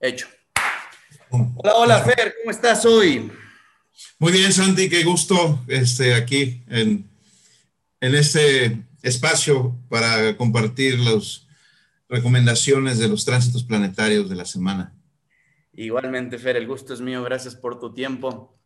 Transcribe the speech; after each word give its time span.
Hecho. 0.00 0.28
Hola, 1.30 1.74
hola, 1.74 2.04
Fer, 2.04 2.34
¿cómo 2.38 2.52
estás 2.52 2.84
hoy? 2.84 3.32
Muy 4.20 4.32
bien, 4.32 4.52
Santi, 4.52 4.88
qué 4.88 5.02
gusto 5.02 5.64
este, 5.66 6.14
aquí 6.14 6.62
en, 6.68 7.04
en 8.00 8.14
este 8.14 8.80
espacio 9.02 9.76
para 9.88 10.36
compartir 10.36 11.00
las 11.00 11.48
recomendaciones 12.08 12.98
de 12.98 13.08
los 13.08 13.24
tránsitos 13.24 13.64
planetarios 13.64 14.30
de 14.30 14.36
la 14.36 14.44
semana. 14.44 14.94
Igualmente, 15.72 16.38
Fer, 16.38 16.56
el 16.56 16.68
gusto 16.68 16.94
es 16.94 17.00
mío, 17.00 17.24
gracias 17.24 17.56
por 17.56 17.80
tu 17.80 17.92
tiempo. 17.92 18.56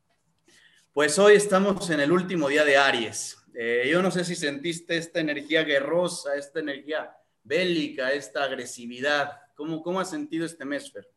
Pues 0.93 1.19
hoy 1.19 1.37
estamos 1.37 1.89
en 1.89 2.01
el 2.01 2.13
último 2.13 2.49
día 2.49 2.67
de 2.67 2.77
Aries. 2.77 3.39
Eh, 3.55 3.89
yo 3.91 4.03
no 4.03 4.11
sé 4.11 4.27
si 4.27 4.37
sentiste 4.37 4.99
esta 4.99 5.21
energía 5.21 5.65
guerrosa, 5.65 6.37
esta 6.37 6.61
energía 6.61 7.11
bélica, 7.43 8.13
esta 8.13 8.45
agresividad. 8.45 9.33
¿Cómo, 9.55 9.83
cómo 9.83 9.99
has 9.99 10.11
sentido 10.11 10.45
este 10.45 10.67
mes, 10.67 10.93
Fer? 10.93 11.09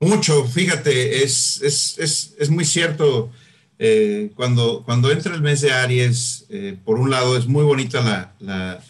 Mucho, 0.00 0.46
fíjate, 0.46 1.22
es, 1.22 1.60
es, 1.62 1.98
es, 1.98 2.34
es 2.38 2.50
muy 2.50 2.64
cierto. 2.64 3.30
Eh, 3.78 4.32
cuando, 4.34 4.82
cuando 4.84 5.10
entra 5.10 5.34
el 5.34 5.42
mes 5.42 5.60
de 5.60 5.72
Aries, 5.72 6.46
eh, 6.48 6.78
por 6.84 6.98
un 6.98 7.10
lado 7.10 7.36
es 7.36 7.46
muy 7.46 7.64
bonita 7.64 8.00
la, 8.02 8.82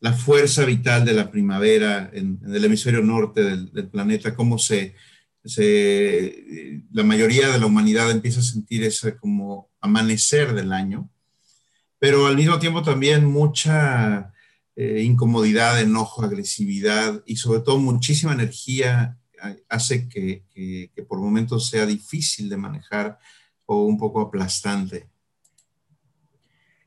la, 0.00 0.12
fuerza 0.14 0.64
vital 0.64 1.04
de 1.04 1.12
la 1.12 1.30
primavera 1.30 2.10
en, 2.12 2.40
el 2.46 2.64
hemisferio 2.64 3.02
norte 3.02 3.42
del, 3.42 3.72
del, 3.72 3.88
planeta, 3.88 4.34
cómo 4.34 4.58
se, 4.58 4.94
se, 5.44 6.82
la 6.92 7.04
mayoría 7.04 7.48
de 7.50 7.58
la 7.58 7.66
humanidad 7.66 8.10
empieza 8.10 8.40
a 8.40 8.42
sentir 8.42 8.82
ese 8.84 9.16
como 9.16 9.70
amanecer 9.80 10.54
del 10.54 10.72
año, 10.72 11.10
pero 11.98 12.26
al 12.26 12.36
mismo 12.36 12.58
tiempo 12.58 12.82
también 12.82 13.26
mucha 13.26 14.32
eh, 14.76 15.02
incomodidad, 15.02 15.80
enojo, 15.80 16.22
agresividad 16.22 17.22
y 17.26 17.36
sobre 17.36 17.60
todo 17.60 17.78
muchísima 17.78 18.32
energía 18.32 19.19
hace 19.68 20.08
que, 20.08 20.44
que, 20.50 20.90
que, 20.94 21.02
por 21.02 21.18
momentos 21.18 21.68
sea 21.68 21.86
difícil 21.86 22.48
de 22.48 22.56
manejar 22.56 23.18
o 23.66 23.84
un 23.84 23.98
poco 23.98 24.20
aplastante. 24.20 25.08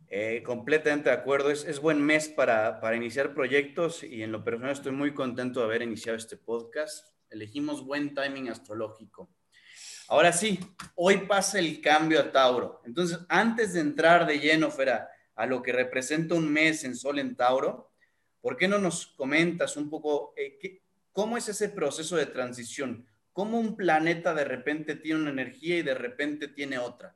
Eh, 0.09 0.43
completamente 0.43 1.09
de 1.09 1.15
acuerdo. 1.15 1.49
Es, 1.49 1.65
es 1.65 1.79
buen 1.79 1.99
mes 1.99 2.29
para, 2.29 2.79
para, 2.79 2.95
iniciar 2.95 3.33
proyectos 3.33 4.03
y 4.03 4.21
en 4.21 4.31
lo 4.31 4.43
personal 4.43 4.71
estoy 4.71 4.91
muy 4.91 5.13
contento 5.13 5.59
de 5.59 5.65
haber 5.65 5.81
iniciado 5.81 6.17
este 6.17 6.37
podcast. 6.37 7.07
Elegimos 7.31 7.83
buen 7.83 8.13
timing 8.13 8.49
astrológico. 8.49 9.29
Ahora 10.07 10.31
sí, 10.31 10.59
hoy 10.95 11.25
pasa 11.25 11.57
el 11.57 11.81
cambio 11.81 12.19
a 12.19 12.31
Tauro. 12.31 12.81
Entonces, 12.85 13.19
antes 13.27 13.73
de 13.73 13.79
entrar 13.79 14.27
de 14.27 14.37
lleno, 14.37 14.69
Fera, 14.69 15.09
a 15.33 15.47
lo 15.47 15.63
que 15.63 15.71
representa 15.71 16.35
un 16.35 16.47
mes 16.47 16.83
en 16.83 16.95
Sol 16.95 17.17
en 17.17 17.35
Tauro, 17.35 17.91
¿por 18.39 18.55
qué 18.55 18.67
no 18.67 18.77
nos 18.77 19.07
comentas 19.07 19.77
un 19.77 19.89
poco 19.89 20.33
eh, 20.37 20.59
qué, 20.59 20.82
¿Cómo 21.13 21.37
es 21.37 21.47
ese 21.47 21.69
proceso 21.69 22.15
de 22.15 22.25
transición? 22.25 23.05
¿Cómo 23.31 23.59
un 23.59 23.77
planeta 23.77 24.33
de 24.33 24.45
repente 24.45 24.95
tiene 24.95 25.21
una 25.21 25.29
energía 25.29 25.77
y 25.77 25.83
de 25.83 25.93
repente 25.93 26.47
tiene 26.47 26.79
otra? 26.79 27.15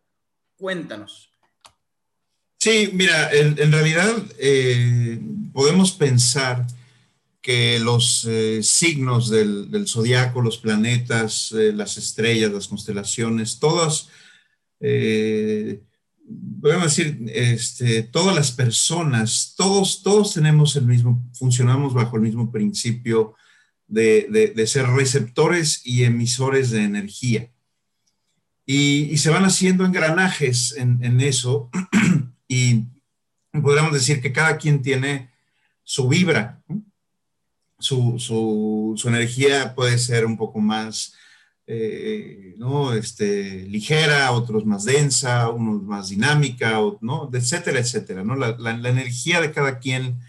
Cuéntanos. 0.55 1.31
Sí, 2.59 2.91
mira, 2.93 3.31
en, 3.31 3.71
realidad 3.71 4.15
eh, 4.39 5.19
podemos 5.51 5.91
pensar 5.91 6.65
que 7.41 7.79
los 7.79 8.25
eh, 8.25 8.61
signos 8.61 9.29
del, 9.29 9.71
del 9.71 9.87
zodiaco, 9.87 10.41
los 10.41 10.57
planetas, 10.57 11.51
eh, 11.53 11.71
las 11.73 11.97
estrellas, 11.97 12.51
las 12.51 12.67
constelaciones, 12.67 13.59
todas, 13.59 14.09
podemos 16.61 16.83
decir, 16.83 17.19
este, 17.33 18.03
todas 18.03 18.35
las 18.35 18.51
personas, 18.51 19.53
todos, 19.55 20.03
todos 20.03 20.33
tenemos 20.33 20.75
el 20.75 20.85
mismo, 20.85 21.23
funcionamos 21.33 21.93
bajo 21.93 22.17
el 22.17 22.23
mismo 22.23 22.51
principio 22.51 23.35
de, 23.87 24.53
de, 24.53 24.67
ser 24.67 24.87
receptores 24.87 25.81
y 25.85 26.03
emisores 26.03 26.71
de 26.71 26.83
energía. 26.83 27.49
Y, 28.65 29.17
se 29.17 29.29
van 29.29 29.45
haciendo 29.45 29.85
engranajes 29.85 30.75
en, 30.77 31.21
eso 31.21 31.69
y 32.47 32.83
podríamos 33.51 33.93
decir 33.93 34.21
que 34.21 34.33
cada 34.33 34.57
quien 34.57 34.81
tiene 34.81 35.31
su 35.83 36.09
vibra. 36.09 36.61
Su, 37.79 38.17
su, 38.19 39.07
energía 39.07 39.73
puede 39.75 39.97
ser 39.99 40.25
un 40.25 40.35
poco 40.35 40.59
más 40.59 41.13
eh, 41.67 42.55
¿no? 42.57 42.93
este, 42.93 43.63
ligera, 43.67 44.31
otros 44.31 44.65
más 44.65 44.83
densa, 44.83 45.49
unos 45.49 45.83
más 45.83 46.09
dinámica, 46.09 46.79
¿no? 47.01 47.29
etcétera, 47.31 47.79
etcétera. 47.79 48.23
¿no? 48.23 48.35
La 48.35 48.89
energía 48.89 49.39
de 49.39 49.51
cada 49.51 49.79
quien 49.79 50.19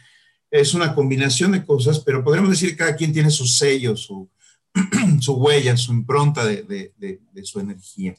es 0.50 0.74
una 0.74 0.94
combinación 0.94 1.52
de 1.52 1.64
cosas, 1.64 2.00
pero 2.00 2.24
podríamos 2.24 2.50
decir 2.50 2.70
que 2.70 2.76
cada 2.76 2.96
quien 2.96 3.12
tiene 3.12 3.30
su 3.30 3.46
sello, 3.46 3.96
su, 3.96 4.30
su 5.20 5.34
huella, 5.34 5.76
su 5.76 5.92
impronta 5.92 6.44
de, 6.44 6.62
de, 6.62 7.44
su 7.44 7.60
energía. 7.60 8.14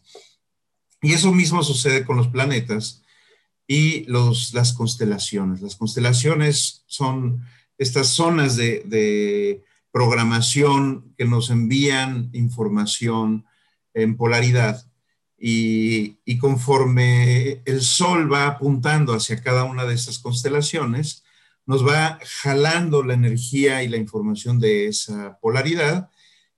Y 1.01 1.13
eso 1.13 1.31
mismo 1.31 1.63
sucede 1.63 2.05
con 2.05 2.17
los 2.17 2.27
planetas 2.27 3.03
y 3.67 4.05
los, 4.05 4.53
las 4.53 4.73
constelaciones. 4.73 5.61
Las 5.61 5.75
constelaciones 5.75 6.83
son 6.87 7.43
estas 7.77 8.07
zonas 8.07 8.55
de, 8.55 9.63
programación 9.91 11.15
que 11.17 11.25
nos 11.25 11.49
envían 11.49 12.29
información 12.33 13.47
en 13.95 14.15
polaridad 14.17 14.85
y, 15.35 16.19
y 16.25 16.37
conforme 16.37 17.63
el 17.65 17.81
Sol 17.81 18.31
va 18.31 18.45
apuntando 18.45 19.15
hacia 19.15 19.41
cada 19.41 19.63
una 19.63 19.85
de 19.85 19.95
estas 19.95 20.19
constelaciones, 20.19 21.23
nos 21.65 21.85
va 21.87 22.19
jalando 22.41 23.03
la 23.03 23.13
energía 23.13 23.83
y 23.83 23.87
la 23.87 23.97
información 23.97 24.59
de 24.59 24.87
esa 24.87 25.37
polaridad 25.39 26.09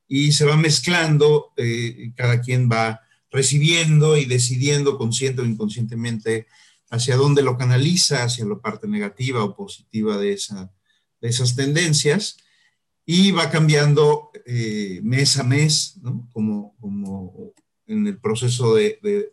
y 0.08 0.34
se 0.34 0.46
va 0.46 0.58
mezclando, 0.58 1.54
eh, 1.56 2.12
cada 2.16 2.42
quien 2.42 2.70
va 2.70 3.02
recibiendo 3.32 4.18
y 4.18 4.26
decidiendo 4.26 4.98
consciente 4.98 5.42
o 5.42 5.46
inconscientemente 5.46 6.48
hacia 6.90 7.16
dónde 7.16 7.42
lo 7.42 7.58
canaliza, 7.58 8.24
hacia 8.24 8.46
la 8.46 8.60
parte 8.60 8.88
negativa 8.88 9.44
o 9.44 9.56
positiva 9.56 10.18
de, 10.18 10.34
esa, 10.34 10.72
de 11.22 11.30
esas 11.30 11.56
tendencias, 11.56 12.38
y 13.06 13.32
va 13.32 13.50
cambiando 13.50 14.32
eh, 14.46 15.00
mes 15.02 15.38
a 15.38 15.44
mes, 15.44 15.98
¿no? 16.02 16.30
como, 16.34 16.76
como 16.80 17.54
en 17.88 18.06
el 18.08 18.20
proceso 18.20 18.76
de, 18.76 19.00
de, 19.02 19.30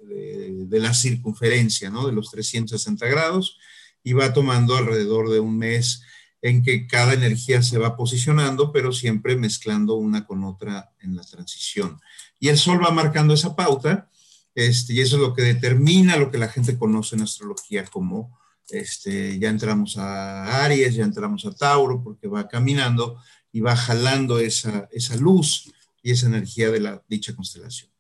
de, 0.67 0.79
la 0.79 0.95
circunferencia, 0.95 1.91
¿no? 1.91 2.07
de 2.07 2.13
los 2.13 2.31
360 2.31 3.07
grados, 3.07 3.59
y 4.03 4.13
va 4.13 4.33
tomando 4.33 4.77
alrededor 4.77 5.31
de 5.31 5.41
un 5.41 5.59
mes 5.59 6.03
en 6.41 6.63
que 6.63 6.87
cada 6.87 7.15
energía 7.15 7.63
se 7.63 7.79
va 7.79 7.97
posicionando, 7.97 8.73
pero 8.73 8.93
siempre 8.93 9.37
mezclando 9.37 9.95
una 9.95 10.25
con 10.27 10.45
otra 10.45 10.93
en 11.01 11.17
la 11.17 11.23
transición. 11.23 12.01
Y 12.39 12.49
el 12.49 12.59
Sol 12.59 12.83
va 12.83 12.91
marcando 12.91 13.35
esa 13.35 13.57
pauta, 13.57 14.09
este, 14.55 14.95
y 14.95 15.01
eso 15.01 15.17
es 15.17 15.23
lo 15.23 15.35
que 15.35 15.43
determina 15.43 16.17
lo 16.17 16.31
que 16.31 16.39
la 16.39 16.49
gente 16.49 16.79
conoce 16.79 17.17
en 17.17 17.23
astrología 17.23 17.85
como 17.85 18.39
este, 18.69 19.39
ya 19.39 19.49
entramos 19.49 19.97
a 19.97 20.65
Aries, 20.65 20.95
ya 20.95 21.05
entramos 21.05 21.45
a 21.47 21.55
Tauro, 21.55 22.03
porque 22.03 22.29
va 22.29 22.49
caminando 22.49 23.21
y 23.51 23.61
va 23.61 23.75
jalando 23.75 24.39
esa, 24.39 24.89
esa 24.93 25.17
luz 25.17 25.73
y 26.03 26.11
esa 26.11 26.27
energía 26.27 26.71
de 26.71 26.81
la 26.81 27.03
dicha 27.09 27.35
constelación. 27.35 27.91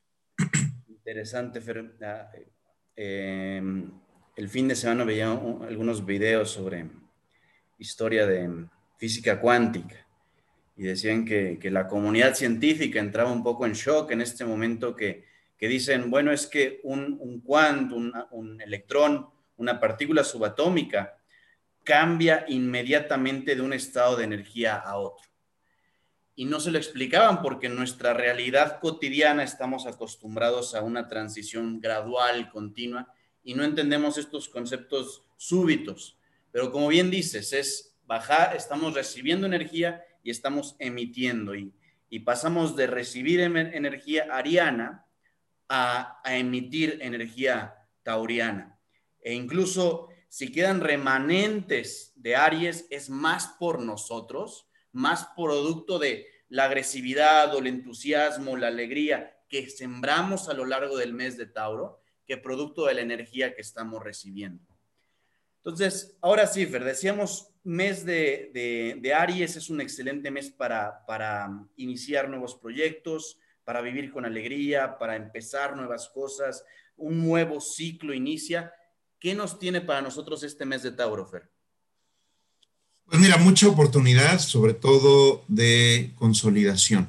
Interesante, 0.88 1.60
Fer. 1.60 1.96
Eh, 2.94 3.62
el 4.38 4.48
fin 4.48 4.68
de 4.68 4.76
semana 4.76 5.02
veía 5.02 5.32
algunos 5.32 6.06
videos 6.06 6.52
sobre 6.52 6.86
historia 7.76 8.24
de 8.24 8.66
física 8.96 9.40
cuántica 9.40 10.06
y 10.76 10.84
decían 10.84 11.24
que, 11.24 11.58
que, 11.60 11.72
la 11.72 11.88
comunidad 11.88 12.36
científica 12.36 13.00
entraba 13.00 13.32
un 13.32 13.42
poco 13.42 13.66
en 13.66 13.72
shock 13.72 14.12
en 14.12 14.20
este 14.20 14.44
momento 14.44 14.94
que, 14.94 15.24
que 15.56 15.66
dicen, 15.66 16.08
bueno, 16.08 16.30
es 16.30 16.46
que 16.46 16.78
un, 16.84 17.16
un 17.18 17.40
quant, 17.40 17.90
un, 17.90 18.12
un 18.30 18.60
electrón, 18.60 19.26
una 19.56 19.80
partícula 19.80 20.22
subatómica, 20.22 21.18
cambia 21.82 22.44
inmediatamente 22.46 23.56
de 23.56 23.62
un 23.62 23.72
estado 23.72 24.16
de 24.16 24.22
energía 24.22 24.76
a 24.76 24.98
otro. 24.98 25.28
Y 26.36 26.44
no 26.44 26.60
se 26.60 26.70
lo 26.70 26.78
explicaban 26.78 27.42
porque 27.42 27.66
en 27.66 27.74
nuestra 27.74 28.14
realidad 28.14 28.78
cotidiana 28.78 29.42
estamos 29.42 29.84
acostumbrados 29.88 30.76
a 30.76 30.82
una 30.82 31.08
transición 31.08 31.80
gradual, 31.80 32.50
continua, 32.50 33.12
y 33.42 33.54
no 33.54 33.64
entendemos 33.64 34.18
estos 34.18 34.48
conceptos 34.48 35.24
súbitos. 35.36 36.18
Pero 36.52 36.70
como 36.72 36.88
bien 36.88 37.10
dices, 37.10 37.52
es 37.52 37.96
bajar, 38.06 38.56
estamos 38.56 38.94
recibiendo 38.94 39.46
energía 39.46 40.04
y 40.22 40.30
estamos 40.30 40.76
emitiendo 40.78 41.54
y, 41.54 41.72
y 42.10 42.20
pasamos 42.20 42.76
de 42.76 42.86
recibir 42.86 43.40
energía 43.40 44.28
ariana 44.30 45.06
a, 45.68 46.20
a, 46.24 46.36
emitir 46.36 46.98
energía 47.02 47.86
tauriana. 48.02 48.78
E 49.20 49.34
incluso 49.34 50.08
si 50.28 50.50
quedan 50.50 50.80
remanentes 50.80 52.12
de 52.16 52.36
Aries, 52.36 52.86
es 52.90 53.10
más 53.10 53.48
por 53.58 53.80
nosotros, 53.80 54.68
más 54.92 55.28
producto 55.36 55.98
de 55.98 56.26
la 56.48 56.64
agresividad 56.64 57.54
o 57.54 57.58
el 57.58 57.66
entusiasmo, 57.66 58.56
la 58.56 58.68
alegría 58.68 59.38
que 59.48 59.68
sembramos 59.70 60.48
a 60.48 60.54
lo 60.54 60.64
largo 60.64 60.96
del 60.96 61.14
mes 61.14 61.36
de 61.36 61.46
Tauro 61.46 61.97
que 62.28 62.36
producto 62.36 62.84
de 62.84 62.94
la 62.94 63.00
energía 63.00 63.54
que 63.54 63.62
estamos 63.62 64.02
recibiendo. 64.02 64.62
Entonces, 65.56 66.16
ahora 66.20 66.46
sí, 66.46 66.66
Fer, 66.66 66.84
decíamos, 66.84 67.48
mes 67.64 68.04
de, 68.04 69.12
Aries 69.16 69.56
es 69.56 69.70
un 69.70 69.80
excelente 69.80 70.30
mes 70.30 70.50
para, 70.50 71.04
para 71.06 71.48
iniciar 71.76 72.28
nuevos 72.28 72.54
proyectos, 72.54 73.38
para 73.64 73.80
vivir 73.80 74.12
con 74.12 74.26
alegría, 74.26 74.98
para 74.98 75.16
empezar 75.16 75.74
nuevas 75.74 76.10
cosas, 76.10 76.64
un 76.96 77.26
nuevo 77.26 77.60
ciclo 77.60 78.12
inicia. 78.12 78.72
¿Qué 79.18 79.34
nos 79.34 79.58
tiene 79.58 79.80
para 79.80 80.02
nosotros 80.02 80.42
este 80.42 80.64
mes 80.66 80.82
de 80.82 80.92
Tauro, 80.92 81.26
Fer? 81.26 81.50
Pues 83.06 83.20
mira, 83.20 83.38
mucha 83.38 83.68
oportunidad, 83.68 84.38
sobre 84.38 84.74
todo 84.74 85.44
de 85.48 86.12
consolidación. 86.16 87.08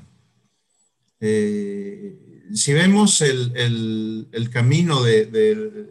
Eh, 1.19 2.28
si 2.53 2.73
vemos 2.73 3.21
el, 3.21 4.49
camino 4.51 5.03
de, 5.03 5.87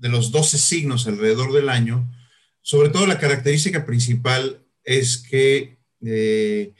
los 0.00 0.30
12 0.30 0.58
signos 0.58 1.06
alrededor 1.06 1.52
del 1.52 1.68
año, 1.68 2.10
sobre 2.62 2.90
todo 2.90 3.06
la 3.06 3.18
característica 3.18 3.86
principal 3.86 4.64
es 4.84 5.18
que 5.18 5.78
eh, 6.02 6.72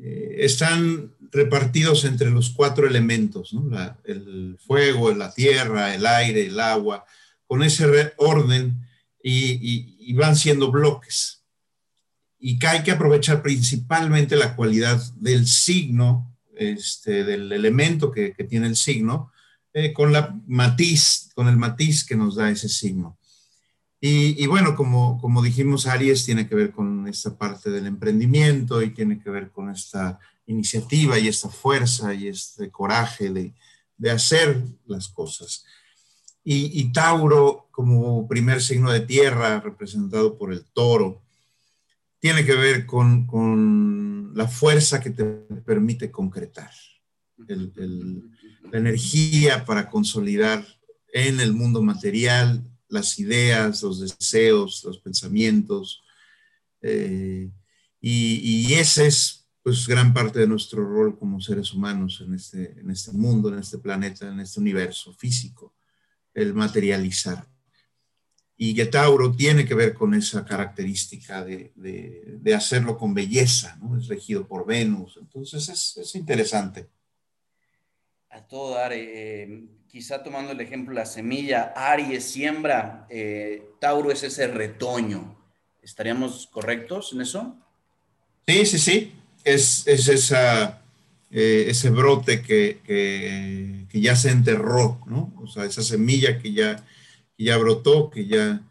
eh, 0.00 0.36
están 0.38 1.14
repartidos 1.32 2.04
entre 2.04 2.30
los 2.30 2.50
cuatro 2.50 2.86
elementos, 2.86 3.54
el 4.04 4.56
fuego, 4.64 5.12
la 5.12 5.32
tierra, 5.34 5.94
el 5.94 6.06
aire, 6.06 6.46
el 6.46 6.60
agua, 6.60 7.04
con 7.46 7.62
ese 7.62 8.12
orden 8.16 8.86
y, 9.22 10.12
van 10.14 10.36
siendo 10.36 10.70
bloques. 10.70 11.42
Y 12.38 12.58
que 12.58 12.66
hay 12.66 12.82
que 12.82 12.92
aprovechar 12.92 13.42
principalmente 13.42 14.36
la 14.36 14.54
cualidad 14.54 15.02
del 15.16 15.46
signo, 15.46 16.33
este, 16.56 17.24
del 17.24 17.52
elemento 17.52 18.10
que, 18.10 18.32
tiene 18.48 18.66
el 18.66 18.76
signo, 18.76 19.32
eh, 19.72 19.92
con 19.92 20.12
la 20.12 20.38
matiz, 20.46 21.30
con 21.34 21.48
el 21.48 21.56
matiz 21.56 22.04
que 22.04 22.16
nos 22.16 22.36
da 22.36 22.50
ese 22.50 22.68
signo. 22.68 23.18
Y, 24.06 24.46
bueno, 24.48 24.76
como, 24.76 25.18
como 25.18 25.40
dijimos, 25.40 25.86
Aries 25.86 26.26
tiene 26.26 26.46
que 26.46 26.54
ver 26.54 26.72
con 26.72 27.08
esta 27.08 27.38
parte 27.38 27.70
del 27.70 27.86
emprendimiento 27.86 28.82
y 28.82 28.90
tiene 28.90 29.18
que 29.18 29.30
ver 29.30 29.50
con 29.50 29.70
esta 29.70 30.18
iniciativa 30.44 31.18
y 31.18 31.26
esta 31.26 31.48
fuerza 31.48 32.12
y 32.12 32.28
este 32.28 32.70
coraje 32.70 33.30
de, 33.30 33.54
de 33.96 34.10
hacer 34.10 34.62
las 34.84 35.08
cosas. 35.08 35.64
Y, 36.44 36.78
y, 36.78 36.92
Tauro, 36.92 37.68
como 37.70 38.28
primer 38.28 38.60
signo 38.60 38.90
de 38.92 39.00
tierra, 39.00 39.60
representado 39.60 40.36
por 40.36 40.52
el 40.52 40.66
toro, 40.66 41.23
tiene 42.24 42.46
que 42.46 42.54
ver 42.54 42.86
con, 42.86 43.26
con 43.26 44.32
la 44.34 44.48
fuerza 44.48 44.98
que 44.98 45.10
te 45.10 45.24
permite 45.66 46.10
concretar, 46.10 46.70
la 47.36 48.78
energía 48.78 49.66
para 49.66 49.90
consolidar 49.90 50.66
en 51.12 51.38
el 51.38 51.52
mundo 51.52 51.82
material 51.82 52.64
las 52.88 53.18
ideas, 53.18 53.82
los 53.82 54.00
deseos, 54.00 54.82
los 54.84 55.00
pensamientos. 55.00 56.02
Eh, 56.80 57.50
y, 58.00 58.68
y, 58.70 58.72
ese 58.72 59.06
es 59.06 59.46
pues 59.62 59.86
gran 59.86 60.14
parte 60.14 60.38
de 60.38 60.46
nuestro 60.46 60.82
rol 60.82 61.18
como 61.18 61.42
seres 61.42 61.74
humanos 61.74 62.22
en 62.26 62.32
este, 62.32 62.80
en 62.80 62.90
este 62.90 63.12
mundo, 63.12 63.50
en 63.50 63.58
este 63.58 63.76
planeta, 63.76 64.26
en 64.26 64.40
este 64.40 64.60
universo 64.60 65.12
físico, 65.12 65.74
el 66.32 66.54
materializar. 66.54 67.46
Y 68.56 68.74
que 68.74 68.86
Tauro 68.86 69.32
tiene 69.32 69.64
que 69.64 69.74
ver 69.74 69.94
con 69.94 70.14
esa 70.14 70.44
característica 70.44 71.44
de, 71.44 71.72
de, 71.74 72.54
hacerlo 72.54 72.96
con 72.96 73.12
belleza, 73.12 73.76
¿no? 73.82 73.98
Es 73.98 74.06
regido 74.06 74.46
por 74.46 74.64
Venus, 74.64 75.18
entonces 75.20 75.68
es, 75.68 75.96
es 75.96 76.14
interesante. 76.14 76.88
A 78.34 78.40
todo 78.46 78.74
dar, 78.74 78.92
eh, 78.92 79.64
quizá 79.86 80.24
tomando 80.24 80.50
el 80.50 80.60
ejemplo, 80.60 80.92
la 80.92 81.06
semilla, 81.06 81.72
Aries 81.76 82.24
siembra, 82.24 83.06
eh, 83.08 83.62
Tauro 83.80 84.10
es 84.10 84.24
ese 84.24 84.48
retoño. 84.48 85.38
¿Estaríamos 85.80 86.48
correctos 86.48 87.12
en 87.12 87.20
eso? 87.20 87.56
Sí, 88.44 88.66
sí, 88.66 88.78
sí. 88.80 89.12
Es, 89.44 89.86
esa, 89.86 90.82
eh, 91.30 91.66
ese 91.68 91.90
brote 91.90 92.42
que, 92.42 93.86
ya 93.92 94.16
se 94.16 94.30
enterró, 94.30 95.00
¿no? 95.06 95.32
O 95.40 95.46
sea, 95.46 95.64
esa 95.64 95.84
semilla 95.84 96.40
que 96.40 96.52
ya, 96.52 96.84
ya 97.38 97.56
brotó, 97.56 98.10
que 98.10 98.26
ya, 98.26 98.62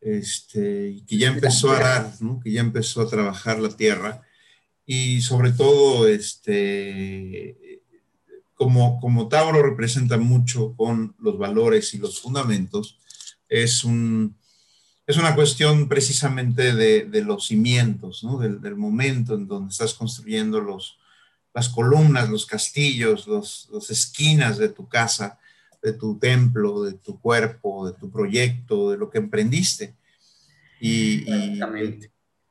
este, 0.00 1.02
que 1.06 1.16
ya 1.16 1.28
empezó 1.28 1.70
a 1.70 1.78
dar, 1.78 2.12
¿no? 2.20 2.40
Que 2.40 2.52
ya 2.52 2.60
empezó 2.60 3.02
a 3.02 3.08
trabajar 3.08 3.58
la 3.60 3.76
tierra. 3.76 4.22
Y 4.84 5.22
sobre 5.22 5.52
todo, 5.52 6.08
este, 6.08 7.72
como, 9.00 9.28
Tauro 9.28 9.62
representa 9.62 10.18
mucho 10.18 10.74
con 10.76 11.14
los 11.18 11.38
valores 11.38 11.94
y 11.94 11.98
los 11.98 12.20
fundamentos, 12.20 12.98
es, 13.48 13.84
un, 13.84 14.36
es 15.06 15.16
una 15.16 15.34
cuestión 15.34 15.88
precisamente 15.88 16.74
de, 16.74 17.22
los 17.22 17.46
cimientos, 17.46 18.24
del, 18.40 18.76
momento 18.76 19.34
en 19.34 19.46
donde 19.46 19.70
estás 19.70 19.94
construyendo 19.94 20.60
los, 20.60 20.98
las 21.54 21.68
columnas, 21.68 22.30
los 22.30 22.46
castillos, 22.46 23.26
las 23.26 23.90
esquinas 23.90 24.58
de 24.58 24.68
tu 24.68 24.88
casa, 24.88 25.38
de 25.82 25.92
tu 25.94 26.18
templo, 26.18 26.84
de 26.84 26.94
tu 26.94 27.20
cuerpo, 27.20 27.90
de 27.90 27.98
tu 27.98 28.10
proyecto, 28.10 28.90
de 28.92 28.96
lo 28.96 29.10
que 29.10 29.18
emprendiste. 29.18 29.96
Y, 30.80 31.24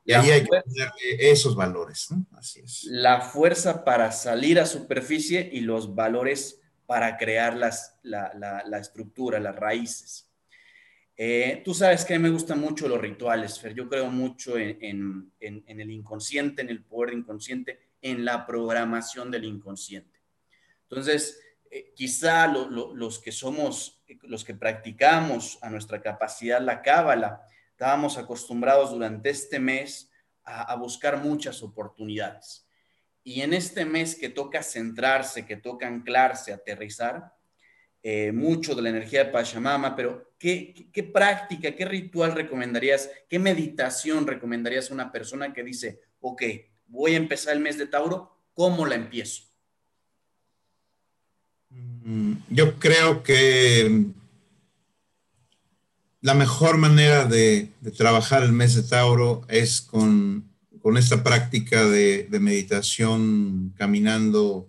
y 0.04 0.12
ahí 0.12 0.30
hay 0.30 0.42
que 0.42 0.48
ponerle 0.48 1.30
esos 1.30 1.54
valores, 1.54 2.10
¿no? 2.10 2.26
Así 2.32 2.60
es. 2.60 2.84
La 2.84 3.20
fuerza 3.20 3.84
para 3.84 4.12
salir 4.12 4.58
a 4.60 4.66
superficie 4.66 5.48
y 5.52 5.60
los 5.60 5.94
valores 5.94 6.60
para 6.86 7.16
crear 7.16 7.56
las, 7.56 7.98
la, 8.02 8.32
la, 8.34 8.78
estructura, 8.78 9.40
las 9.40 9.56
raíces. 9.56 10.28
Eh, 11.16 11.62
tú 11.64 11.72
sabes 11.72 12.04
que 12.04 12.14
a 12.14 12.18
mí 12.18 12.24
me 12.24 12.30
gustan 12.30 12.60
mucho 12.60 12.88
los 12.88 13.00
rituales, 13.00 13.58
Fer. 13.58 13.74
Yo 13.74 13.88
creo 13.88 14.10
mucho 14.10 14.58
en, 14.58 15.32
en, 15.40 15.64
en 15.66 15.80
el 15.80 15.90
inconsciente, 15.90 16.62
en 16.62 16.68
el 16.68 16.82
poder 16.82 17.14
inconsciente, 17.14 17.78
en 18.02 18.24
la 18.24 18.46
programación 18.46 19.30
del 19.30 19.44
inconsciente. 19.44 20.20
Entonces, 20.82 21.41
eh, 21.74 21.94
quizá 21.96 22.46
los 22.48 23.18
que 23.18 23.32
somos, 23.32 24.04
los 24.24 24.44
que 24.44 24.54
practicamos 24.54 25.58
a 25.62 25.70
nuestra 25.70 26.02
capacidad 26.02 26.60
la 26.60 26.82
cábala, 26.82 27.46
estábamos 27.70 28.18
acostumbrados 28.18 28.90
durante 28.90 29.30
este 29.30 29.58
mes 29.58 30.10
a, 30.44 30.74
buscar 30.76 31.16
muchas 31.16 31.62
oportunidades. 31.62 32.66
Y 33.24 33.40
en 33.40 33.54
este 33.54 33.86
mes 33.86 34.14
que 34.14 34.28
toca 34.28 34.62
centrarse, 34.62 35.46
que 35.46 35.56
toca 35.56 35.86
anclarse, 35.86 36.52
aterrizar, 36.52 37.32
eh, 38.02 38.32
mucho 38.32 38.74
de 38.74 38.82
la 38.82 38.90
energía 38.90 39.24
de 39.24 39.30
Pachamama, 39.30 39.96
pero 39.96 40.34
¿qué, 40.38 40.90
¿qué, 40.92 41.04
práctica, 41.04 41.74
qué 41.74 41.86
ritual 41.86 42.32
recomendarías, 42.32 43.10
qué 43.30 43.38
meditación 43.38 44.26
recomendarías 44.26 44.90
a 44.90 44.94
una 44.94 45.10
persona 45.10 45.54
que 45.54 45.64
dice, 45.64 46.02
ok, 46.20 46.42
voy 46.84 47.14
a 47.14 47.16
empezar 47.16 47.54
el 47.54 47.60
mes 47.60 47.78
de 47.78 47.86
Tauro, 47.86 48.42
¿cómo 48.52 48.84
la 48.84 48.96
empiezo? 48.96 49.51
Mm, 52.04 52.34
yo 52.50 52.78
creo 52.78 53.22
que 53.22 54.06
la 56.20 56.34
mejor 56.34 56.78
manera 56.78 57.24
de, 57.24 57.68
trabajar 57.96 58.42
el 58.42 58.52
mes 58.52 58.74
de 58.74 58.82
Tauro 58.82 59.42
es 59.48 59.80
con, 59.80 60.48
esta 60.96 61.22
práctica 61.22 61.84
de, 61.84 62.26
meditación 62.40 63.72
caminando 63.76 64.68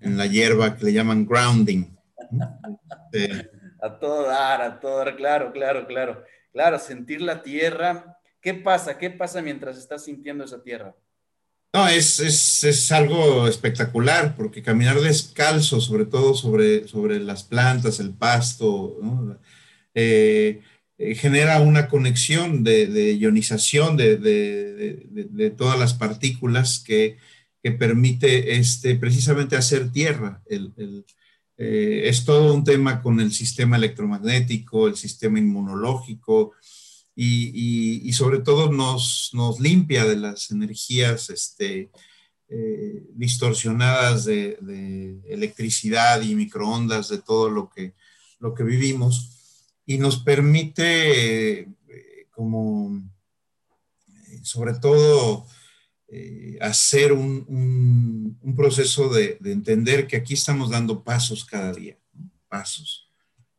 en 0.00 0.16
la 0.16 0.26
hierba 0.26 0.76
que 0.76 0.86
le 0.86 0.92
llaman 0.92 1.26
grounding. 1.26 1.86
A 3.84 3.98
todo 3.98 4.28
dar, 4.28 4.62
a 4.62 4.78
todo 4.78 4.98
dar, 4.98 5.16
claro, 5.16 5.52
claro, 5.52 5.88
claro. 5.88 6.22
Claro, 6.52 6.78
sentir 6.78 7.20
la 7.20 7.42
tierra. 7.42 8.16
¿Qué 8.40 8.54
pasa? 8.54 8.96
¿Qué 8.96 9.10
pasa 9.10 9.42
mientras 9.42 9.76
estás 9.76 10.04
sintiendo 10.04 10.44
esa 10.44 10.62
tierra? 10.62 10.94
No, 11.74 11.88
es, 11.88 12.92
algo 12.92 13.48
espectacular, 13.48 14.36
porque 14.36 14.62
caminar 14.62 15.00
descalzo, 15.00 15.80
sobre 15.80 16.04
todo 16.04 16.34
sobre, 16.34 16.86
sobre 16.86 17.18
las 17.18 17.44
plantas, 17.44 17.98
el 17.98 18.12
pasto. 18.12 18.98
Eh, 19.94 20.60
eh, 20.98 21.14
genera 21.14 21.60
una 21.60 21.88
conexión 21.88 22.62
de, 22.62 23.14
ionización 23.16 23.96
de, 23.96 25.54
todas 25.56 25.78
las 25.78 25.94
partículas 25.94 26.78
que, 26.78 27.16
permite 27.78 28.56
este, 28.56 28.96
precisamente 28.96 29.56
hacer 29.56 29.90
tierra. 29.92 30.42
Eh, 31.56 32.02
es 32.08 32.24
todo 32.24 32.54
un 32.54 32.64
tema 32.64 33.00
con 33.00 33.20
el 33.20 33.32
sistema 33.32 33.76
electromagnético, 33.76 34.88
el 34.88 34.96
sistema 34.96 35.38
inmunológico 35.38 36.52
y, 37.14 38.12
sobre 38.12 38.40
todo 38.40 38.72
nos, 38.72 39.32
limpia 39.60 40.04
de 40.04 40.16
las 40.16 40.50
energías 40.50 41.30
este, 41.30 41.90
distorsionadas 43.14 44.24
de, 44.24 45.20
electricidad 45.28 46.22
y 46.22 46.34
microondas, 46.34 47.08
de 47.08 47.18
todo 47.18 47.50
lo 47.50 47.70
que, 47.70 47.94
vivimos 48.64 49.32
y 49.86 49.98
nos 49.98 50.18
permite 50.18 51.60
eh, 51.60 51.68
como, 52.30 53.02
eh, 54.08 54.40
sobre 54.42 54.74
todo, 54.74 55.46
eh, 56.08 56.58
hacer 56.60 57.12
un, 57.12 58.38
proceso 58.56 59.08
de, 59.08 59.38
entender 59.44 60.06
que 60.06 60.16
aquí 60.16 60.34
estamos 60.34 60.70
dando 60.70 61.02
pasos 61.02 61.44
cada 61.44 61.72
día, 61.72 61.96
pasos, 62.48 63.10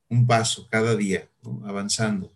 un 0.07 0.25
paso 0.25 0.67
cada 0.69 0.95
día, 0.95 1.27
avanzando. 1.65 2.31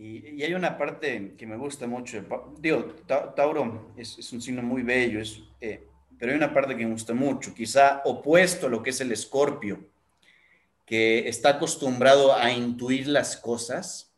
Y, 0.00 0.42
hay 0.42 0.54
una 0.54 0.78
parte 0.78 1.34
que 1.36 1.46
me 1.46 1.58
gusta 1.58 1.86
mucho. 1.86 2.24
Digo, 2.58 2.94
Tauro 3.06 3.92
es, 3.98 4.32
un 4.32 4.40
signo 4.40 4.62
muy 4.62 4.82
bello, 4.82 5.20
es, 5.20 5.42
eh, 5.60 5.86
pero 6.18 6.32
hay 6.32 6.38
una 6.38 6.54
parte 6.54 6.74
que 6.74 6.86
me 6.86 6.92
gusta 6.92 7.12
mucho, 7.12 7.52
quizá 7.52 8.00
opuesto 8.06 8.66
a 8.66 8.70
lo 8.70 8.82
que 8.82 8.90
es 8.90 9.00
el 9.02 9.12
escorpio, 9.12 9.84
que 10.86 11.28
está 11.28 11.50
acostumbrado 11.50 12.34
a 12.34 12.50
intuir 12.50 13.08
las 13.08 13.36
cosas. 13.36 14.10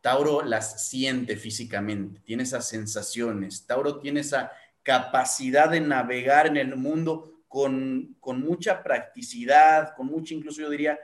Tauro 0.00 0.42
las 0.42 0.86
siente 0.88 1.36
físicamente, 1.36 2.20
tiene 2.20 2.44
esas 2.44 2.68
sensaciones. 2.68 3.66
Tauro 3.66 3.98
tiene 3.98 4.20
esa 4.20 4.52
capacidad 4.84 5.68
de 5.68 5.80
navegar 5.80 6.46
en 6.46 6.56
el 6.56 6.76
mundo 6.76 7.42
con, 7.48 8.16
con 8.20 8.40
mucha 8.40 8.80
practicidad, 8.80 9.92
con 9.96 10.06
mucha, 10.06 10.34
incluso 10.34 10.60
yo 10.60 10.70
diría, 10.70 10.96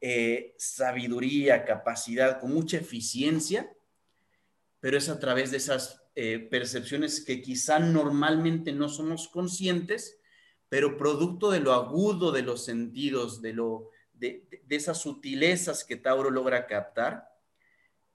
eh, 0.00 0.54
sabiduría, 0.58 1.64
capacidad, 1.64 2.40
con 2.40 2.52
mucha 2.52 2.76
eficiencia, 2.76 3.72
pero 4.80 4.96
es 4.96 5.08
a 5.08 5.18
través 5.18 5.50
de 5.50 5.56
esas 5.56 6.02
eh, 6.14 6.38
percepciones 6.50 7.24
que 7.24 7.42
quizá 7.42 7.78
normalmente 7.78 8.72
no 8.72 8.88
somos 8.88 9.28
conscientes, 9.28 10.18
pero 10.68 10.96
producto 10.96 11.50
de 11.50 11.60
lo 11.60 11.72
agudo 11.72 12.30
de 12.30 12.42
los 12.42 12.64
sentidos, 12.64 13.42
de, 13.42 13.54
lo, 13.54 13.90
de, 14.12 14.46
esas 14.68 15.00
sutilezas 15.00 15.84
que 15.84 15.96
Tauro 15.96 16.30
logra 16.30 16.66
captar. 16.66 17.28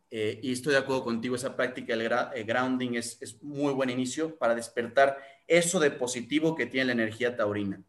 Eh, 0.09 0.39
y 0.43 0.51
estoy 0.51 0.73
de 0.73 0.79
acuerdo 0.79 1.03
contigo, 1.03 1.35
esa 1.35 1.55
práctica 1.55 1.97
del 1.97 2.45
grounding 2.45 2.93
es, 2.93 3.17
es 3.19 3.41
muy 3.41 3.73
buen 3.73 3.89
inicio 3.89 4.37
para 4.37 4.53
despertar 4.53 5.17
eso 5.47 5.79
de 5.79 5.91
positivo 5.91 6.55
que 6.55 6.67
tiene 6.67 6.85
la 6.87 6.91
energía 6.93 7.35
taurina. 7.35 7.83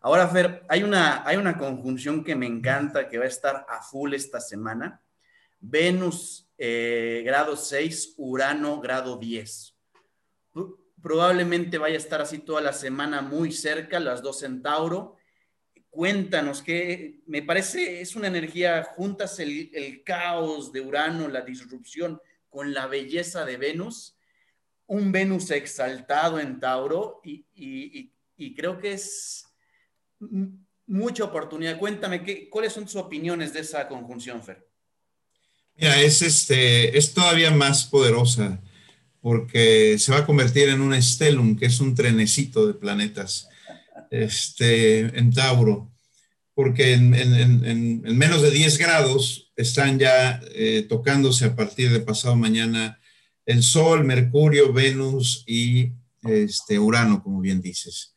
Ahora, 0.00 0.28
Fer, 0.28 0.64
hay 0.68 0.82
una, 0.82 1.26
hay 1.26 1.36
una 1.36 1.56
conjunción 1.56 2.22
que 2.22 2.36
me 2.36 2.46
encanta, 2.46 3.08
que 3.08 3.18
va 3.18 3.24
a 3.24 3.28
estar 3.28 3.66
a 3.68 3.82
full 3.82 4.14
esta 4.14 4.40
semana. 4.40 5.02
Venus, 5.58 6.48
eh, 6.58 7.22
grado 7.24 7.56
6, 7.56 8.14
Urano, 8.18 8.80
grado 8.80 9.16
10. 9.16 9.74
Probablemente 11.02 11.78
vaya 11.78 11.96
a 11.96 11.98
estar 11.98 12.20
así 12.20 12.38
toda 12.38 12.60
la 12.60 12.72
semana 12.72 13.22
muy 13.22 13.52
cerca, 13.52 13.98
las 13.98 14.22
dos 14.22 14.42
en 14.42 14.62
Tauro. 14.62 15.16
Cuéntanos, 15.90 16.62
que 16.62 17.22
me 17.26 17.42
parece 17.42 18.00
es 18.00 18.16
una 18.16 18.26
energía, 18.26 18.84
juntas 18.84 19.38
el, 19.38 20.02
caos 20.04 20.72
de 20.72 20.82
Urano, 20.82 21.28
la 21.28 21.40
disrupción 21.40 22.20
con 22.50 22.74
la 22.74 22.86
belleza 22.86 23.44
de 23.44 23.56
Venus, 23.56 24.16
un 24.86 25.10
Venus 25.10 25.50
exaltado 25.50 26.38
en 26.38 26.60
Tauro 26.60 27.20
y 27.24 28.54
creo 28.54 28.78
que 28.78 28.92
es 28.92 29.45
mucha 30.86 31.24
oportunidad. 31.24 31.78
Cuéntame, 31.78 32.22
¿qué, 32.22 32.48
¿cuáles 32.48 32.72
son 32.72 32.84
tus 32.84 32.96
opiniones 32.96 33.52
de 33.52 33.60
esa 33.60 33.88
conjunción, 33.88 34.42
Fer? 34.42 34.66
Mira, 35.74 36.00
es, 36.00 36.22
este, 36.22 36.96
es 36.96 37.12
todavía 37.12 37.50
más 37.50 37.84
poderosa 37.84 38.60
porque 39.20 39.98
se 39.98 40.12
va 40.12 40.18
a 40.18 40.26
convertir 40.26 40.68
en 40.68 40.80
un 40.80 40.94
stellum, 41.02 41.56
que 41.56 41.66
es 41.66 41.80
un 41.80 41.94
trenecito 41.94 42.66
de 42.66 42.74
planetas, 42.74 43.48
este, 44.10 45.00
en 45.18 45.32
Tauro, 45.32 45.92
porque 46.54 46.94
en, 46.94 48.02
menos 48.16 48.40
de 48.40 48.50
10 48.50 48.78
grados 48.78 49.52
están 49.56 49.98
ya 49.98 50.40
eh, 50.54 50.86
tocándose 50.88 51.46
a 51.46 51.56
partir 51.56 51.90
de 51.90 52.00
pasado 52.00 52.36
mañana 52.36 53.00
el 53.44 53.62
Sol, 53.62 54.04
Mercurio, 54.04 54.72
Venus 54.72 55.44
y 55.46 55.92
este, 56.22 56.78
Urano, 56.78 57.22
como 57.22 57.40
bien 57.40 57.60
dices. 57.60 58.15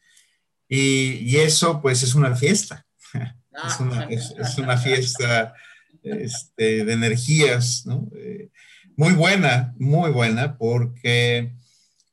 Y, 0.71 1.35
eso 1.37 1.81
pues 1.81 2.03
es 2.03 2.13
una 2.13 2.35
fiesta, 2.35 2.85
es, 3.13 3.79
una, 3.79 4.03
es, 4.03 4.57
una, 4.59 4.77
fiesta 4.77 5.55
este, 6.03 6.85
de 6.85 6.93
energías, 6.93 7.87
¿no? 7.87 8.07
Eh, 8.15 8.49
muy 8.95 9.13
buena, 9.13 9.73
muy 9.79 10.11
buena, 10.11 10.57
porque 10.57 11.53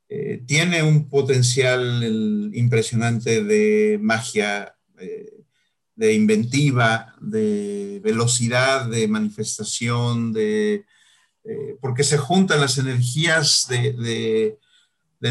eh, 0.08 0.42
tiene 0.46 0.82
un 0.82 1.10
potencial 1.10 2.50
impresionante 2.54 3.44
de 3.44 3.98
magia, 4.00 4.74
eh, 4.98 5.42
de 5.94 6.14
inventiva, 6.14 7.14
de 7.20 8.00
velocidad, 8.02 8.88
de 8.88 9.06
manifestación, 9.06 10.32
de, 10.32 10.86
porque 11.80 12.04
se 12.04 12.18
juntan 12.18 12.60
las 12.60 12.78
energías 12.78 13.66
de 13.68 13.92
de 13.92 14.58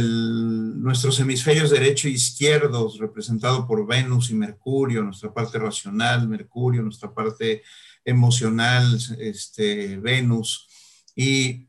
nuestros 0.02 1.20
hemisferios 1.20 1.70
derecho 1.70 2.08
e 2.08 2.12
izquierdo, 2.12 2.92
representado 3.00 3.68
por 3.68 3.86
Venus 3.88 4.30
y 4.30 4.34
Mercurio, 4.34 5.04
nuestra 5.04 5.34
parte 5.34 5.58
racional, 5.60 6.28
Mercurio, 6.28 6.82
nuestra 6.82 7.14
parte 7.14 7.64
emocional, 8.04 8.98
este, 9.20 9.98
Venus, 9.98 10.68
y, 11.16 11.68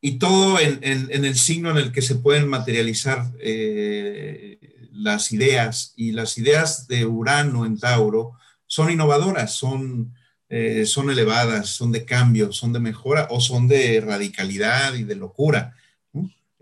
y 0.00 0.18
todo 0.18 0.58
en, 0.58 0.78
en, 0.82 1.24
el 1.24 1.34
signo 1.36 1.70
en 1.70 1.76
el 1.76 1.92
que 1.92 2.02
se 2.02 2.16
pueden 2.16 2.48
materializar 2.48 3.30
eh, 3.38 4.88
las 4.92 5.32
ideas, 5.32 5.92
y 5.96 6.12
las 6.12 6.38
ideas 6.38 6.86
de 6.88 7.06
Urano 7.06 7.66
en 7.66 7.78
Tauro 7.78 8.32
son 8.66 8.90
innovadoras, 8.90 9.54
son, 9.54 10.14
eh, 10.48 10.86
son 10.86 11.10
elevadas, 11.10 11.68
son 11.68 11.92
de 11.92 12.04
cambio, 12.04 12.52
son 12.52 12.72
de 12.72 12.80
mejora 12.80 13.28
o 13.30 13.40
son 13.40 13.68
de 13.68 14.00
radicalidad 14.00 14.94
y 14.94 15.04
de 15.04 15.16
locura. 15.16 15.76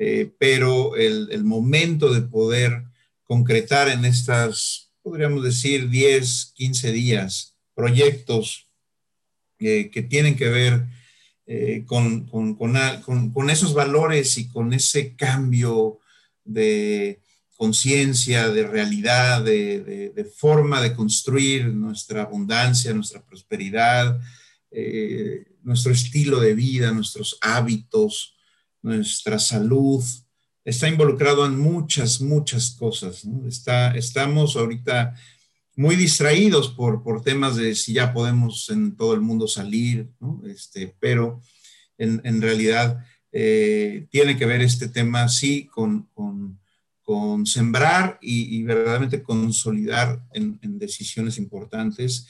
Eh, 0.02 0.32
pero 0.38 0.96
el, 0.96 1.44
momento 1.44 2.10
de 2.10 2.22
poder 2.22 2.84
concretar 3.22 3.90
en 3.90 4.06
estas, 4.06 4.90
podríamos 5.02 5.44
decir, 5.44 5.90
10, 5.90 6.54
15 6.54 6.92
días, 6.92 7.54
proyectos 7.74 8.66
eh, 9.58 9.90
que 9.92 10.00
tienen 10.00 10.36
que 10.36 10.48
ver 10.48 10.86
eh, 11.46 11.84
con, 11.84 12.24
con, 12.24 13.50
esos 13.50 13.74
valores 13.74 14.38
y 14.38 14.48
con 14.48 14.72
ese 14.72 15.14
cambio 15.16 15.98
de 16.44 17.20
conciencia, 17.58 18.48
de 18.48 18.66
realidad, 18.66 19.44
de, 19.44 20.12
de, 20.16 20.24
forma 20.24 20.80
de 20.80 20.94
construir 20.94 21.66
nuestra 21.66 22.22
abundancia, 22.22 22.94
nuestra 22.94 23.20
prosperidad, 23.20 24.18
nuestro 25.62 25.92
estilo 25.92 26.40
de 26.40 26.54
vida, 26.54 26.90
nuestros 26.90 27.36
hábitos, 27.42 28.34
nuestra 28.82 29.38
salud, 29.38 30.02
está 30.64 30.88
involucrado 30.88 31.46
en 31.46 31.58
muchas, 31.58 32.20
muchas 32.20 32.70
cosas. 32.70 33.24
Está, 33.46 33.96
estamos 33.96 34.56
ahorita 34.56 35.14
muy 35.76 35.96
distraídos 35.96 36.68
por, 36.68 37.02
por 37.02 37.22
temas 37.22 37.56
de 37.56 37.74
si 37.74 37.94
ya 37.94 38.12
podemos 38.12 38.68
en 38.70 38.96
todo 38.96 39.14
el 39.14 39.20
mundo 39.20 39.48
salir, 39.48 40.10
este, 40.46 40.94
pero 41.00 41.40
en, 41.96 42.40
realidad 42.40 43.04
eh, 43.30 44.06
tiene 44.10 44.36
que 44.36 44.46
ver 44.46 44.62
este 44.62 44.88
tema, 44.88 45.28
sí, 45.28 45.66
con, 45.66 46.08
con, 46.14 46.58
con 47.02 47.46
sembrar 47.46 48.18
y, 48.22 48.62
verdaderamente 48.62 49.22
consolidar 49.22 50.22
en, 50.32 50.58
en, 50.62 50.78
decisiones 50.78 51.36
importantes, 51.36 52.26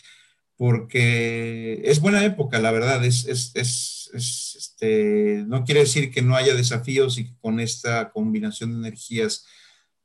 porque 0.57 1.81
es 1.85 2.01
buena 2.01 2.25
época, 2.25 2.59
la 2.59 2.73
verdad, 2.73 3.05
es, 3.05 3.27
es 3.55 4.00
este, 4.15 5.45
no 5.47 5.65
quiere 5.65 5.81
decir 5.81 6.11
que 6.11 6.23
no 6.23 6.37
haya 6.37 6.55
desafíos 6.55 7.19
y 7.19 7.27
que 7.27 7.37
con 7.41 7.61
esta 7.61 8.11
combinación 8.11 8.73
de 8.73 8.89
energías 8.89 9.47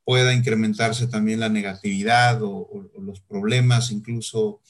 pueda 0.03 0.33
incrementarse 0.33 1.07
también 1.07 1.39
la 1.39 1.49
negatividad 1.49 2.41
o, 2.41 2.89
los 2.99 3.21
problemas, 3.21 3.91
incluso 3.91 4.61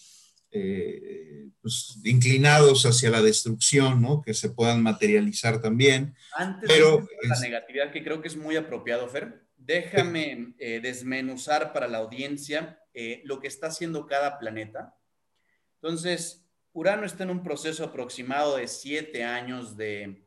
eh, 0.51 1.49
pues, 1.61 1.99
inclinados 2.05 2.85
hacia 2.85 3.09
la 3.09 3.21
destrucción, 3.21 4.01
¿no? 4.01 4.21
que 4.21 4.33
se 4.33 4.49
puedan 4.49 4.81
materializar 4.81 5.61
también. 5.61 6.15
Antes 6.33 6.69
Pero, 6.69 6.97
de 6.97 7.27
la 7.27 7.39
negatividad, 7.39 7.91
que 7.91 8.03
creo 8.03 8.21
que 8.21 8.29
es 8.29 8.37
muy 8.37 8.55
apropiado, 8.55 9.07
Fer, 9.09 9.45
déjame 9.57 10.53
eh, 10.59 10.79
desmenuzar 10.81 11.73
para 11.73 11.87
la 11.87 11.97
audiencia 11.97 12.79
eh, 12.93 13.21
lo 13.25 13.39
que 13.41 13.47
está 13.47 13.67
haciendo 13.67 14.05
cada 14.07 14.39
planeta. 14.39 14.95
Entonces, 15.81 16.44
Urano 16.75 17.05
está 17.05 17.23
en 17.23 17.29
un 17.29 17.41
proceso 17.41 17.85
aproximado 17.85 18.57
de 18.57 18.67
siete 18.67 19.23
años 19.23 19.77
de, 19.77 20.25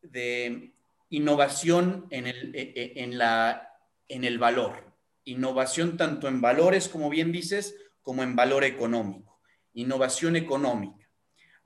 de 0.00 0.72
innovación 1.10 2.06
en 2.08 2.26
el, 2.26 2.54
e, 2.56 2.72
e, 2.74 3.02
en, 3.02 3.18
la, 3.18 3.70
en 4.08 4.24
el 4.24 4.38
valor. 4.38 4.90
Innovación 5.24 5.98
tanto 5.98 6.28
en 6.28 6.40
valores, 6.40 6.88
como 6.88 7.10
bien 7.10 7.30
dices, 7.30 7.76
como 8.00 8.22
en 8.22 8.34
valor 8.34 8.64
económico. 8.64 9.42
Innovación 9.74 10.36
económica. 10.36 11.06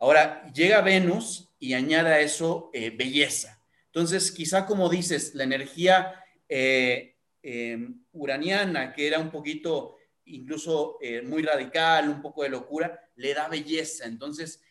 Ahora, 0.00 0.50
llega 0.52 0.80
Venus 0.80 1.49
y 1.61 1.75
añade 1.75 2.11
a 2.11 2.20
eso 2.20 2.70
eh, 2.73 2.90
belleza. 2.90 3.62
Entonces, 3.87 4.32
quizá 4.32 4.66
como 4.66 4.88
dices, 4.88 5.37
la 5.37 5.44
energía 5.44 6.25
eh, 6.49 7.14
eh, 7.44 7.88
uraniana, 8.11 8.92
que 8.92 9.06
era 9.06 9.20
un 9.20 9.30
poquito 9.30 9.94
incluso 10.25 10.99
muy 11.25 11.42
radical, 11.42 12.11
un 12.11 12.20
poco 12.20 12.42
de 12.42 12.50
locura, 12.50 13.08
le 13.19 13.35
da 13.35 13.49
belleza. 13.49 14.07
Entonces, 14.07 14.63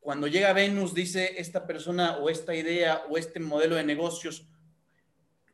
cuando 0.00 0.26
llega 0.26 0.52
Venus, 0.54 0.94
dice 0.94 1.34
esta 1.38 1.66
persona 1.66 2.16
o 2.16 2.30
esta 2.30 2.54
idea 2.54 3.04
o 3.08 3.18
este 3.18 3.38
modelo 3.38 3.76
de 3.76 3.84
negocios, 3.84 4.48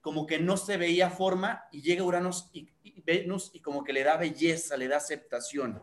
como 0.01 0.27
que 0.27 0.39
no 0.39 0.57
se 0.57 0.77
veía 0.77 1.11
forma 1.11 1.65
y 1.73 1.83
llega 1.83 2.05
Uranus 2.05 2.49
y, 2.53 2.71
Venus 3.03 3.51
y 3.53 3.61
como 3.61 3.83
que 3.85 3.93
le 3.93 4.05
da 4.05 4.17
belleza, 4.17 4.77
le 4.77 4.89
da 4.89 4.99
aceptación. 4.99 5.83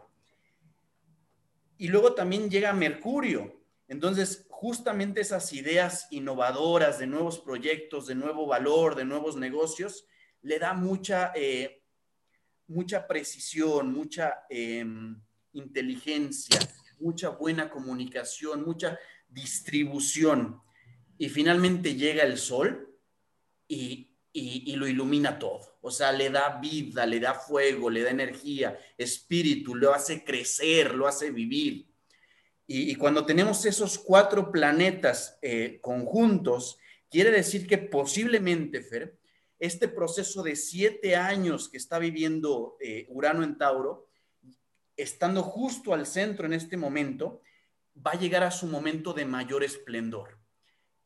Y 1.77 1.89
luego 1.89 2.13
también 2.13 2.49
llega 2.49 2.71
Mercurio. 2.71 3.61
Entonces, 3.89 4.47
justamente 4.49 5.19
esas 5.19 5.51
ideas 5.51 6.07
innovadoras 6.11 6.99
de 6.99 7.07
nuevos 7.07 7.39
proyectos, 7.39 8.07
de 8.07 8.15
nuevo 8.15 8.47
valor, 8.47 8.95
de 8.95 9.03
nuevos 9.03 9.35
negocios, 9.35 10.05
le 10.41 10.59
da 10.59 10.73
mucha, 10.73 11.33
eh, 11.35 11.83
mucha 12.67 13.05
precisión, 13.05 13.93
mucha 13.93 14.45
em, 14.49 15.21
inteligencia, 15.53 16.59
mucha 16.99 17.29
buena 17.29 17.69
comunicación, 17.69 18.63
mucha 18.63 18.99
distribución. 19.29 20.61
Y 21.17 21.29
finalmente 21.29 21.95
llega 21.95 22.23
el 22.23 22.37
sol 22.37 22.97
y, 23.67 24.13
y, 24.33 24.75
lo 24.75 24.87
ilumina 24.87 25.37
todo. 25.37 25.77
O 25.81 25.91
sea, 25.91 26.11
le 26.11 26.29
da 26.29 26.59
vida, 26.59 27.05
le 27.05 27.19
da 27.19 27.35
fuego, 27.35 27.89
le 27.89 28.01
da 28.01 28.09
energía, 28.09 28.77
espíritu, 28.97 29.75
lo 29.75 29.93
hace 29.93 30.23
crecer, 30.23 30.95
lo 30.95 31.07
hace 31.07 31.31
vivir. 31.31 31.87
Y, 32.65 32.95
cuando 32.95 33.25
tenemos 33.25 33.65
esos 33.65 33.99
cuatro 33.99 34.51
planetas 34.51 35.37
eh, 35.41 35.79
conjuntos, 35.81 36.77
quiere 37.09 37.29
decir 37.29 37.67
que 37.67 37.77
posiblemente, 37.77 38.81
Fer, 38.81 39.17
este 39.59 39.87
proceso 39.87 40.41
de 40.41 40.55
siete 40.55 41.15
años 41.15 41.69
que 41.69 41.77
está 41.77 41.99
viviendo 41.99 42.75
eh, 42.81 43.05
Urano 43.09 43.43
en 43.43 43.57
Tauro, 43.57 44.09
estando 44.97 45.43
justo 45.43 45.93
al 45.93 46.05
centro 46.05 46.45
en 46.45 46.53
este 46.53 46.77
momento, 46.77 47.41
va 47.95 48.11
a 48.11 48.19
llegar 48.19 48.43
a 48.43 48.51
su 48.51 48.67
momento 48.67 49.13
de 49.13 49.25
mayor 49.25 49.63
esplendor. 49.63 50.39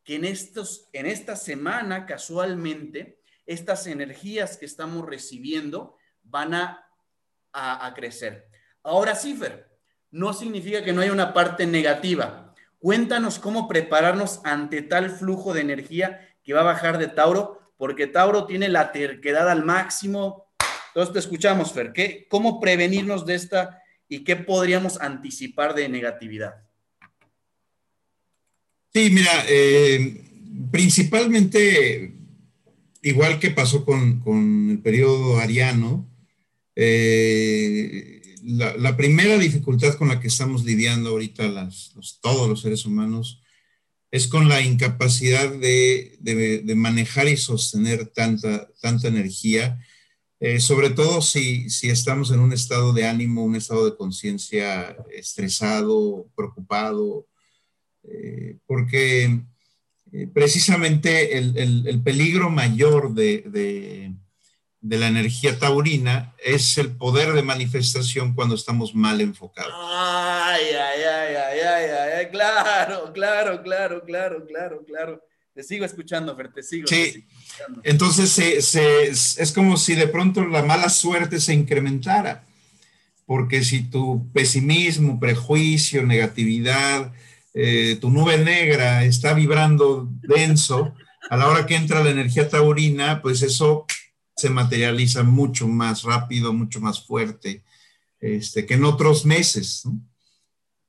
Que 0.03 0.15
en, 0.15 0.25
estos, 0.25 0.89
en 0.94 1.06
esta 1.06 1.36
semana, 1.36 2.06
casualmente, 2.06 3.22
estas 3.46 3.88
energías 3.88 4.58
que 4.58 4.65
estamos 4.65 5.06
recibiendo 5.06 5.96
van 6.24 6.53
a, 6.53 6.89
a, 7.51 7.94
crecer. 7.94 8.50
Ahora 8.84 9.15
sí, 9.15 9.39
no 10.12 10.34
significa 10.34 10.84
que 10.84 10.94
no 10.94 11.01
haya 11.01 11.12
una 11.12 11.34
parte 11.34 11.65
negativa. 11.65 12.53
Cuéntanos 12.79 13.39
cómo 13.39 13.67
prepararnos 13.67 14.41
ante 14.44 14.82
tal 14.82 15.10
flujo 15.10 15.53
de 15.53 15.62
energía 15.62 16.36
que 16.44 16.53
va 16.53 16.62
a 16.62 16.65
bajar 16.65 16.98
de 16.98 17.08
Tauro, 17.08 17.74
porque 17.77 18.08
Tauro 18.08 18.46
tiene 18.46 18.70
la 18.70 18.91
terquedad 18.91 19.50
al 19.50 19.65
máximo. 19.65 20.47
Entonces 20.98 21.13
te 21.13 21.20
escuchamos, 21.20 21.74
Fer. 21.74 21.94
¿qué, 21.94 22.25
¿Cómo 22.27 22.60
prevenirnos 22.60 23.24
de 23.24 23.36
esta 23.36 23.84
y 24.10 24.24
qué 24.24 24.36
podríamos 24.36 25.00
anticipar 25.00 25.75
de 25.75 25.88
negatividad? 25.88 26.56
Sí, 28.92 29.12
mira, 29.12 29.46
eh, 29.48 30.24
principalmente, 30.72 32.16
igual 33.04 33.38
que 33.38 33.51
pasó 33.51 33.86
con, 33.86 34.72
el 34.72 34.80
periodo 34.80 35.38
ariano, 35.38 36.10
eh, 36.75 38.20
la, 38.44 38.98
primera 38.98 39.38
dificultad 39.38 39.94
con 40.00 40.08
la 40.08 40.20
que 40.20 40.30
estamos 40.30 40.66
lidiando 40.66 41.12
ahorita 41.12 41.70
todos 42.22 42.50
los 42.50 42.63
seres 42.63 42.88
humanos 42.88 43.44
es 44.10 44.25
con 44.25 44.50
la 44.50 44.63
incapacidad 44.63 45.48
de, 45.48 46.63
manejar 46.75 47.27
y 47.27 47.38
sostener 47.38 48.08
tanta, 48.08 48.68
tanta 48.82 49.10
energía, 49.10 49.80
eh, 50.39 50.60
sobre 50.60 50.91
todo 50.91 51.22
si, 51.22 51.70
si, 51.70 51.89
estamos 51.89 52.32
en 52.32 52.39
un 52.39 52.53
estado 52.53 52.94
de 52.94 53.08
ánimo, 53.08 53.44
un 53.44 53.56
estado 53.56 53.86
de 53.86 53.98
conciencia 53.98 54.96
estresado, 55.12 56.27
preocupado, 56.36 57.25
eh, 58.03 58.58
porque 58.67 59.41
eh, 60.13 60.27
precisamente 60.34 61.38
el, 61.38 62.01
peligro 62.03 62.50
mayor 62.50 63.13
de, 63.13 64.13
la 64.82 65.08
energía 65.08 65.58
taurina 65.60 66.34
es 66.38 66.77
el 66.77 66.96
poder 66.96 67.34
de 67.34 67.41
manifestación 67.41 68.34
cuando 68.34 68.56
estamos 68.56 68.96
mal 68.96 69.20
enfocados. 69.20 69.74
Ay, 69.75 70.65
ay, 70.72 71.01
ay, 71.03 71.36
ay, 71.36 71.60
ay, 71.60 71.89
ay, 72.20 72.29
claro, 72.29 73.12
claro, 73.12 73.63
claro, 73.63 74.03
claro, 74.06 74.46
claro, 74.46 74.86
claro. 74.86 75.24
Te 75.58 75.64
sigo 75.64 75.86
escuchando, 75.86 76.36
Fer, 76.36 76.54
te 76.54 76.62
sigo. 76.62 76.88
Sí, 76.88 77.26
entonces 77.82 78.76
es 78.76 79.52
como 79.54 79.76
si 79.76 79.96
de 79.96 80.08
pronto 80.08 80.46
la 80.46 80.62
mala 80.62 80.88
suerte 80.88 81.40
se 81.40 81.52
incrementara, 81.52 82.46
porque 83.26 83.64
si 83.64 83.82
tu 83.82 84.32
pesimismo, 84.34 85.20
prejuicio, 85.20 86.04
negatividad, 86.04 87.12
eh, 87.56 87.98
tu 88.00 88.12
nube 88.12 88.38
negra 88.38 89.04
está 89.04 89.34
vibrando 89.34 90.08
denso, 90.22 90.93
a 91.28 91.38
la 91.38 91.48
hora 91.48 91.65
que 91.65 91.76
entra 91.76 92.04
la 92.04 92.12
energía 92.12 92.48
taurina, 92.48 93.24
pues 93.24 93.41
eso 93.41 93.88
se 94.36 94.52
materializa 94.52 95.24
mucho 95.24 95.67
más 95.67 96.04
rápido, 96.04 96.54
mucho 96.54 96.80
más 96.82 97.04
fuerte 97.04 97.63
este, 98.20 98.67
que 98.67 98.76
en 98.76 98.84
otros 98.84 99.26
meses. 99.26 99.86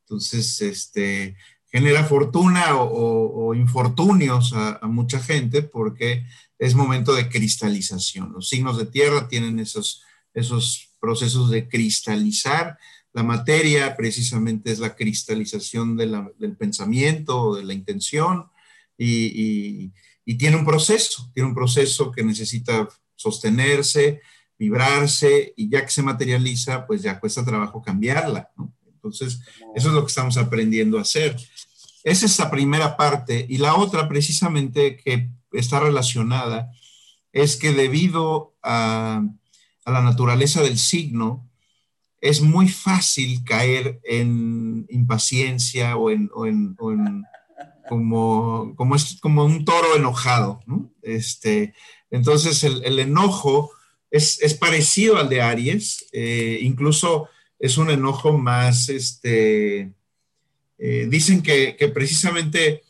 Entonces, 0.02 0.60
este, 0.60 1.38
genera 1.70 2.04
fortuna 2.04 2.76
o, 2.76 3.54
infortunios 3.54 4.52
a, 4.54 4.80
mucha 4.86 5.20
gente 5.20 5.62
porque 5.62 6.24
es 6.58 6.74
momento 6.74 7.14
de 7.14 7.28
cristalización. 7.28 8.32
Los 8.32 8.48
signos 8.48 8.78
de 8.78 8.86
tierra 8.86 9.28
tienen 9.28 9.58
esos, 9.58 10.02
esos 10.34 10.90
procesos 11.00 11.50
de 11.50 11.68
cristalizar 11.68 12.78
la 13.12 13.22
materia 13.22 13.96
precisamente 13.96 14.70
es 14.70 14.78
la 14.78 14.94
cristalización 14.94 15.96
del 15.96 16.56
pensamiento, 16.56 17.56
de 17.56 17.64
la 17.64 17.72
intención, 17.72 18.48
y, 18.96 19.92
tiene 20.38 20.56
un 20.56 20.64
proceso, 20.64 21.30
tiene 21.34 21.48
un 21.48 21.54
proceso 21.54 22.12
que 22.12 22.22
necesita 22.22 22.88
sostenerse, 23.16 24.20
vibrarse, 24.58 25.54
y 25.56 25.68
ya 25.68 25.84
que 25.84 25.90
se 25.90 26.02
materializa, 26.02 26.86
pues 26.86 27.02
ya 27.02 27.18
cuesta 27.18 27.44
trabajo 27.44 27.82
cambiarla. 27.82 28.50
Entonces, 29.08 29.40
eso 29.74 29.88
es 29.88 29.94
lo 29.94 30.02
que 30.02 30.08
estamos 30.08 30.36
aprendiendo 30.36 30.98
a 30.98 31.02
hacer. 31.02 31.36
Esa 32.04 32.26
es 32.26 32.38
la 32.38 32.50
primera 32.50 32.96
parte. 32.96 33.46
Y 33.48 33.58
la 33.58 33.74
otra, 33.74 34.08
precisamente, 34.08 34.96
que 34.96 35.30
está 35.52 35.80
relacionada, 35.80 36.70
es 37.32 37.56
que 37.56 37.72
debido 37.72 38.54
a, 38.62 39.22
a 39.84 39.90
la 39.90 40.02
naturaleza 40.02 40.62
del 40.62 40.78
signo, 40.78 41.48
es 42.20 42.40
muy 42.40 42.68
fácil 42.68 43.44
caer 43.44 44.00
en 44.04 44.86
impaciencia 44.90 45.96
o 45.96 46.10
en, 46.10 46.28
como, 47.88 48.74
como, 48.76 48.96
es, 48.96 49.18
como 49.20 49.44
un 49.44 49.64
toro 49.64 49.96
enojado. 49.96 50.60
Este, 51.02 51.74
entonces 52.10 52.64
el, 52.64 52.98
enojo 52.98 53.70
es, 54.10 54.54
parecido 54.54 55.16
al 55.16 55.28
de 55.28 55.42
Aries, 55.42 56.06
eh, 56.12 56.58
incluso 56.62 57.28
es 57.58 57.78
un 57.78 57.90
enojo 57.90 58.36
más, 58.36 58.88
este, 58.88 59.92
eh, 60.78 61.06
dicen 61.08 61.42
que, 61.42 61.76
precisamente 61.92 62.82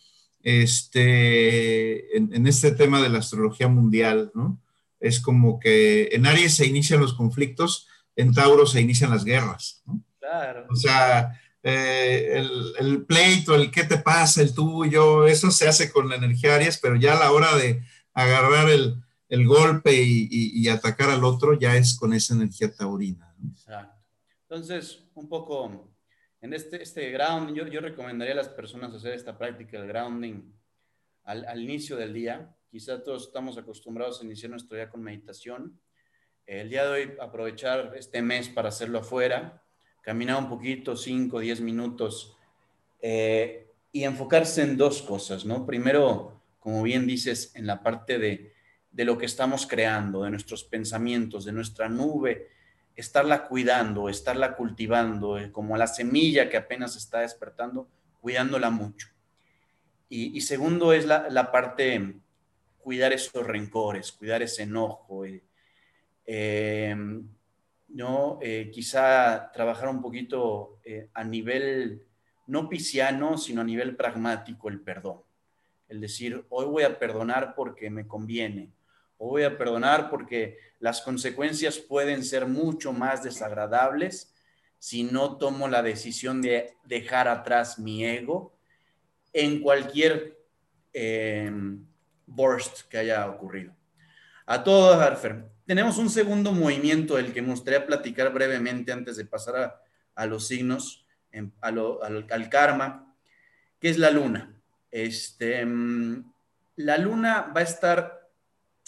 este, 0.43 2.17
en, 2.17 2.35
en, 2.35 2.47
este 2.47 2.73
tema 2.73 3.03
de 3.03 3.09
la 3.09 3.19
astrología 3.19 3.69
mundial, 3.69 4.31
¿no? 4.35 4.61
es 5.01 5.21
como 5.21 5.59
que 5.59 6.09
en 6.13 6.27
Aries 6.27 6.55
se 6.55 6.67
inician 6.67 7.01
los 7.01 7.15
conflictos, 7.15 7.87
en 8.17 8.33
Tauro 8.33 8.67
se 8.67 8.81
inician 8.81 9.11
las 9.11 9.25
guerras. 9.25 9.83
¿no? 9.87 10.03
Claro. 10.19 10.67
O 10.71 10.77
sea, 10.77 11.41
eh, 11.63 12.33
el, 12.35 12.73
el, 12.79 13.05
pleito, 13.05 13.55
el 13.55 13.71
qué 13.71 13.85
te 13.85 13.99
pasa, 13.99 14.43
el 14.43 14.55
tuyo, 14.55 15.27
eso 15.27 15.51
se 15.51 15.69
hace 15.69 15.91
con 15.91 16.09
la 16.09 16.17
energía 16.17 16.55
Aries, 16.55 16.79
pero 16.79 16.97
ya 16.97 17.17
a 17.17 17.21
la 17.21 17.33
hora 17.33 17.57
de 17.57 17.83
agarrar 18.13 18.69
el, 18.71 19.03
el 19.29 19.47
golpe 19.47 19.93
y, 19.95 20.29
y, 20.31 20.69
atacar 20.69 21.11
al 21.11 21.25
otro 21.25 21.59
ya 21.59 21.77
es 21.77 21.95
con 21.95 22.13
esa 22.13 22.35
energía 22.35 22.73
taurina. 22.75 23.35
Exacto. 23.51 23.98
Entonces, 24.49 25.05
un 25.15 25.29
poco 25.29 25.93
en 26.41 26.55
este, 26.55 26.83
este 26.83 27.11
grounding, 27.11 27.55
yo, 27.55 27.67
yo 27.67 27.81
recomendaría 27.81 28.33
a 28.33 28.39
las 28.39 28.49
personas 28.49 28.95
hacer 28.95 29.13
esta 29.15 29.37
práctica 29.37 29.79
del 29.79 29.89
grounding 29.89 30.53
al, 31.25 31.45
al 31.45 31.61
inicio 31.61 31.97
del 31.97 32.15
día. 32.15 32.57
Quizá 32.71 33.03
todos 33.03 33.27
estamos 33.27 33.59
acostumbrados 33.59 34.21
a 34.21 34.25
iniciar 34.25 34.51
nuestro 34.51 34.77
día 34.77 34.89
con 34.89 35.03
meditación 35.03 35.79
el 36.49 36.71
día 36.71 36.85
de 36.85 36.91
hoy 36.91 37.13
aprovechar 37.21 37.93
este 37.95 38.23
mes 38.23 38.49
para 38.49 38.71
hacerlo 38.71 39.01
afuera, 39.01 39.63
caminar 40.01 40.39
un 40.39 40.49
poquito, 40.49 40.97
5, 40.97 41.41
10 41.41 41.61
minutos, 41.61 42.35
eh, 43.03 43.71
y 43.93 44.05
enfocarse 44.05 44.63
en 44.63 44.79
dos 44.79 45.03
cosas, 45.03 45.45
¿no? 45.45 45.67
Primero, 45.67 46.41
como 46.59 46.83
bien 46.83 47.07
dices, 47.07 47.55
en 47.55 47.67
la 47.67 47.83
parte 47.83 48.19
de, 48.19 48.55
de 48.91 49.05
lo 49.05 49.19
que 49.19 49.27
estamos 49.27 49.67
creando, 49.67 50.23
de 50.23 50.31
nuestros 50.31 50.65
pensamientos, 50.65 51.45
de 51.45 51.53
nuestra 51.53 51.91
nube, 51.91 52.49
estarla 53.01 53.47
cuidando, 53.47 54.09
estarla 54.09 54.57
cultivando, 54.57 55.39
eh, 55.39 55.53
como 55.53 55.77
la 55.77 55.87
semilla 55.87 56.49
que 56.49 56.57
apenas 56.57 56.97
está 56.97 57.21
despertando, 57.21 57.89
cuidándola 58.21 58.71
mucho. 58.71 59.09
Y, 60.11 60.41
segundo 60.41 60.95
es 60.95 61.05
la, 61.05 61.29
la, 61.29 61.53
parte, 61.53 62.15
cuidar 62.79 63.13
esos 63.13 63.47
rencores, 63.47 64.11
cuidar 64.11 64.41
ese 64.41 64.63
enojo, 64.63 65.27
eh, 65.27 65.43
Em, 66.31 67.27
¿no? 67.89 68.39
Eh, 68.43 68.71
quizá 68.71 69.51
trabajar 69.51 69.89
un 69.89 70.03
poquito 70.03 70.79
a 71.15 71.25
nivel 71.25 72.03
no 72.49 72.69
pisciano, 72.69 73.39
sino 73.39 73.63
a 73.63 73.65
nivel 73.65 73.97
pragmático 73.97 74.69
el 74.69 74.79
perdón. 74.79 75.23
El 75.89 76.03
decir, 76.03 76.45
hoy 76.51 76.67
voy 76.67 76.83
a 76.83 76.99
perdonar 76.99 77.55
porque 77.55 77.89
me 77.89 78.07
conviene, 78.07 78.71
voy 79.27 79.43
a 79.43 79.59
perdonar 79.59 80.11
porque 80.11 80.59
las 80.81 81.01
consecuencias 81.01 81.79
pueden 81.79 82.25
ser 82.25 82.47
mucho 82.47 82.93
más 82.93 83.23
desagradables 83.23 84.35
si 84.79 85.03
no 85.03 85.37
tomo 85.37 85.67
la 85.69 85.83
decisión 85.83 86.41
de 86.41 86.75
dejar 86.85 87.29
atrás 87.29 87.79
mi 87.79 88.05
ego. 88.05 88.57
en 89.33 89.61
cualquier 89.61 90.39
burst 92.27 92.89
que 92.89 92.99
haya 92.99 93.29
ocurrido. 93.29 93.75
A 94.47 94.63
todo 94.63 94.99
Harfer. 95.01 95.45
Tenemos 95.67 95.99
un 95.99 96.09
segundo 96.09 96.53
movimiento 96.53 97.17
del 97.17 97.33
que 97.33 97.43
me 97.43 97.51
gustaría 97.51 97.87
platicar 97.87 98.33
brevemente 98.33 98.93
antes 98.93 99.17
de 99.17 99.27
pasar 99.27 99.83
a, 100.15 100.27
los 100.27 100.47
signos, 100.47 101.07
al, 101.61 102.49
karma, 102.51 103.15
que 103.79 103.91
es 103.91 103.99
la 103.99 104.11
luna. 104.11 104.59
Este, 104.91 105.65
mm, 105.65 106.33
la 106.77 106.97
luna 106.97 107.53
va 107.55 107.61
a 107.61 107.65
estar, 107.65 108.18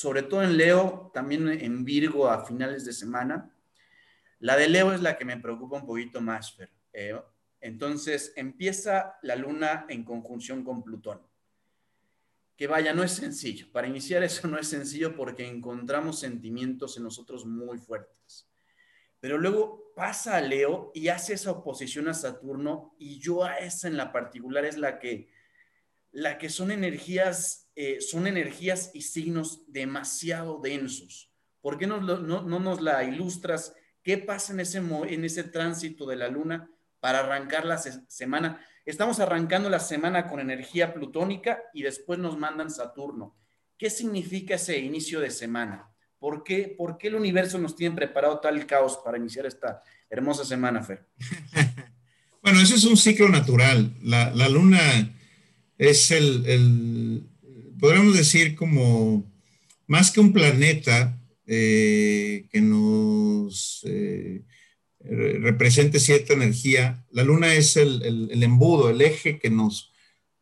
sobre 0.00 0.22
todo 0.22 0.42
en 0.42 0.56
Leo, 0.56 1.10
también 1.12 1.46
en 1.46 1.84
Virgo 1.84 2.30
a 2.30 2.46
finales 2.46 2.86
de 2.86 2.94
semana. 2.94 3.54
La 4.38 4.56
de 4.56 4.66
Leo 4.66 4.94
es 4.94 5.02
la 5.02 5.18
que 5.18 5.26
me 5.26 5.36
preocupa 5.36 5.76
un 5.76 5.84
poquito 5.84 6.22
más, 6.22 6.54
Fer. 6.56 6.70
Eh, 6.94 7.20
entonces 7.60 8.32
empieza 8.34 9.18
la 9.20 9.36
luna 9.36 9.84
en 9.90 10.02
conjunción 10.02 10.64
con 10.64 10.82
Plutón. 10.82 11.20
Que 12.56 12.66
vaya, 12.66 12.94
no 12.94 13.04
es 13.04 13.12
sencillo. 13.12 13.70
Para 13.72 13.88
iniciar 13.88 14.22
eso 14.22 14.48
no 14.48 14.58
es 14.58 14.68
sencillo 14.68 15.14
porque 15.14 15.46
encontramos 15.46 16.18
sentimientos 16.18 16.96
en 16.96 17.02
nosotros 17.02 17.44
muy 17.44 17.76
fuertes. 17.76 18.48
Pero 19.20 19.36
luego 19.36 19.92
pasa 19.94 20.38
a 20.38 20.40
Leo 20.40 20.92
y 20.94 21.08
hace 21.08 21.34
esa 21.34 21.50
oposición 21.50 22.08
a 22.08 22.14
Saturno 22.14 22.96
y 22.98 23.18
yo 23.18 23.44
a 23.44 23.58
esa 23.58 23.86
en 23.86 23.98
la 23.98 24.12
particular 24.12 24.64
es 24.64 24.78
la 24.78 24.98
que, 24.98 25.28
la 26.10 26.38
que 26.38 26.48
son 26.48 26.70
energías, 26.70 27.69
eh, 27.76 28.00
son 28.00 28.26
energías 28.26 28.90
y 28.94 29.02
signos 29.02 29.62
demasiado 29.66 30.60
densos. 30.60 31.30
¿Por 31.60 31.78
qué 31.78 31.86
no, 31.86 32.00
no, 32.00 32.42
no 32.42 32.58
nos 32.58 32.80
la 32.80 33.04
ilustras? 33.04 33.74
¿Qué 34.02 34.18
pasa 34.18 34.52
en 34.52 34.60
ese, 34.60 34.78
en 34.78 35.24
ese 35.24 35.44
tránsito 35.44 36.06
de 36.06 36.16
la 36.16 36.28
luna? 36.28 36.70
para 37.00 37.20
arrancar 37.20 37.64
la 37.64 37.78
semana. 37.78 38.60
Estamos 38.84 39.20
arrancando 39.20 39.68
la 39.68 39.80
semana 39.80 40.26
con 40.26 40.40
energía 40.40 40.94
plutónica 40.94 41.58
y 41.74 41.82
después 41.82 42.18
nos 42.18 42.38
mandan 42.38 42.70
Saturno. 42.70 43.34
¿Qué 43.76 43.90
significa 43.90 44.54
ese 44.54 44.78
inicio 44.78 45.20
de 45.20 45.30
semana? 45.30 45.88
¿Por 46.18 46.44
qué, 46.44 46.74
¿Por 46.76 46.98
qué 46.98 47.08
el 47.08 47.14
universo 47.14 47.58
nos 47.58 47.74
tiene 47.74 47.96
preparado 47.96 48.40
tal 48.40 48.66
caos 48.66 48.98
para 49.02 49.16
iniciar 49.16 49.46
esta 49.46 49.82
hermosa 50.10 50.44
semana, 50.44 50.82
Fer? 50.82 51.06
bueno, 52.42 52.60
ese 52.60 52.74
es 52.74 52.84
un 52.84 52.98
ciclo 52.98 53.28
natural. 53.30 53.94
La, 54.02 54.48
luna 54.50 54.78
es 55.78 56.10
el, 56.10 57.24
podríamos 57.80 58.16
decir, 58.16 58.54
como 58.54 59.24
más 59.86 60.10
que 60.10 60.20
un 60.20 60.32
planeta 60.32 61.18
eh, 61.46 62.46
que 62.50 62.60
nos... 62.60 63.82
Eh, 63.84 64.42
represente 65.02 65.98
cierta 65.98 66.34
energía. 66.34 67.04
La 67.10 67.24
luna 67.24 67.54
es 67.54 67.76
el, 67.76 68.42
embudo, 68.42 68.90
el 68.90 69.00
eje 69.00 69.38
que 69.38 69.50
nos, 69.50 69.92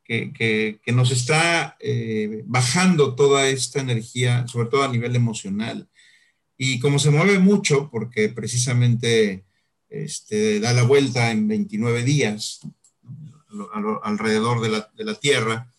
que, 0.05 0.81
nos 0.87 1.11
está 1.11 1.77
eh, 1.81 2.43
bajando 2.47 3.15
toda 3.15 3.49
esta 3.49 3.81
energía, 3.81 4.47
sobre 4.49 4.69
todo 4.69 4.83
a 4.83 4.93
nivel 4.93 5.15
emocional. 5.15 5.89
Y 6.57 6.81
como 6.81 6.99
se 6.99 7.11
mueve 7.11 7.39
mucho, 7.39 7.89
porque 7.91 8.29
precisamente 8.31 9.45
este, 9.89 10.59
da 10.61 10.73
la 10.73 10.83
vuelta 10.83 11.31
en 11.31 11.47
29 11.47 12.03
días 12.03 12.61
alrededor 14.03 14.61
de 14.61 15.05
la, 15.05 15.15
Tierra, 15.15 15.73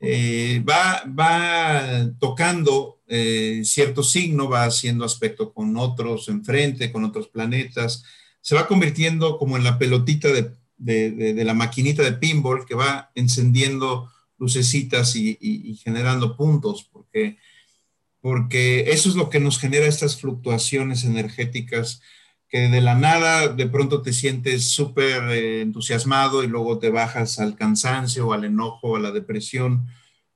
eh, 0.00 0.64
va, 0.66 1.04
va, 1.06 2.10
tocando 2.18 3.00
eh, 3.06 3.60
cierto 3.64 4.02
signo, 4.02 4.48
va 4.48 4.64
haciendo 4.64 5.04
aspecto 5.04 5.52
con 5.52 5.76
otros 5.76 6.28
enfrente, 6.28 6.90
con 6.90 7.04
otros 7.04 7.28
planetas, 7.28 8.04
se 8.40 8.54
va 8.54 8.66
convirtiendo 8.66 9.36
como 9.36 9.58
en 9.58 9.64
la 9.64 9.78
pelotita 9.78 10.28
de, 10.28 11.44
la 11.44 11.52
maquinita 11.52 12.02
de 12.02 12.12
pinball 12.12 12.64
que 12.64 12.74
va 12.74 13.10
encendiendo 13.14 14.10
lucecitas 14.38 15.14
y, 15.16 15.78
generando 15.84 16.34
puntos, 16.34 16.88
porque, 16.90 17.36
porque 18.22 18.92
eso 18.92 19.10
es 19.10 19.14
lo 19.14 19.28
que 19.28 19.40
nos 19.40 19.58
genera 19.58 19.86
estas 19.86 20.16
fluctuaciones 20.16 21.04
energéticas 21.04 22.00
que 22.50 22.68
de 22.68 22.80
la 22.80 22.96
nada 22.96 23.48
de 23.48 23.66
pronto 23.66 24.02
te 24.02 24.12
sientes 24.12 24.72
súper 24.72 25.22
eh, 25.30 25.62
entusiasmado 25.62 26.42
y 26.42 26.48
luego 26.48 26.78
te 26.78 26.90
bajas 26.90 27.38
al 27.38 27.54
cansancio, 27.54 28.32
al 28.32 28.44
enojo, 28.44 28.96
a 28.96 29.00
la 29.00 29.12
depresión 29.12 29.86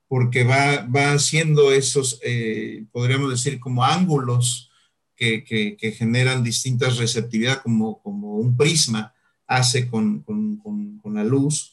porque 0.08 0.44
va, 0.44 0.86
va 0.86 1.12
haciendo 1.12 1.72
esos, 1.72 2.20
eh, 2.22 2.84
podríamos 2.92 3.30
decir, 3.30 3.58
como 3.58 3.84
ángulos 3.84 4.70
que, 5.16 5.42
que, 5.44 5.92
generan 5.92 6.44
distintas 6.44 6.98
receptividades, 6.98 7.60
como, 7.60 8.00
como 8.02 8.36
un 8.36 8.56
prisma 8.56 9.14
hace 9.46 9.88
con, 9.88 10.22
con, 10.22 10.58
con, 10.58 11.14
la 11.14 11.24
luz. 11.24 11.72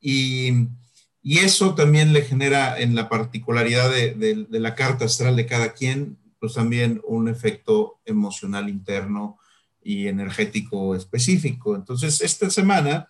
Y, 0.00 0.50
y, 1.22 1.38
eso 1.38 1.74
también 1.74 2.12
le 2.12 2.22
genera 2.22 2.80
en 2.80 2.94
la 2.94 3.08
particularidad 3.08 3.90
de, 3.90 4.14
de, 4.14 4.60
la 4.60 4.74
carta 4.74 5.04
astral 5.04 5.36
de 5.36 5.46
cada 5.46 5.72
quien, 5.72 6.18
pues 6.38 6.54
también 6.54 7.00
un 7.04 7.28
efecto 7.28 8.00
emocional 8.04 8.68
interno 8.68 9.38
y 9.82 10.08
energético 10.08 10.94
específico. 10.94 11.74
Entonces, 11.76 12.20
esta 12.20 12.50
semana 12.50 13.08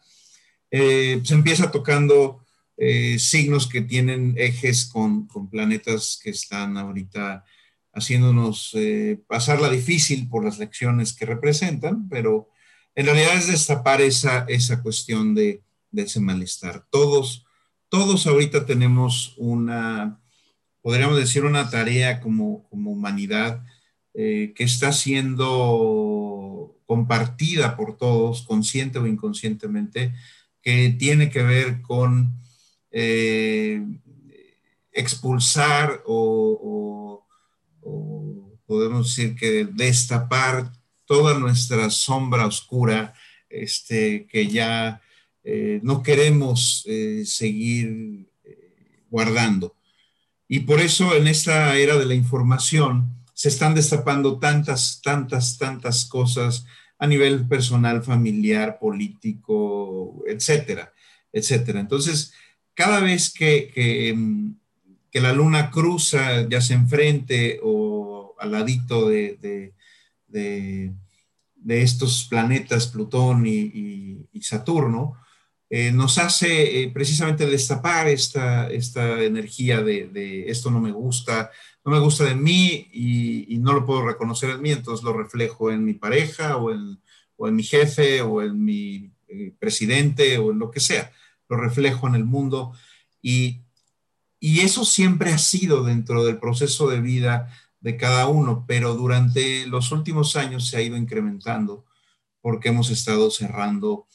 eh, 0.70 1.20
se 1.24 1.34
empieza 1.34 1.70
tocando 1.70 2.44
eh, 2.76 3.18
signos 3.18 3.68
que 3.68 3.82
tienen 3.82 4.34
ejes 4.38 4.86
con, 4.86 5.28
planetas 5.50 6.18
que 6.22 6.30
están 6.30 6.78
ahorita 6.78 7.44
haciéndonos 7.92 8.70
eh, 8.74 9.20
pasar 9.26 9.60
la 9.60 9.68
difícil 9.68 10.28
por 10.28 10.44
las 10.44 10.58
lecciones 10.58 11.12
que 11.12 11.26
representan, 11.26 12.08
pero 12.08 12.48
en 12.94 13.06
realidad 13.06 13.36
es 13.36 13.48
destapar 13.48 14.00
esa, 14.00 14.46
esa 14.48 14.82
cuestión 14.82 15.34
de, 15.34 15.62
ese 15.92 16.20
malestar. 16.20 16.86
Todos, 16.90 17.44
todos 17.88 18.26
ahorita 18.26 18.64
tenemos 18.64 19.34
una, 19.36 20.18
podríamos 20.80 21.18
decir, 21.18 21.44
una 21.44 21.68
tarea 21.68 22.20
como, 22.20 22.66
como 22.70 22.92
humanidad 22.92 23.62
eh, 24.14 24.54
que 24.56 24.64
está 24.64 24.92
siendo 24.92 26.19
compartida 26.90 27.76
por 27.76 27.96
todos, 27.96 28.42
consciente 28.42 28.98
o 28.98 29.06
inconscientemente, 29.06 30.12
que 30.60 30.88
tiene 30.98 31.30
que 31.30 31.40
ver 31.44 31.82
con 31.82 32.34
eh, 32.90 33.80
expulsar 34.90 36.02
o, 36.04 37.24
podemos 38.66 39.06
decir 39.06 39.36
que 39.36 39.68
destapar 39.72 40.72
toda 41.04 41.38
nuestra 41.38 41.90
sombra 41.90 42.44
oscura 42.44 43.14
este, 43.48 44.26
que 44.26 44.48
ya 44.48 45.00
eh, 45.44 45.78
no 45.84 46.02
queremos 46.02 46.82
eh, 46.88 47.22
seguir 47.24 48.26
guardando. 49.08 49.76
Y 50.48 50.60
por 50.60 50.80
eso 50.80 51.14
en 51.14 51.28
esta 51.28 51.76
era 51.76 51.96
de 51.96 52.06
la 52.06 52.14
información 52.16 53.14
se 53.32 53.48
están 53.48 53.76
destapando 53.76 54.40
tantas, 54.40 55.00
tantas, 55.02 55.56
tantas 55.56 56.04
cosas 56.04 56.66
a 57.00 57.06
nivel 57.06 57.48
personal, 57.48 58.02
familiar, 58.02 58.78
político, 58.78 60.22
etcétera, 60.26 60.92
etcétera. 61.32 61.80
Entonces, 61.80 62.34
cada 62.74 63.00
vez 63.00 63.32
que, 63.32 64.12
mm, 64.14 64.50
que, 65.10 65.20
la 65.20 65.32
luna 65.32 65.70
cruza, 65.70 66.46
ya 66.46 66.60
sea 66.60 66.76
enfrente 66.76 67.58
o 67.62 68.34
al 68.38 68.52
ladito 68.52 69.08
de, 69.08 69.72
de, 70.28 70.92
estos 71.66 72.26
planetas, 72.28 72.88
Plutón 72.88 73.46
y, 73.46 74.26
Saturno, 74.42 75.16
eh, 75.70 75.92
nos 75.92 76.18
hace 76.18 76.82
eh, 76.82 76.90
precisamente 76.90 77.46
destapar 77.46 78.08
esta, 78.08 78.68
esta 78.70 79.22
energía 79.22 79.80
de, 79.82 80.44
esto 80.48 80.70
no 80.70 80.80
me 80.80 80.92
gusta, 80.92 81.50
no 81.84 81.92
me 81.92 81.98
gusta 81.98 82.24
de 82.24 82.34
mí 82.34 82.88
y, 82.92 83.58
no 83.58 83.72
lo 83.72 83.84
puedo 83.84 84.06
reconocer 84.06 84.50
en 84.50 84.62
mí, 84.62 84.70
entonces 84.70 85.04
lo 85.04 85.12
reflejo 85.12 85.70
en 85.70 85.84
mi 85.84 85.94
pareja 85.94 86.56
o 86.56 86.72
en, 86.72 86.98
mi 87.54 87.62
jefe 87.62 88.22
o 88.22 88.42
en 88.42 88.62
mi 88.62 89.12
eh, 89.28 89.54
presidente 89.58 90.38
o 90.38 90.50
en 90.50 90.58
lo 90.58 90.70
que 90.70 90.80
sea. 90.80 91.10
Lo 91.48 91.56
reflejo 91.56 92.06
en 92.08 92.14
el 92.14 92.24
mundo 92.24 92.72
y, 93.22 93.62
eso 94.40 94.86
siempre 94.86 95.32
ha 95.32 95.38
sido 95.38 95.84
dentro 95.84 96.24
del 96.24 96.38
proceso 96.38 96.88
de 96.88 97.00
vida 97.00 97.54
de 97.80 97.98
cada 97.98 98.26
uno, 98.26 98.64
pero 98.66 98.94
durante 98.94 99.66
los 99.66 99.92
últimos 99.92 100.34
años 100.34 100.66
se 100.66 100.78
ha 100.78 100.82
ido 100.82 100.96
incrementando 100.96 101.84
porque 102.40 102.70
hemos 102.70 102.88
estado 102.90 103.30
cerrando 103.30 104.06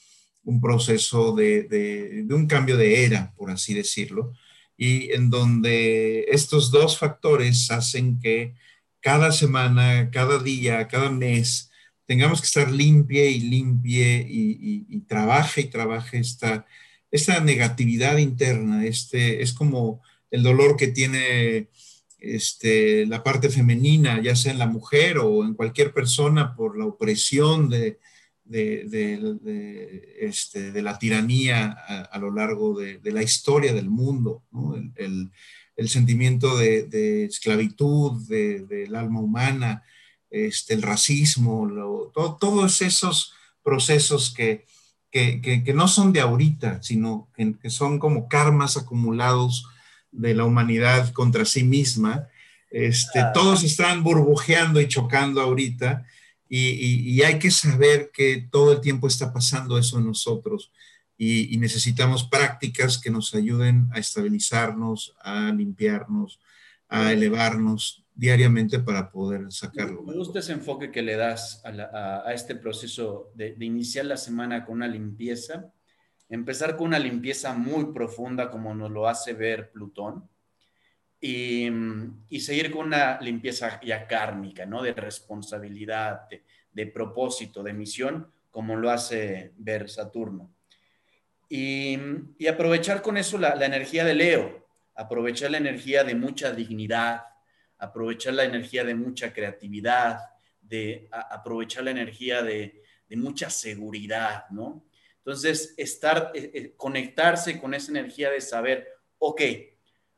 un 0.44 0.62
proceso 0.62 1.36
de, 1.36 2.26
un 2.30 2.48
cambio 2.48 2.78
de 2.78 3.06
era, 3.06 3.34
por 3.36 3.52
así 3.52 3.74
decirlo, 3.74 4.34
y 4.78 5.12
en 5.14 5.30
donde 5.30 6.26
estos 6.30 6.72
dos 6.72 6.98
factores 6.98 7.72
hacen 7.72 8.20
que 8.20 8.54
cada 9.00 9.32
semana, 9.32 10.10
cada 10.12 10.40
día, 10.40 10.88
cada 10.88 11.10
mes, 11.10 11.72
tengamos 12.06 12.42
que 12.42 12.48
estar 12.48 12.72
limpie 12.72 13.30
y 13.30 13.40
limpie 13.40 14.26
y, 14.28 15.00
trabaje 15.08 15.62
y 15.62 15.70
trabaje 15.70 16.18
esta, 16.18 16.66
esa 17.12 17.40
negatividad 17.40 18.18
interna, 18.18 18.86
este, 18.86 19.42
es 19.42 19.54
como 19.54 20.02
el 20.32 20.44
dolor 20.44 20.76
que 20.76 20.88
tiene 20.88 21.70
este, 22.20 23.06
la 23.06 23.24
parte 23.24 23.50
femenina, 23.50 24.22
ya 24.22 24.36
sea 24.36 24.52
en 24.52 24.60
la 24.60 24.68
mujer 24.68 25.20
o 25.20 25.44
en 25.46 25.54
cualquier 25.54 25.94
persona 25.94 26.56
por 26.56 26.78
la 26.78 26.86
opresión 26.86 27.70
de, 27.70 28.00
de, 28.46 30.18
este, 30.20 30.72
de 30.72 30.82
la 30.82 30.98
tiranía 30.98 31.72
a, 32.12 32.18
lo 32.20 32.32
largo 32.32 32.80
de, 32.80 33.00
la 33.12 33.24
historia 33.24 33.74
del 33.74 33.90
mundo, 33.90 34.44
el, 34.96 35.32
el, 35.76 35.90
sentimiento 35.90 36.58
de, 36.58 37.26
esclavitud 37.26 38.22
del 38.28 38.96
alma 38.96 39.20
humana, 39.20 39.84
este, 40.30 40.76
el 40.76 40.82
racismo, 40.82 42.12
todos 42.14 42.82
esos 42.82 43.34
procesos 43.64 44.34
que, 44.34 44.66
que, 45.12 45.42
que, 45.42 45.74
no 45.74 45.88
son 45.88 46.14
de 46.14 46.22
ahorita, 46.22 46.84
sino 46.84 47.30
que, 47.36 47.70
son 47.70 48.00
como 48.00 48.28
karmas 48.28 48.78
acumulados 48.78 49.66
de 50.12 50.36
la 50.36 50.46
humanidad 50.46 51.12
contra 51.14 51.46
sí 51.46 51.64
misma. 51.64 52.28
Este, 52.70 53.22
Todos 53.34 53.64
están 53.64 54.04
burbujeando 54.04 54.82
y 54.82 54.88
chocando 54.88 55.42
ahorita 55.42 56.06
y, 56.48 57.22
hay 57.24 57.40
que 57.40 57.52
saber 57.52 58.12
que 58.14 58.48
todo 58.52 58.74
el 58.74 58.82
tiempo 58.82 59.08
está 59.08 59.34
pasando 59.34 59.78
eso 59.78 59.98
en 59.98 60.06
nosotros 60.06 60.72
y, 61.18 61.58
necesitamos 61.58 62.26
prácticas 62.26 62.98
que 62.98 63.10
nos 63.10 63.34
ayuden 63.34 63.90
a 63.92 64.00
estabilizarnos, 64.00 65.16
a 65.22 65.52
limpiarnos, 65.52 66.40
a 66.88 67.12
elevarnos 67.12 68.04
diariamente 68.14 68.80
para 68.80 69.12
poder 69.12 69.52
sacarlo. 69.52 70.04
Me 70.04 70.16
gusta 70.16 70.40
ese 70.40 70.54
enfoque 70.54 70.92
que 70.92 71.02
le 71.02 71.16
das 71.16 71.62
a, 71.66 72.32
este 72.34 72.56
proceso 72.56 73.32
de, 73.34 73.56
iniciar 73.60 74.06
la 74.06 74.18
semana 74.18 74.66
con 74.66 74.76
una 74.76 74.88
limpieza, 74.88 75.74
empezar 76.30 76.78
con 76.78 76.88
una 76.88 77.00
limpieza 77.00 77.54
muy 77.54 77.94
profunda 77.94 78.50
como 78.50 78.74
nos 78.74 78.92
lo 78.92 79.08
hace 79.08 79.34
ver 79.34 79.72
Plutón 79.72 80.30
y, 81.28 82.40
seguir 82.40 82.70
con 82.70 82.88
una 82.88 83.20
limpieza 83.20 83.82
ya 83.82 84.06
kármica, 84.06 84.66
¿no? 84.66 84.84
De 84.84 84.94
responsabilidad, 84.94 86.28
de, 86.72 86.88
propósito, 86.88 87.64
de 87.64 87.74
misión, 87.74 88.32
como 88.52 88.76
lo 88.76 88.92
hace 88.92 89.52
ver 89.58 89.90
Saturno. 89.90 90.54
Y, 91.50 91.98
aprovechar 92.48 93.02
con 93.02 93.18
eso 93.18 93.40
la, 93.40 93.56
la 93.56 93.66
energía 93.66 94.06
de 94.06 94.14
Leo, 94.14 94.68
aprovechar 94.94 95.50
la 95.50 95.58
energía 95.58 96.04
de 96.04 96.14
mucha 96.14 96.52
dignidad, 96.52 97.24
aprovechar 97.80 98.36
la 98.36 98.44
energía 98.44 98.84
de 98.84 98.94
mucha 98.94 99.34
creatividad, 99.34 100.20
de 100.62 101.08
aprovechar 101.12 101.86
la 101.86 101.92
energía 101.92 102.44
de, 102.44 102.84
mucha 103.18 103.50
seguridad, 103.50 104.44
¿no? 104.50 104.86
Entonces, 105.20 105.74
estar, 105.78 106.32
eh, 106.36 106.52
eh, 106.54 106.74
conectarse 106.76 107.58
con 107.60 107.74
esa 107.74 107.92
energía 107.92 108.30
de 108.30 108.42
saber, 108.42 108.90
ok, 109.20 109.42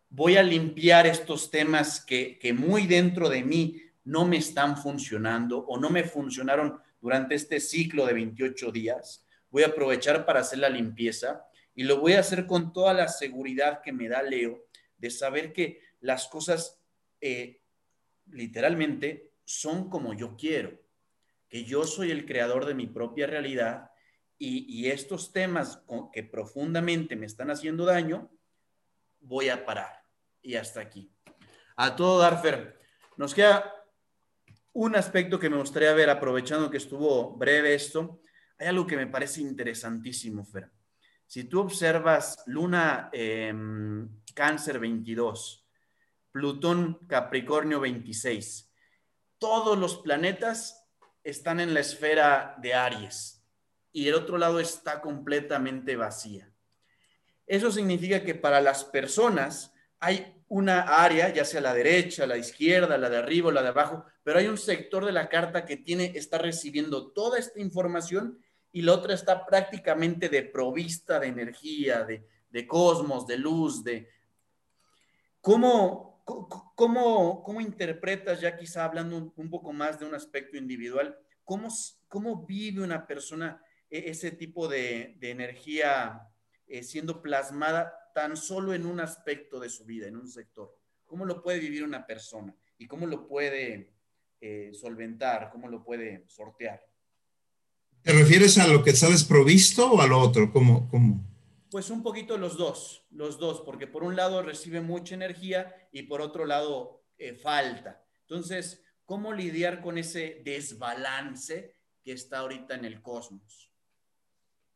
voy 0.10 0.38
a 0.38 0.44
limpiar 0.44 1.06
estos 1.08 1.52
temas 1.52 2.04
que, 2.04 2.40
muy 2.58 2.88
dentro 2.88 3.30
de 3.30 3.44
mí 3.44 3.82
no 4.04 4.26
me 4.26 4.38
están 4.38 4.78
funcionando 4.78 5.60
o 5.60 5.78
no 5.78 5.90
me 5.90 6.04
funcionaron 6.04 6.80
durante 7.02 7.36
este 7.36 7.60
ciclo 7.60 8.06
de 8.06 8.14
28 8.14 8.72
días. 8.72 9.26
Voy 9.50 9.64
a 9.64 9.68
aprovechar 9.68 10.26
para 10.26 10.40
hacer 10.40 10.60
la 10.60 10.70
limpieza 10.70 11.46
y 11.76 11.84
lo 11.84 12.00
voy 12.00 12.14
a 12.14 12.22
hacer 12.22 12.48
con 12.48 12.74
toda 12.74 12.94
la 12.94 13.08
seguridad 13.08 13.82
que 13.82 13.92
me 13.92 14.08
da 14.08 14.22
Leo 14.24 14.66
de 14.98 15.12
saber 15.12 15.54
que 15.54 15.82
las 16.00 16.28
cosas 16.28 16.80
eh, 17.22 17.62
literalmente 18.32 19.32
son 19.44 19.90
como 19.90 20.14
yo 20.14 20.36
quiero, 20.38 20.80
que 21.50 21.64
yo 21.64 21.86
soy 21.86 22.12
el 22.12 22.26
creador 22.26 22.66
de 22.66 22.74
mi 22.74 22.88
propia 22.88 23.28
realidad 23.28 23.92
y, 24.40 24.88
estos 24.88 25.34
temas 25.34 25.82
que 26.14 26.22
profundamente 26.24 27.16
me 27.16 27.26
están 27.26 27.50
haciendo 27.50 27.86
daño, 27.86 28.30
voy 29.20 29.50
a 29.50 29.66
parar. 29.66 29.97
Y 30.48 30.56
hasta 30.56 30.80
aquí. 30.80 31.12
A 31.76 31.94
todo 31.94 32.20
Darfer, 32.20 32.80
nos 33.18 33.36
queda 33.36 33.70
un 34.72 34.96
aspecto 34.96 35.38
que 35.38 35.50
me 35.50 35.58
gustaría 35.58 35.94
ver, 35.94 36.10
aprovechando 36.10 36.72
que 36.72 36.78
estuvo 36.78 37.36
breve 37.36 37.76
esto. 37.76 38.22
Hay 38.58 38.68
algo 38.68 38.88
que 38.88 38.96
me 38.96 39.08
parece 39.08 39.42
interesantísimo, 39.42 40.46
Fer. 40.46 40.72
Si 41.26 41.44
tú 41.44 41.60
observas 41.60 42.44
Luna 42.46 43.10
em, 43.12 44.08
Cáncer 44.34 44.80
22, 44.80 45.68
Plutón 46.32 47.06
Capricornio 47.08 47.82
26. 47.82 48.72
Todos 49.40 49.78
los 49.78 49.98
planetas 49.98 50.88
están 51.26 51.60
en 51.60 51.74
la 51.74 51.82
esfera 51.82 52.56
de 52.60 52.74
Aries 52.74 53.44
y 53.92 54.08
el 54.08 54.16
otro 54.16 54.38
lado 54.38 54.62
está 54.62 55.02
completamente 55.02 55.98
vacía. 55.98 56.50
Eso 57.46 57.70
significa 57.70 58.24
que 58.24 58.34
para 58.34 58.62
las 58.62 58.86
personas 58.86 59.74
hay 60.00 60.37
una 60.50 60.82
área, 60.82 61.34
ya 61.34 61.44
sea 61.44 61.62
la 61.62 61.74
derecha, 61.74 62.26
la 62.26 62.38
izquierda, 62.38 62.98
la 62.98 63.10
de 63.10 63.18
arriba 63.18 63.50
o 63.50 63.52
la 63.52 63.62
de 63.62 63.70
abajo, 63.70 64.06
pero 64.24 64.40
hay 64.40 64.48
un 64.48 64.58
sector 64.58 65.06
de 65.06 65.12
la 65.12 65.30
carta 65.30 65.66
que 65.66 65.78
tiene, 65.78 66.14
está 66.16 66.38
recibiendo 66.38 67.12
toda 67.12 67.38
esta 67.38 67.60
información 67.60 68.40
y 68.72 68.82
la 68.82 68.94
otra 68.94 69.14
está 69.14 69.46
prácticamente 69.46 70.30
de 70.30 70.44
provista 70.44 71.20
de 71.20 71.28
energía, 71.28 72.04
de, 72.04 72.26
de 72.50 72.68
cosmos, 72.68 73.28
de 73.28 73.38
luz, 73.38 73.84
de... 73.84 74.10
¿Cómo, 75.42 76.24
¿Cómo, 76.76 77.42
cómo 77.44 77.62
interpretas, 77.62 78.42
ya 78.42 78.58
quizá 78.58 78.84
hablando 78.84 79.34
un, 79.36 79.50
poco 79.50 79.72
más 79.72 80.00
de 80.00 80.06
un 80.06 80.14
aspecto 80.14 80.58
individual, 80.58 81.18
cómo, 81.44 81.70
cómo 82.10 82.46
vive 82.46 82.84
una 82.84 83.08
persona 83.08 83.62
e, 83.90 84.10
ese 84.10 84.32
tipo 84.32 84.68
de, 84.68 85.16
de 85.20 85.32
energía 85.32 86.22
eh, 86.68 86.84
siendo 86.84 87.22
plasmada 87.22 87.94
tan 88.18 88.36
solo 88.36 88.74
en 88.74 88.88
un 88.88 89.00
aspecto 89.00 89.60
de 89.60 89.70
su 89.70 89.86
vida, 89.86 90.08
en 90.08 90.18
un 90.18 90.28
sector? 90.28 90.76
¿Cómo 91.06 91.24
lo 91.24 91.40
puede 91.40 91.60
vivir 91.60 91.84
una 91.84 92.04
persona? 92.04 92.52
¿Y 92.80 92.88
cómo 92.88 93.06
lo 93.06 93.28
puede 93.28 93.94
eh, 94.42 94.72
solventar? 94.74 95.52
¿Cómo 95.52 95.68
lo 95.68 95.84
puede 95.84 96.26
sortear? 96.28 96.84
¿Te 98.02 98.14
refieres 98.14 98.58
a 98.58 98.66
lo 98.66 98.84
que 98.84 98.90
está 98.90 99.08
desprovisto 99.08 99.92
o 99.92 100.02
a 100.02 100.08
lo 100.08 100.20
otro? 100.20 100.52
¿Cómo? 100.52 100.90
cómo? 100.90 101.24
Pues 101.70 101.92
un 101.92 102.02
poquito 102.02 102.40
los 102.40 102.58
dos, 102.58 103.06
los 103.12 103.38
dos, 103.38 103.62
porque 103.62 103.86
por 103.86 104.04
un 104.04 104.16
lado 104.16 104.42
recibe 104.42 104.82
mucha 104.82 105.14
energía 105.14 105.76
y 105.92 106.02
por 106.02 106.22
otro 106.22 106.48
lado 106.48 107.04
eh, 107.20 107.36
falta. 107.36 108.04
Entonces, 108.22 108.84
¿cómo 109.06 109.32
lidiar 109.32 109.80
con 109.80 110.00
ese 110.00 110.42
desbalance 110.44 111.76
que 112.04 112.14
está 112.14 112.40
ahorita 112.40 112.74
en 112.74 112.86
el 112.86 113.00
cosmos? 113.04 113.72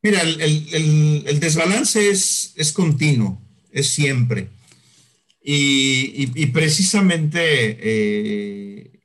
Mira, 0.02 0.22
el, 0.22 1.38
desbalance 1.40 2.10
es, 2.10 2.52
es, 2.56 2.72
continuo, 2.72 3.40
es 3.70 3.88
siempre. 3.88 4.48
Y, 5.44 6.46
precisamente 6.46 7.78
eh, 7.80 9.00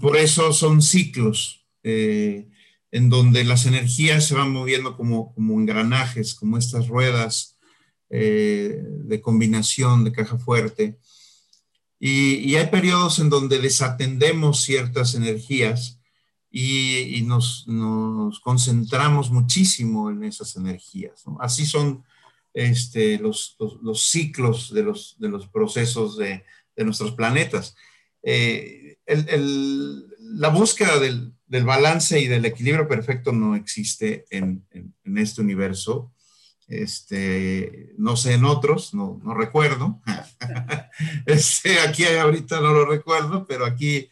por 0.00 0.16
eso 0.16 0.52
son 0.52 0.82
ciclos. 0.82 1.66
Eh, 1.82 2.48
en 2.94 3.10
donde 3.10 3.42
las 3.42 3.66
energías 3.66 4.24
se 4.24 4.36
van 4.36 4.52
moviendo 4.52 4.96
como, 4.96 5.34
como 5.34 5.58
engranajes, 5.58 6.36
como 6.36 6.58
estas 6.58 6.86
ruedas 6.86 7.56
eh, 8.08 8.80
de 8.80 9.20
combinación 9.20 10.04
de 10.04 10.12
caja 10.12 10.38
fuerte. 10.38 11.00
Y, 11.98 12.54
hay 12.54 12.68
periodos 12.68 13.18
en 13.18 13.30
donde 13.30 13.58
desatendemos 13.58 14.62
ciertas 14.62 15.16
energías 15.16 15.98
y, 16.56 17.22
nos, 17.22 17.66
nos, 17.66 18.38
concentramos 18.38 19.28
muchísimo 19.28 20.08
en 20.08 20.22
esas 20.22 20.54
energías. 20.54 21.24
Así 21.40 21.66
son 21.66 22.04
este, 22.52 23.18
los, 23.18 23.56
los, 23.82 24.02
ciclos 24.02 24.72
de 24.72 24.84
los, 24.84 25.16
de 25.18 25.28
los 25.30 25.48
procesos 25.48 26.16
de, 26.16 26.44
de 26.76 26.84
nuestros 26.84 27.10
planetas. 27.10 27.74
Eh, 28.22 28.98
el, 29.04 29.28
el, 29.30 30.06
la 30.18 30.50
búsqueda 30.50 31.00
del, 31.00 31.34
del 31.48 31.64
balance 31.64 32.20
y 32.20 32.28
del 32.28 32.44
equilibrio 32.44 32.86
perfecto 32.86 33.32
no 33.32 33.56
existe 33.56 34.24
en, 34.30 34.64
en, 34.70 35.18
este 35.18 35.40
universo. 35.40 36.12
Este, 36.68 37.92
no 37.98 38.14
sé 38.16 38.34
en 38.34 38.44
otros, 38.44 38.94
no, 38.94 39.20
no 39.24 39.34
recuerdo. 39.34 40.00
este, 41.26 41.80
aquí 41.80 42.04
ahorita 42.04 42.60
no 42.60 42.72
lo 42.72 42.86
recuerdo, 42.86 43.44
pero 43.44 43.66
aquí 43.66 44.08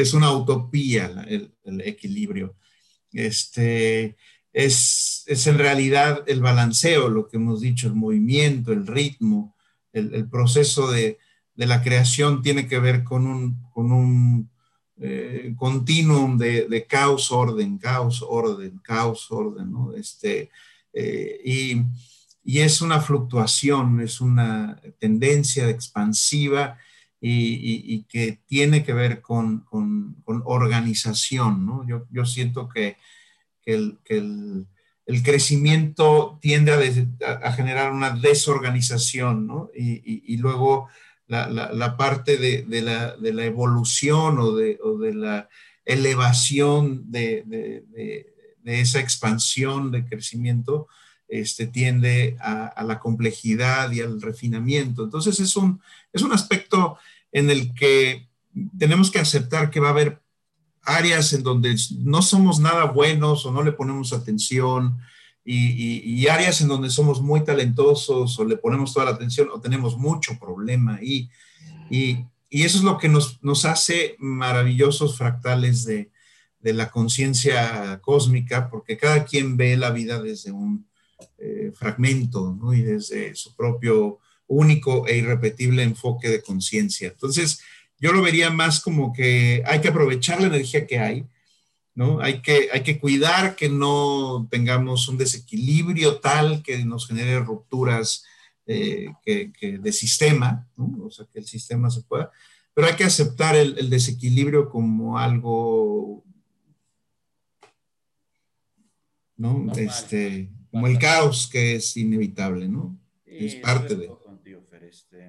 es 0.00 0.14
una 0.14 0.30
utopía 0.30 1.26
el, 1.26 1.52
equilibrio. 1.80 2.54
Este, 3.12 4.16
es, 4.52 5.24
es, 5.26 5.46
en 5.48 5.58
realidad 5.58 6.22
el 6.28 6.40
balanceo, 6.40 7.08
lo 7.08 7.26
que 7.26 7.36
hemos 7.36 7.60
dicho, 7.60 7.88
el 7.88 7.94
movimiento, 7.94 8.72
el 8.72 8.86
ritmo, 8.86 9.56
el, 9.92 10.28
proceso 10.28 10.88
de, 10.88 11.18
de, 11.56 11.66
la 11.66 11.82
creación 11.82 12.42
tiene 12.42 12.68
que 12.68 12.78
ver 12.78 13.02
con 13.02 13.26
un, 13.26 13.60
con 13.70 13.90
un 13.90 14.48
eh, 15.00 15.54
continuum 15.56 16.38
de, 16.38 16.86
caos, 16.88 17.32
orden, 17.32 17.78
caos, 17.78 18.24
orden, 18.26 18.78
caos, 18.78 19.26
orden. 19.30 19.74
Este, 19.96 20.50
eh, 20.92 21.40
y, 21.44 21.82
y, 22.44 22.60
es 22.60 22.80
una 22.80 23.00
fluctuación, 23.00 24.00
es 24.00 24.20
una 24.20 24.80
tendencia 25.00 25.68
expansiva 25.68 26.78
y, 27.20 27.94
y, 27.94 28.02
que 28.04 28.40
tiene 28.46 28.84
que 28.84 28.92
ver 28.92 29.20
con, 29.20 29.60
con, 29.60 30.22
organización, 30.24 31.66
¿no? 31.66 31.86
Yo, 31.86 32.06
yo 32.10 32.24
siento 32.24 32.68
que, 32.68 32.96
que, 33.60 33.74
el, 33.74 34.66
el, 35.06 35.22
crecimiento 35.24 36.38
tiende 36.40 36.72
a, 37.26 37.52
generar 37.52 37.90
una 37.90 38.10
desorganización, 38.10 39.46
¿no? 39.48 39.70
Y, 39.74 40.36
luego 40.36 40.88
la, 41.26 41.96
parte 41.96 42.36
de, 42.36 42.82
la, 42.82 43.44
evolución 43.44 44.38
o 44.38 44.54
de, 44.54 44.78
la 45.14 45.48
elevación 45.84 47.10
de, 47.10 47.84
esa 48.64 49.00
expansión 49.00 49.90
de 49.90 50.04
crecimiento 50.04 50.86
este, 51.28 51.66
tiende 51.66 52.36
a, 52.40 52.82
la 52.84 52.98
complejidad 52.98 53.90
y 53.92 54.00
al 54.00 54.20
refinamiento. 54.20 55.04
Entonces 55.04 55.38
es 55.40 55.56
un, 55.56 55.80
es 56.12 56.22
un 56.22 56.32
aspecto 56.32 56.98
en 57.30 57.50
el 57.50 57.74
que 57.74 58.26
tenemos 58.78 59.10
que 59.10 59.18
aceptar 59.18 59.70
que 59.70 59.80
va 59.80 59.88
a 59.88 59.92
haber 59.92 60.20
áreas 60.82 61.32
en 61.34 61.42
donde 61.42 61.76
no 61.98 62.22
somos 62.22 62.60
nada 62.60 62.84
buenos 62.84 63.44
o 63.44 63.52
no 63.52 63.62
le 63.62 63.72
ponemos 63.72 64.12
atención 64.12 64.98
y, 65.44 66.26
áreas 66.28 66.60
en 66.60 66.68
donde 66.68 66.90
somos 66.90 67.22
muy 67.22 67.42
talentosos 67.42 68.38
o 68.38 68.44
le 68.44 68.56
ponemos 68.56 68.92
toda 68.92 69.06
la 69.06 69.12
atención 69.12 69.48
o 69.52 69.60
tenemos 69.60 69.96
mucho 69.96 70.38
problema 70.38 70.98
y, 71.02 71.30
y, 71.90 72.26
eso 72.50 72.78
es 72.78 72.84
lo 72.84 72.96
que 72.96 73.08
nos, 73.08 73.42
nos 73.42 73.66
hace 73.66 74.16
maravillosos 74.18 75.18
fractales 75.18 75.84
de, 75.84 76.10
de 76.60 76.72
la 76.72 76.90
conciencia 76.90 78.00
cósmica 78.00 78.70
porque 78.70 78.96
cada 78.96 79.24
quien 79.24 79.56
ve 79.56 79.76
la 79.76 79.90
vida 79.90 80.20
desde 80.20 80.50
un 80.50 80.87
eh, 81.38 81.72
fragmento 81.74 82.56
¿no? 82.60 82.72
y 82.74 82.82
desde 82.82 83.34
su 83.34 83.54
propio 83.56 84.18
único 84.46 85.06
e 85.06 85.16
irrepetible 85.18 85.82
enfoque 85.82 86.28
de 86.28 86.42
conciencia. 86.42 87.08
Entonces, 87.08 87.60
yo 87.98 88.12
lo 88.12 88.22
vería 88.22 88.50
más 88.50 88.80
como 88.80 89.12
que 89.12 89.62
hay 89.66 89.80
que 89.80 89.88
aprovechar 89.88 90.40
la 90.40 90.46
energía 90.46 90.86
que 90.86 90.98
hay, 90.98 91.26
¿no? 91.94 92.20
Hay 92.20 92.40
que, 92.42 92.68
hay 92.72 92.82
que 92.82 92.98
cuidar 92.98 93.56
que 93.56 93.68
no 93.68 94.46
tengamos 94.50 95.08
un 95.08 95.18
desequilibrio 95.18 96.20
tal 96.20 96.62
que 96.62 96.84
nos 96.84 97.08
genere 97.08 97.40
rupturas 97.40 98.24
eh, 98.66 99.08
que, 99.24 99.78
de 99.80 99.92
sistema, 99.92 100.68
¿no? 100.76 101.06
O 101.06 101.10
sea, 101.10 101.26
que 101.32 101.40
el 101.40 101.46
sistema 101.46 101.90
se 101.90 102.02
pueda, 102.02 102.30
pero 102.72 102.86
hay 102.86 102.94
que 102.94 103.04
aceptar 103.04 103.56
el, 103.56 103.90
desequilibrio 103.90 104.68
como 104.68 105.18
algo, 105.18 106.22
¿no? 109.36 109.72
este, 109.72 110.50
como 110.70 110.86
el 110.86 110.98
caos 110.98 111.48
que 111.50 111.76
es 111.76 111.96
inevitable, 111.96 112.68
¿no? 112.68 112.98
es 113.26 113.54
parte 113.56 113.94
de... 113.94 114.10
Este, 114.88 115.22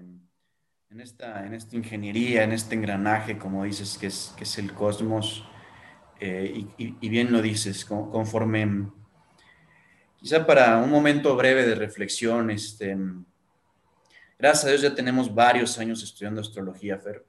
en 0.90 1.02
esta, 1.02 1.46
en 1.46 1.54
esta 1.54 1.76
ingeniería, 1.76 2.44
en 2.44 2.54
este 2.54 2.76
engranaje, 2.76 3.38
como 3.38 3.66
dices, 3.66 3.98
que 3.98 4.08
es, 4.08 4.34
que 4.38 4.46
es 4.46 4.58
el 4.58 4.74
cosmos, 4.74 5.44
eh, 6.20 6.66
y, 6.78 7.10
bien 7.10 7.32
lo 7.32 7.42
dices, 7.42 7.84
conforme, 7.86 8.90
quizá 10.18 10.46
para 10.46 10.78
un 10.78 10.90
momento 10.90 11.36
breve 11.36 11.66
de 11.66 11.76
reflexión, 11.76 12.50
este, 12.50 12.98
gracias 14.38 14.66
a 14.66 14.70
Dios 14.70 14.82
ya 14.82 14.96
tenemos 14.96 15.34
varios 15.34 15.78
años 15.78 16.02
estudiando 16.04 16.42
astrología, 16.42 16.98
Fer, 16.98 17.26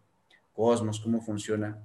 cosmos, 0.53 1.01
cómo 1.01 1.21
funciona, 1.21 1.79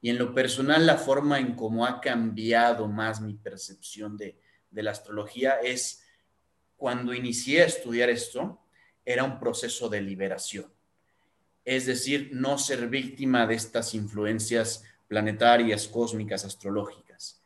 y 0.00 0.10
en 0.10 0.18
lo 0.18 0.32
personal 0.32 0.86
la 0.86 0.96
forma 0.96 1.38
en 1.38 1.54
cómo 1.54 1.84
ha 1.84 2.00
cambiado 2.00 2.88
más 2.88 3.20
mi 3.20 3.34
percepción 3.34 4.16
de, 4.16 4.38
de 4.70 4.82
la 4.82 4.92
astrología 4.92 5.60
es 5.62 6.02
cuando 6.76 7.12
inicié 7.12 7.62
a 7.62 7.66
estudiar 7.66 8.08
esto, 8.08 8.60
era 9.04 9.24
un 9.24 9.38
proceso 9.38 9.88
de 9.88 10.00
liberación 10.00 10.70
es 11.64 11.86
decir, 11.86 12.30
no 12.32 12.58
ser 12.58 12.88
víctima 12.88 13.46
de 13.46 13.54
estas 13.54 13.94
influencias 13.94 14.84
planetarias, 15.08 15.88
cósmicas, 15.88 16.44
astrológicas. 16.44 17.42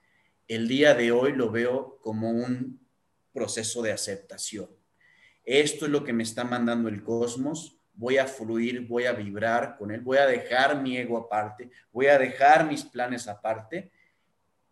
El 0.46 0.68
día 0.68 0.94
de 0.94 1.12
hoy 1.12 1.32
lo 1.32 1.50
veo 1.50 1.98
como 2.00 2.30
un 2.30 2.80
proceso 3.32 3.82
de 3.82 3.92
aceptación. 3.92 4.68
Esto 5.44 5.86
es 5.86 5.90
lo 5.90 6.04
que 6.04 6.12
me 6.12 6.22
está 6.22 6.44
mandando 6.44 6.88
el 6.88 7.02
cosmos, 7.02 7.78
voy 7.94 8.18
a 8.18 8.26
fluir, 8.26 8.86
voy 8.86 9.04
a 9.04 9.12
vibrar 9.12 9.76
con 9.76 9.90
él, 9.90 10.00
voy 10.00 10.18
a 10.18 10.26
dejar 10.26 10.80
mi 10.80 10.96
ego 10.96 11.18
aparte, 11.18 11.70
voy 11.92 12.06
a 12.06 12.18
dejar 12.18 12.66
mis 12.66 12.84
planes 12.84 13.28
aparte 13.28 13.90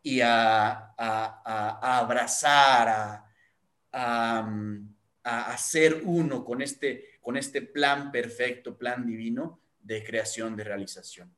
y 0.03 0.21
a, 0.21 0.95
abrazar, 1.99 3.25
a, 3.93 4.49
a, 5.23 5.59
ser 5.59 6.03
uno 6.05 6.45
con 6.45 6.61
este 6.62 7.12
con 7.23 7.37
este 7.37 7.62
plan 7.62 8.11
perfecto, 8.11 8.77
plan 8.77 9.07
divino 9.07 9.61
de 9.79 10.03
creación, 10.03 10.57
de 10.57 10.65
realización. 10.65 11.35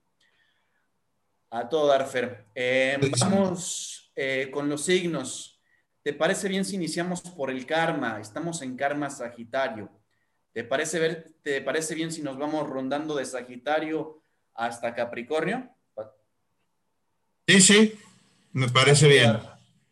A 1.51 1.69
todo 1.69 1.87
dar, 1.87 2.09
Fer. 2.09 2.47
Eh, 2.55 2.99
vamos 3.21 4.11
eh, 4.17 4.51
con 4.51 4.69
los 4.69 4.85
signos. 4.85 5.61
¿Te 6.03 6.13
parece 6.13 6.49
bien 6.49 6.65
si 6.65 6.75
iniciamos 6.75 7.21
por 7.21 7.51
el 7.51 7.65
karma? 7.65 8.19
Estamos 8.21 8.61
en 8.63 8.77
karma 8.77 9.09
Sagitario. 9.09 9.91
¿Te 10.53 10.65
parece, 10.65 10.99
ver, 10.99 11.35
¿Te 11.43 11.61
parece 11.61 11.95
bien 11.95 12.11
si 12.11 12.23
nos 12.23 12.39
vamos 12.39 12.69
rondando 12.69 13.15
de 13.15 13.25
Sagitario 13.25 14.23
hasta 14.55 14.95
Capricornio? 14.95 15.71
Sí, 17.47 17.61
sí, 17.61 17.99
me 18.55 18.69
parece 18.69 19.07
bien. 19.07 19.39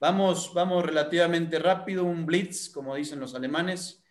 Vamos, 0.00 0.52
vamos 0.54 0.84
relativamente 0.84 1.58
rápido, 1.58 2.04
un 2.04 2.24
blitz, 2.24 2.70
como 2.70 2.96
dicen 2.96 3.20
los 3.20 3.34
alemanes 3.34 4.02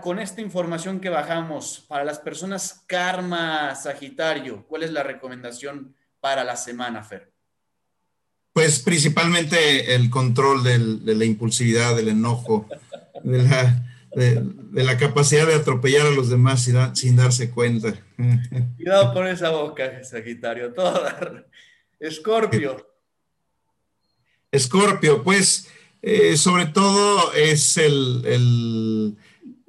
con 0.00 0.18
esta 0.18 0.40
información 0.40 1.00
que 1.00 1.10
bajamos, 1.10 1.84
para 1.88 2.04
las 2.04 2.18
personas 2.18 2.82
karma 2.86 3.74
Sagitario, 3.74 4.66
¿cuál 4.66 4.82
es 4.82 4.90
la 4.90 5.02
recomendación 5.02 5.94
para 6.20 6.42
la 6.44 6.56
semana, 6.56 7.04
Fer? 7.04 7.32
Pues 8.52 8.80
principalmente 8.80 9.94
el 9.94 10.10
control 10.10 10.64
de 10.64 11.14
la 11.14 11.24
impulsividad, 11.24 11.94
del 11.94 12.08
enojo, 12.08 12.68
de 13.22 13.42
la, 13.44 13.86
de, 14.12 14.82
la, 14.82 14.96
capacidad 14.96 15.46
de 15.46 15.54
atropellar 15.54 16.06
a 16.08 16.10
los 16.10 16.30
demás 16.30 16.64
sin, 16.94 17.16
darse 17.16 17.50
cuenta. 17.50 17.94
Cuidado 18.76 19.14
con 19.14 19.28
esa 19.28 19.50
boca, 19.50 20.02
Sagitario. 20.02 20.72
Todo. 20.72 21.00
Escorpio. 22.00 22.89
Escorpio, 24.50 25.22
pues 25.22 25.68
eh, 26.02 26.36
sobre 26.36 26.66
todo 26.66 27.32
es 27.34 27.76
el 27.76 29.16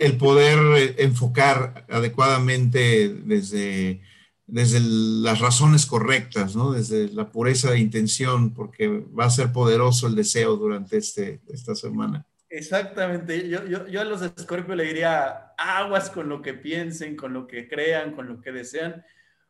el 0.01 0.17
poder 0.17 0.57
eh, 0.77 0.95
enfocar 0.97 1.85
adecuadamente 1.87 3.09
desde, 3.23 4.01
desde 4.47 4.79
las 4.81 5.39
razones 5.39 5.85
correctas, 5.85 6.55
¿no? 6.55 6.71
desde 6.71 7.09
la 7.09 7.31
pureza 7.31 7.69
de 7.69 7.79
intención, 7.79 8.51
porque 8.55 8.87
va 8.87 9.25
a 9.25 9.29
ser 9.29 9.53
poderoso 9.53 10.07
el 10.07 10.15
deseo 10.15 10.55
durante 10.55 10.97
este, 10.97 11.41
esta 11.49 11.75
semana. 11.75 12.25
Exactamente, 12.49 13.47
yo, 13.47 13.63
yo, 13.67 13.87
yo 13.87 14.01
a 14.01 14.03
los 14.03 14.21
de 14.21 14.31
Scorpio 14.41 14.73
le 14.73 14.85
diría 14.85 15.53
aguas 15.55 16.09
con 16.09 16.27
lo 16.27 16.41
que 16.41 16.55
piensen, 16.55 17.15
con 17.15 17.31
lo 17.31 17.45
que 17.45 17.67
crean, 17.67 18.13
con 18.13 18.27
lo 18.27 18.41
que 18.41 18.51
desean, 18.51 19.05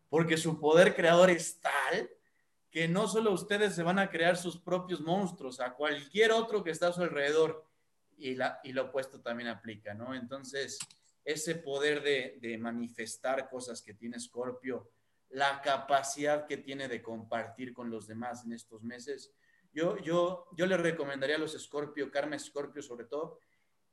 porque 0.09 0.35
su 0.35 0.59
poder 0.59 0.93
creador 0.93 1.29
es 1.29 1.61
tal 1.61 2.09
que 2.71 2.87
no 2.87 3.07
solo 3.07 3.33
ustedes 3.33 3.75
se 3.75 3.83
van 3.83 3.99
a 3.99 4.09
crear 4.09 4.37
sus 4.37 4.57
propios 4.57 5.01
monstruos, 5.01 5.59
a 5.59 5.73
cualquier 5.73 6.31
otro 6.31 6.63
que 6.63 6.71
está 6.71 6.87
a 6.87 6.93
su 6.93 7.01
alrededor 7.01 7.65
y, 8.17 8.35
la, 8.35 8.61
y 8.63 8.71
lo 8.71 8.85
opuesto 8.85 9.19
también 9.19 9.49
aplica, 9.49 9.93
¿no? 9.93 10.15
Entonces, 10.15 10.79
ese 11.25 11.55
poder 11.55 12.01
de, 12.01 12.39
de 12.41 12.57
manifestar 12.57 13.49
cosas 13.49 13.81
que 13.81 13.93
tiene 13.93 14.19
Scorpio, 14.19 14.89
la 15.31 15.61
capacidad 15.61 16.47
que 16.47 16.57
tiene 16.57 16.87
de 16.87 17.01
compartir 17.01 17.73
con 17.73 17.89
los 17.89 18.07
demás 18.07 18.45
en 18.45 18.53
estos 18.53 18.83
meses, 18.83 19.33
yo, 19.73 19.97
yo, 19.99 20.47
yo 20.55 20.65
le 20.65 20.77
recomendaría 20.77 21.35
a 21.35 21.39
los 21.39 21.57
Scorpio, 21.59 22.09
Karma 22.09 22.39
Scorpio 22.39 22.81
sobre 22.81 23.05
todo, 23.05 23.39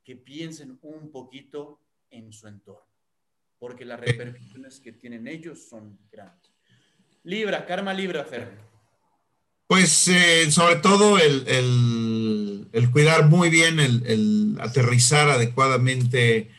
que 0.05 0.17
piensen 0.17 0.79
un 0.83 1.11
poquito 1.11 1.81
en 2.11 2.33
su 2.33 2.47
entorno, 2.47 2.89
porque 3.59 3.85
las 3.85 4.01
repercusiones 4.01 4.81
que 4.81 4.93
tienen 4.93 5.27
ellos 5.27 5.69
son 5.69 5.99
grandes. 6.11 6.53
Libra, 7.25 7.67
Karma 7.67 7.93
Libra. 7.93 8.27
Pues 9.69 10.09
eh, 10.09 10.51
sobre 10.51 10.77
todo 10.77 11.19
el, 11.19 11.45
el, 12.73 12.91
cuidar 12.91 13.29
muy 13.29 13.51
bien, 13.51 13.79
el, 13.79 14.57
aterrizar 14.61 15.29
adecuadamente 15.29 16.51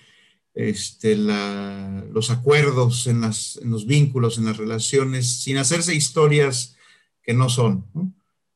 este, 0.53 1.15
la, 1.15 2.05
los 2.11 2.29
acuerdos 2.29 3.07
en, 3.07 3.21
las, 3.21 3.59
en, 3.63 3.71
los 3.71 3.87
vínculos, 3.87 4.37
en 4.37 4.45
las 4.45 4.57
relaciones, 4.57 5.41
sin 5.41 5.57
hacerse 5.57 5.95
historias 5.95 6.77
que 7.23 7.33
no 7.33 7.49
son. 7.49 7.83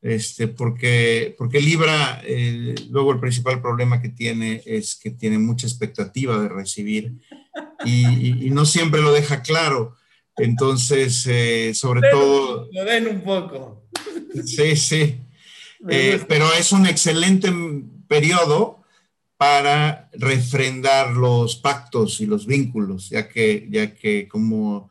Este, 0.04 0.48
porque, 0.48 1.34
porque 1.36 1.60
Libra, 1.60 2.22
eh, 2.24 2.76
luego 2.92 3.12
el 3.12 3.20
principal 3.20 3.60
problema 3.60 4.04
que 4.04 4.10
tiene 4.10 4.62
es 4.68 4.96
que 4.96 5.10
tiene 5.10 5.40
mucha 5.40 5.66
expectativa 5.66 6.40
de 6.40 6.50
recibir 6.50 7.14
y, 7.86 8.46
y, 8.46 8.50
no 8.52 8.66
siempre 8.66 9.02
lo 9.02 9.14
deja 9.14 9.42
claro. 9.42 9.96
Entonces, 10.38 11.26
eh, 11.26 11.74
sobre 11.74 12.08
todo... 12.12 12.70
Lo 12.72 12.86
ven 12.86 13.08
un 13.08 13.22
poco. 13.22 13.83
Sí, 14.46 14.76
sí. 14.76 15.20
Eh, 15.90 16.24
pero 16.28 16.46
es 16.54 16.72
un 16.72 16.86
excelente 16.86 17.52
periodo 18.08 18.84
para 19.38 20.10
refrendar 20.14 21.12
los 21.12 21.58
pactos 21.58 22.22
y 22.22 22.26
los 22.26 22.46
vínculos, 22.46 23.10
ya 23.10 23.28
que, 23.28 23.68
ya 23.70 23.94
que 23.94 24.28
como, 24.28 24.90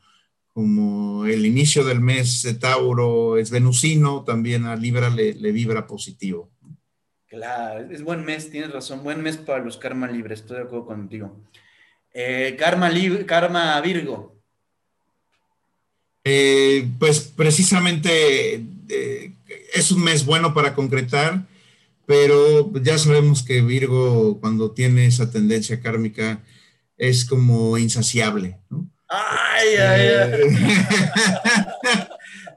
como 0.53 1.24
el 1.24 1.47
inicio 1.47 1.84
del 1.84 2.01
mes 2.01 2.43
de 2.43 2.55
Tauro 2.55 3.38
es 3.38 3.51
venusino, 3.51 4.24
también 4.24 4.66
a 4.66 4.76
Libra 4.76 5.09
le, 5.09 5.32
vibra 5.53 5.86
positivo. 5.86 6.51
Claro, 7.26 7.90
es 7.90 8.03
buen 8.03 8.24
mes, 8.26 8.51
tienes 8.51 8.72
razón, 8.72 9.03
buen 9.03 9.22
mes 9.22 9.38
para 9.38 9.64
los 9.64 9.78
karma 9.78 10.11
libres, 10.11 10.40
estoy 10.40 10.59
de 10.59 10.64
acuerdo 10.64 10.84
contigo. 10.84 11.40
Eh, 12.12 12.55
karma, 12.59 12.90
karma 13.24 13.80
Virgo. 13.80 14.41
Eh, 16.24 16.88
pues 16.98 17.20
precisamente 17.20 18.64
eh, 18.88 19.32
es 19.74 19.90
un 19.90 20.04
mes 20.04 20.24
bueno 20.24 20.54
para 20.54 20.74
concretar 20.74 21.44
pero 22.06 22.70
ya 22.82 22.98
sabemos 22.98 23.42
que 23.42 23.60
Virgo 23.60 24.38
cuando 24.40 24.72
tiene 24.72 25.06
esa 25.06 25.30
tendencia 25.30 25.80
kármica 25.80 26.40
es 26.96 27.24
como 27.24 27.78
insaciable, 27.78 28.58
¿no? 28.70 28.86
Ay, 29.08 29.76
ay, 29.76 30.08
ay. 30.08 30.40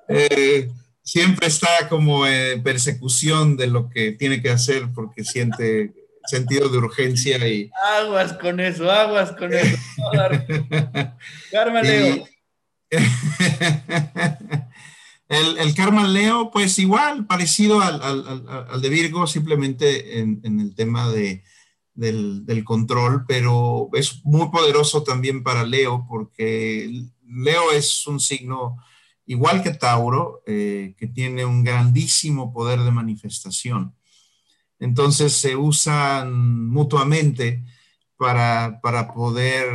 Eh, 0.07 0.70
siempre 1.01 1.47
está 1.47 1.89
como 1.89 2.28
en 2.28 2.61
persecución 2.61 3.57
de 3.57 3.66
lo 3.66 3.89
que 3.89 4.11
tiene 4.11 4.39
que 4.39 4.51
hacer 4.51 4.84
porque 4.93 5.24
siente 5.24 5.93
sentido 6.28 6.70
de 6.70 6.78
urgencia 6.78 7.47
y... 7.47 7.72
Aguas 7.97 8.34
con 8.34 8.59
eso, 8.59 8.91
aguas 8.91 9.32
con 9.32 9.51
eso. 9.51 9.76
Karma 11.51 11.82
Leo. 11.82 12.28
el, 15.30 15.74
Karma 15.76 16.08
Leo, 16.08 16.52
pues 16.52 16.78
igual, 16.80 17.26
parecido 17.26 17.82
al, 17.82 18.82
de 18.82 18.89
Virgo, 18.89 19.28
simplemente 19.28 20.20
en, 20.20 20.60
el 20.60 20.76
tema 20.76 21.10
de, 21.10 21.43
del, 21.93 22.64
control, 22.64 23.26
pero 23.28 23.89
es 23.93 24.24
muy 24.26 24.50
poderoso 24.50 25.04
también 25.04 25.43
para 25.43 25.66
Leo, 25.66 26.06
porque 26.08 27.04
Leo 27.24 27.72
es 27.72 28.06
un 28.08 28.20
signo 28.20 28.78
igual 29.26 29.64
que 29.64 29.72
Tauro, 29.72 30.43
eh, 30.46 30.96
que 30.98 31.08
tiene 31.08 31.46
un 31.46 31.64
grandísimo 31.64 32.54
poder 32.54 32.82
de 32.82 32.91
manifestación. 32.91 33.96
Entonces 34.80 35.34
se 35.34 35.56
usan 35.56 36.68
mutuamente 36.68 37.64
para, 38.18 39.11
poder 39.13 39.68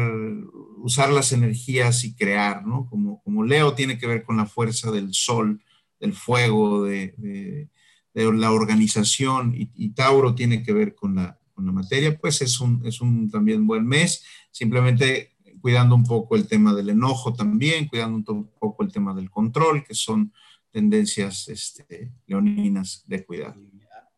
usar 0.78 1.11
las 1.11 1.32
energías 1.32 2.05
y 2.05 2.14
crear, 2.14 2.66
¿no? 2.66 2.86
Como, 2.88 3.22
como, 3.22 3.45
Leo 3.45 3.74
tiene 3.74 3.99
que 3.99 4.07
ver 4.07 4.24
con 4.24 4.36
la 4.36 4.47
fuerza 4.47 4.91
del 4.91 5.12
sol, 5.12 5.62
del 5.99 6.14
fuego, 6.14 6.84
de, 6.84 7.68
la 8.14 8.53
organización, 8.53 9.55
y, 9.57 9.91
Tauro 9.91 10.34
tiene 10.34 10.62
que 10.62 10.72
ver 10.72 10.95
con 10.95 11.14
la, 11.16 11.36
materia, 11.57 12.18
pues 12.18 12.41
es 12.41 12.59
un, 12.59 12.80
es 12.86 13.03
un 13.03 13.30
también 13.30 13.66
buen 13.66 13.86
mes, 13.86 14.24
simplemente 14.51 15.36
cuidando 15.61 15.95
un 15.95 16.05
poco 16.05 16.34
el 16.34 16.49
tema 16.49 16.72
del 16.72 16.88
enojo 16.88 17.34
también, 17.34 17.86
cuidando 17.86 18.32
un 18.32 18.51
poco 18.59 18.82
el 18.82 18.91
tema 18.91 19.12
del 19.12 19.30
control, 19.30 19.84
que 19.84 19.95
son 19.95 20.32
tendencias 20.70 21.49
este, 21.49 22.12
leoninas 22.26 23.05
de 23.07 23.24
cuidado 23.26 23.61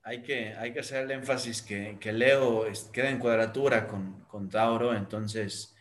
hay 0.04 0.22
que, 0.22 0.54
hay 0.54 0.72
que 0.72 0.80
hacer 0.80 1.04
el 1.04 1.10
énfasis 1.12 1.62
que, 1.62 1.96
que 2.00 2.12
Leo 2.12 2.66
queda 2.92 3.10
en 3.10 3.18
cuadratura 3.18 3.86
con, 3.86 4.24
con 4.28 4.48
Tauro, 4.48 4.94
entonces, 4.94 5.74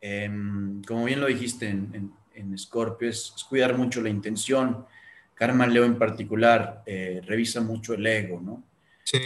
em, 0.00 0.82
como 0.82 1.04
bien 1.04 1.20
lo 1.20 1.26
dijiste 1.26 1.68
en, 1.68 2.12
en, 2.34 2.58
Scorpio, 2.58 3.08
es, 3.08 3.34
cuidar 3.48 3.76
mucho 3.76 4.02
la 4.02 4.10
intención. 4.10 4.84
Karma 5.34 5.66
Leo 5.66 5.84
en 5.84 5.98
particular 5.98 6.82
eh, 6.86 7.20
revisa 7.24 7.60
mucho 7.60 7.94
el 7.94 8.06
ego, 8.06 8.40
¿no? 8.40 8.62
Sí. 9.04 9.18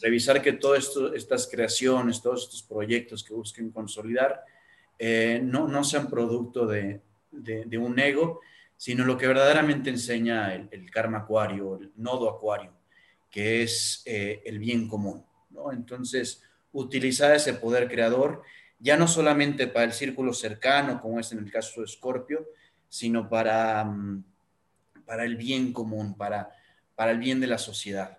Revisar 0.00 0.42
que 0.42 0.52
todas 0.52 0.90
estas 1.14 1.48
creaciones, 1.50 2.20
todos 2.20 2.44
estos 2.44 2.62
proyectos 2.62 3.24
que 3.24 3.34
busquen 3.34 3.70
consolidar, 3.70 4.44
eh, 4.98 5.40
no, 5.42 5.66
no 5.66 5.82
sean 5.82 6.08
producto 6.08 6.66
de, 6.66 7.00
de, 7.30 7.78
un 7.78 7.98
ego, 7.98 8.40
sino 8.76 9.04
lo 9.04 9.16
que 9.16 9.26
verdaderamente 9.26 9.90
enseña 9.90 10.54
el, 10.54 10.68
el 10.70 10.90
karma 10.90 11.18
acuario, 11.18 11.76
el 11.80 11.92
nodo 11.96 12.28
acuario 12.28 12.72
que 13.32 13.62
es 13.62 14.02
eh, 14.04 14.42
el 14.44 14.60
bien 14.60 14.86
común. 14.86 15.24
¿no? 15.50 15.72
Entonces, 15.72 16.42
utilizar 16.70 17.34
ese 17.34 17.54
poder 17.54 17.88
creador 17.88 18.42
ya 18.78 18.96
no 18.96 19.08
solamente 19.08 19.68
para 19.68 19.86
el 19.86 19.92
círculo 19.92 20.32
cercano, 20.34 21.00
como 21.00 21.18
es 21.18 21.32
en 21.32 21.38
el 21.38 21.50
caso 21.50 21.80
de 21.80 21.86
Escorpio, 21.86 22.46
sino 22.88 23.28
para, 23.28 23.84
mm, 23.84 24.24
para 25.06 25.24
el 25.24 25.36
bien 25.36 25.72
común, 25.72 26.16
para, 26.16 26.50
para 26.94 27.12
el 27.12 27.18
bien 27.18 27.40
de 27.40 27.46
la 27.46 27.58
sociedad. 27.58 28.18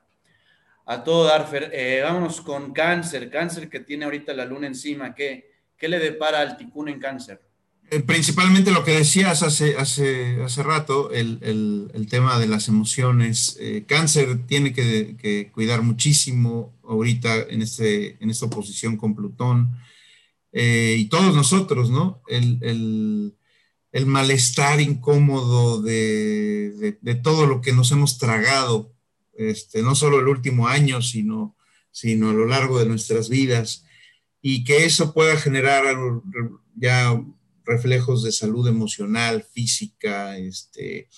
A 0.85 1.03
todo 1.03 1.25
dar, 1.25 1.47
eh, 1.53 2.01
vámonos 2.03 2.41
con 2.41 2.73
cáncer, 2.73 3.29
cáncer 3.29 3.69
que 3.69 3.81
tiene 3.81 4.05
ahorita 4.05 4.33
la 4.33 4.45
luna 4.45 4.67
encima, 4.67 5.13
¿qué, 5.13 5.51
qué 5.77 5.87
le 5.87 5.99
depara 5.99 6.39
al 6.39 6.57
ticún 6.57 6.89
en 6.89 6.99
cáncer? 6.99 7.39
Eh, 7.93 7.99
principalmente 7.99 8.71
lo 8.71 8.83
que 8.83 8.97
decías 8.97 9.43
hace, 9.43 9.77
hace, 9.77 10.41
hace 10.41 10.63
rato, 10.63 11.11
el, 11.11 11.37
el, 11.93 12.07
tema 12.07 12.39
de 12.39 12.47
las 12.47 12.67
emociones. 12.67 13.55
Eh, 13.59 13.85
cáncer 13.87 14.47
tiene 14.47 14.73
que, 14.73 15.51
cuidar 15.53 15.83
muchísimo 15.83 16.73
ahorita 16.83 17.43
en, 17.49 17.61
este, 17.61 18.17
en 18.23 18.31
esta 18.31 18.47
oposición 18.47 18.97
con 18.97 19.15
Plutón. 19.15 19.77
Eh, 20.51 20.95
y 20.97 21.05
todos 21.05 21.35
nosotros, 21.35 21.91
¿no? 21.91 22.21
El, 22.27 23.35
el 23.91 24.05
malestar 24.07 24.81
incómodo 24.81 25.81
de, 25.81 26.97
de, 26.99 27.15
todo 27.15 27.45
lo 27.45 27.61
que 27.61 27.73
nos 27.73 27.91
hemos 27.91 28.17
tragado, 28.17 28.91
este, 29.33 29.83
no 29.83 29.93
solo 29.93 30.19
el 30.19 30.27
último 30.27 30.67
año, 30.67 31.01
sino, 31.03 31.55
sino 31.91 32.31
a 32.31 32.33
lo 32.33 32.47
largo 32.47 32.79
de 32.79 32.87
nuestras 32.87 33.29
vidas. 33.29 33.85
Y 34.41 34.63
que 34.63 34.85
eso 34.85 35.13
pueda 35.13 35.37
generar 35.37 35.95
ya 36.75 37.23
reflejos 37.65 38.23
de 38.23 38.31
salud 38.31 38.67
emocional, 38.67 39.43
física, 39.43 40.37
este, 40.37 41.09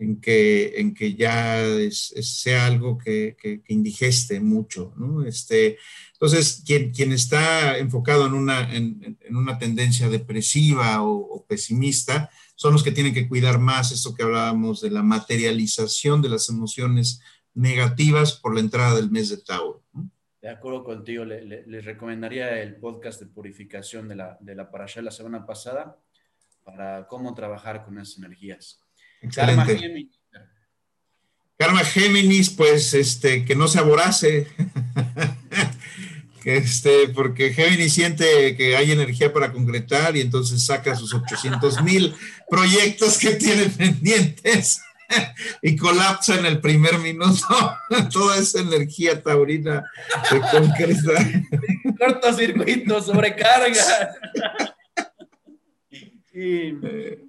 en, 0.00 0.20
que, 0.20 0.74
en 0.76 0.94
que 0.94 1.14
ya 1.14 1.62
sea 1.90 2.66
algo 2.66 2.98
que, 2.98 3.36
indigeste 3.68 4.40
mucho, 4.40 4.92
¿no? 4.96 5.24
Este, 5.24 5.78
entonces, 6.14 6.62
quien, 6.66 6.90
quien 6.90 7.12
está 7.12 7.78
enfocado 7.78 8.26
en 8.26 8.34
una, 8.34 8.74
en, 8.74 9.18
una 9.30 9.58
tendencia 9.58 10.08
depresiva 10.08 11.02
o, 11.02 11.44
pesimista, 11.46 12.30
son 12.56 12.72
los 12.72 12.82
que 12.82 12.92
tienen 12.92 13.14
que 13.14 13.28
cuidar 13.28 13.58
más 13.58 13.92
esto 13.92 14.14
que 14.14 14.22
hablábamos 14.22 14.80
de 14.80 14.90
la 14.90 15.02
materialización 15.02 16.22
de 16.22 16.28
las 16.28 16.48
emociones 16.48 17.20
negativas 17.54 18.32
por 18.32 18.54
la 18.54 18.60
entrada 18.60 18.96
del 18.96 19.10
mes 19.10 19.28
de 19.28 19.38
Tauro. 19.38 19.82
De 20.40 20.48
acuerdo 20.48 20.82
contigo, 20.82 21.24
les 21.24 21.84
recomendaría 21.84 22.62
el 22.62 22.76
podcast 22.76 23.20
de 23.20 23.26
purificación 23.26 24.08
de 24.08 24.16
la, 24.16 24.38
de 24.40 24.54
la 24.54 24.70
Parashá 24.70 25.02
la 25.02 25.10
semana 25.10 25.44
pasada 25.44 25.98
para 26.64 27.06
cómo 27.06 27.34
trabajar 27.34 27.84
con 27.84 27.98
esas 27.98 28.16
energías. 28.18 28.80
Karma 29.34 29.66
Géminis. 29.66 30.18
Karma 31.58 31.84
Géminis, 31.84 32.48
pues 32.48 32.94
este, 32.94 33.44
que 33.44 33.54
no 33.54 33.68
se 33.68 33.80
aborace. 33.80 34.46
este, 36.46 37.08
porque 37.08 37.52
Géminis 37.52 37.92
siente 37.92 38.56
que 38.56 38.76
hay 38.76 38.92
energía 38.92 39.34
para 39.34 39.52
concretar 39.52 40.16
y 40.16 40.22
entonces 40.22 40.64
saca 40.64 40.96
sus 40.96 41.12
800 41.12 41.82
mil 41.82 42.14
proyectos 42.48 43.18
que 43.18 43.32
tiene 43.32 43.64
pendientes. 43.76 44.80
y 45.62 45.76
colapsa 45.76 46.38
en 46.38 46.46
el 46.46 46.60
primer 46.60 46.98
minuto 46.98 47.46
toda 48.12 48.38
esa 48.38 48.60
energía 48.60 49.22
taurina 49.22 49.84
de 50.30 50.40
concreta. 50.40 51.44
Cortocircuito, 51.98 53.02
sobrecarga. 53.02 54.14
y 56.32 56.74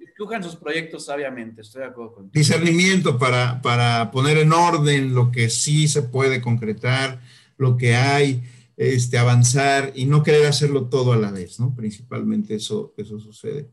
escojan 0.06 0.42
sus 0.42 0.56
proyectos 0.56 1.06
sabiamente, 1.06 1.62
estoy 1.62 1.82
de 1.82 1.88
acuerdo 1.88 2.14
contigo. 2.14 2.32
Discernimiento 2.32 3.18
para, 3.18 3.60
para 3.60 4.10
poner 4.10 4.38
en 4.38 4.52
orden 4.52 5.14
lo 5.14 5.30
que 5.30 5.50
sí 5.50 5.88
se 5.88 6.02
puede 6.02 6.40
concretar, 6.40 7.20
lo 7.56 7.76
que 7.76 7.96
hay, 7.96 8.42
este, 8.76 9.18
avanzar 9.18 9.92
y 9.94 10.06
no 10.06 10.22
querer 10.22 10.46
hacerlo 10.46 10.88
todo 10.88 11.12
a 11.12 11.16
la 11.16 11.30
vez, 11.30 11.60
¿no? 11.60 11.74
Principalmente 11.74 12.54
eso, 12.54 12.94
eso 12.96 13.18
sucede. 13.18 13.68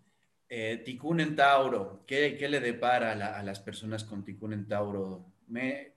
Eh, 0.51 0.81
Ticún 0.83 1.19
en 1.19 1.35
Tauro, 1.35 2.03
¿qué, 2.07 2.35
le 2.49 2.59
depara 2.59 3.11
a, 3.11 3.43
las 3.43 3.59
personas 3.59 4.03
con 4.03 4.25
Ticún 4.25 4.53
en 4.53 4.67
Tauro? 4.67 5.25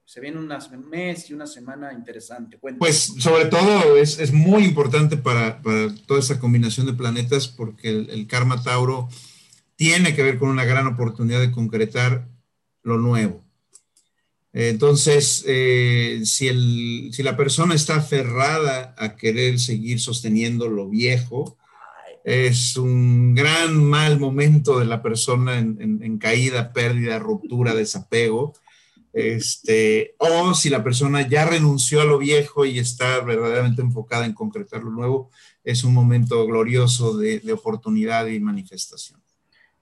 se 0.06 0.20
viene 0.20 0.38
un 0.38 0.48
mes 0.88 1.28
y 1.28 1.34
una 1.34 1.46
semana 1.46 1.92
interesante. 1.92 2.58
Pues 2.78 3.14
sobre 3.18 3.46
todo 3.46 3.96
es, 3.98 4.32
muy 4.32 4.64
importante 4.64 5.16
para, 5.16 5.60
toda 6.06 6.20
esta 6.20 6.38
combinación 6.38 6.86
de 6.86 6.94
planetas 6.94 7.48
porque 7.48 7.90
el, 7.90 8.26
karma 8.26 8.62
Tauro 8.62 9.08
tiene 9.76 10.14
que 10.14 10.22
ver 10.22 10.38
con 10.38 10.48
una 10.48 10.64
gran 10.64 10.86
oportunidad 10.86 11.40
de 11.40 11.50
concretar 11.50 12.28
lo 12.82 12.98
nuevo. 12.98 13.44
Entonces, 14.54 15.44
eh, 15.46 16.22
si, 16.24 17.10
si 17.12 17.22
la 17.22 17.36
persona 17.36 17.74
está 17.74 17.96
aferrada 17.96 18.94
a 18.98 19.16
querer 19.16 19.58
seguir 19.58 20.00
sosteniendo 20.00 20.68
lo 20.68 20.88
viejo, 20.88 21.58
es 22.24 22.76
un 22.76 23.34
gran 23.34 23.82
mal 23.82 24.18
momento 24.20 24.78
de 24.78 24.86
la 24.86 25.02
persona 25.02 25.58
en, 25.58 26.18
caída, 26.18 26.72
pérdida, 26.72 27.18
ruptura, 27.18 27.74
desapego. 27.74 28.52
Este, 29.12 30.14
o 30.18 30.54
si 30.54 30.70
la 30.70 30.82
persona 30.82 31.28
ya 31.28 31.44
renunció 31.44 32.00
a 32.00 32.04
lo 32.04 32.18
viejo 32.18 32.64
y 32.64 32.78
está 32.78 33.20
verdaderamente 33.20 33.82
enfocada 33.82 34.24
en 34.24 34.32
concretar 34.32 34.82
lo 34.82 34.90
nuevo, 34.90 35.30
es 35.64 35.84
un 35.84 35.92
momento 35.92 36.46
glorioso 36.46 37.16
de, 37.16 37.40
oportunidad 37.52 38.26
y 38.26 38.40
manifestación. 38.40 39.20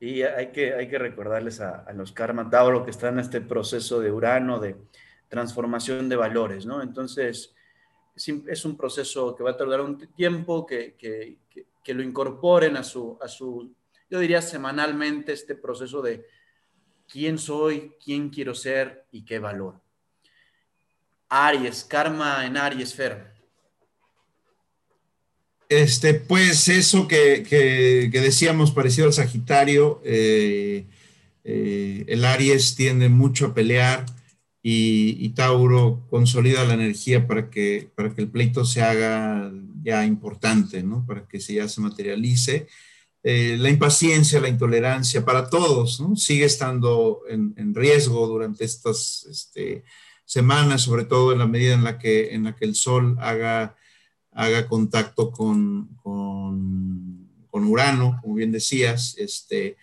Y 0.00 0.22
hay 0.22 0.50
que, 0.50 0.72
hay 0.74 0.88
que 0.88 0.98
recordarles 0.98 1.60
a, 1.60 1.86
los 1.92 2.12
Karma 2.12 2.48
Tauro 2.48 2.84
que 2.84 2.90
están 2.90 3.14
en 3.14 3.20
este 3.20 3.42
proceso 3.42 4.00
de 4.00 4.10
Urano, 4.10 4.58
de 4.58 4.76
transformación 5.28 6.08
de 6.08 6.16
valores, 6.16 6.64
¿no? 6.64 6.82
Entonces, 6.82 7.54
es 8.16 8.64
un 8.64 8.76
proceso 8.76 9.36
que 9.36 9.44
va 9.44 9.50
a 9.50 9.56
tardar 9.56 9.80
un 9.82 9.98
tiempo, 10.14 10.66
que, 10.66 10.96
lo 11.86 12.02
incorporen 12.02 12.76
a 12.76 12.84
su, 12.84 13.18
a 13.20 13.28
su, 13.28 13.74
yo 14.08 14.18
diría 14.18 14.42
semanalmente, 14.42 15.32
este 15.32 15.54
proceso 15.54 16.02
de 16.02 16.24
quién 17.08 17.38
soy, 17.38 17.92
quién 18.02 18.30
quiero 18.30 18.54
ser 18.54 19.06
y 19.10 19.24
qué 19.24 19.38
valor. 19.38 19.80
Aries, 21.28 21.84
karma 21.84 22.44
en 22.46 22.56
Aries, 22.56 22.94
Fer. 22.94 23.30
Este, 25.68 26.14
pues 26.14 26.68
eso 26.68 27.06
que, 27.06 28.08
decíamos 28.12 28.72
parecido 28.72 29.06
al 29.06 29.12
Sagitario, 29.12 30.00
eh, 30.04 30.86
eh, 31.44 32.04
el 32.08 32.24
Aries 32.24 32.74
tiende 32.74 33.08
mucho 33.08 33.46
a 33.46 33.54
pelear 33.54 34.04
y, 34.62 35.28
Tauro 35.30 36.06
consolida 36.10 36.64
la 36.64 36.74
energía 36.74 37.26
para 37.26 37.48
que, 37.48 37.90
para 37.94 38.14
que 38.14 38.20
el 38.20 38.28
pleito 38.28 38.64
se 38.64 38.82
haga 38.82 39.50
ya 39.82 40.04
importante, 40.04 40.82
¿no? 40.82 41.04
Para 41.06 41.26
que 41.26 41.40
se 41.40 41.54
ya 41.54 41.68
se 41.68 41.80
materialice. 41.80 42.66
Eh, 43.22 43.56
la 43.58 43.70
impaciencia, 43.70 44.40
la 44.40 44.48
intolerancia 44.48 45.24
para 45.24 45.48
todos, 45.48 46.00
¿no? 46.00 46.16
Sigue 46.16 46.44
estando 46.44 47.22
en, 47.28 47.74
riesgo 47.74 48.26
durante 48.26 48.64
estas 48.64 49.26
este, 49.30 49.84
semanas, 50.24 50.82
sobre 50.82 51.04
todo 51.04 51.32
en 51.32 51.38
la 51.38 51.46
medida 51.46 51.74
en 51.74 51.84
la 51.84 51.98
que, 51.98 52.34
en 52.34 52.44
la 52.44 52.54
que 52.54 52.64
el 52.66 52.74
Sol 52.74 53.16
haga 53.20 53.76
haga 54.32 54.66
contacto 54.66 55.30
con, 55.30 55.88
con, 56.02 57.28
Urano, 57.52 58.18
como 58.22 58.34
bien 58.36 58.52
decías, 58.52 59.14
este, 59.18 59.76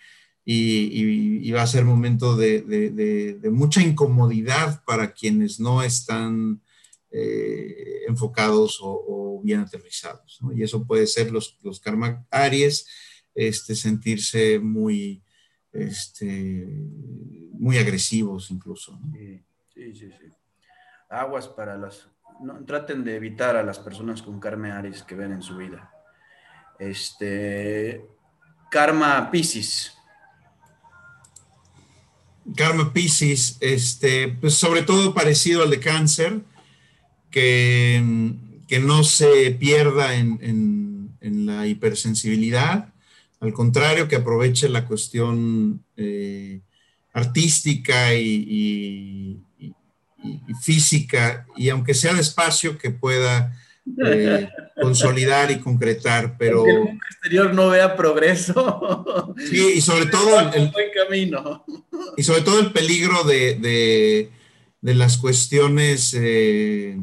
y, 0.50 1.52
va 1.52 1.62
a 1.62 1.66
ser 1.66 1.84
momento 1.84 2.34
de, 2.34 3.38
mucha 3.52 3.82
incomodidad 3.82 4.82
para 4.84 5.12
quienes 5.12 5.60
no 5.60 5.82
están 5.82 6.62
eh, 7.10 8.04
enfocados 8.08 8.78
o, 8.80 9.42
bien 9.44 9.60
aterrizados. 9.60 10.40
Y 10.54 10.62
eso 10.62 10.86
puede 10.86 11.06
ser 11.06 11.30
los, 11.30 11.58
karma 11.82 12.26
aries, 12.30 12.86
este, 13.34 13.74
sentirse 13.74 14.58
muy, 14.58 15.22
este, 15.72 16.66
muy 17.52 17.76
agresivos 17.76 18.50
incluso. 18.50 18.98
Sí, 19.74 19.94
sí, 19.94 20.10
sí. 20.10 20.32
Aguas 21.10 21.46
para 21.46 21.76
las 21.76 22.08
no, 22.40 22.64
traten 22.64 23.04
de 23.04 23.16
evitar 23.16 23.56
a 23.56 23.62
las 23.62 23.78
personas 23.78 24.22
con 24.22 24.40
karma 24.40 24.78
Aries 24.78 25.02
que 25.02 25.14
ven 25.14 25.32
en 25.32 25.42
su 25.42 25.56
vida. 25.56 25.92
Este, 26.78 28.06
karma 28.70 29.30
Pisces. 29.30 29.97
Karma 32.56 32.92
Pisces, 32.92 33.56
este, 33.60 34.28
pues 34.28 34.54
sobre 34.54 34.82
todo 34.82 35.14
parecido 35.14 35.62
al 35.62 35.70
de 35.70 35.80
cáncer, 35.80 36.40
que, 37.30 38.32
que 38.66 38.78
no 38.78 39.04
se 39.04 39.50
pierda 39.52 40.14
en, 40.14 40.86
la 41.20 41.66
hipersensibilidad, 41.66 42.92
al 43.40 43.52
contrario, 43.52 44.08
que 44.08 44.16
aproveche 44.16 44.68
la 44.68 44.86
cuestión 44.86 45.84
eh, 45.96 46.60
artística 47.12 48.14
y, 48.14 49.40
física, 50.62 51.46
y 51.56 51.68
aunque 51.68 51.94
sea 51.94 52.14
despacio, 52.14 52.78
que 52.78 52.90
pueda 52.90 53.56
eh, 54.04 54.48
consolidar 54.80 55.50
y 55.50 55.58
concretar, 55.60 56.36
pero... 56.38 56.64
Que 56.64 56.70
el 56.70 56.98
exterior 57.10 57.54
no 57.54 57.68
vea 57.68 57.96
progreso. 57.96 59.34
Sí, 59.38 59.74
y 59.76 59.80
sobre 59.80 60.06
todo... 60.06 60.38
El, 60.52 60.70
buen 60.70 60.90
camino. 60.94 61.64
Y 62.16 62.22
sobre 62.22 62.42
todo 62.42 62.60
el 62.60 62.72
peligro 62.72 63.24
de, 63.24 64.30
de, 64.80 64.94
las 64.94 65.16
cuestiones 65.18 66.14
eh, 66.14 66.98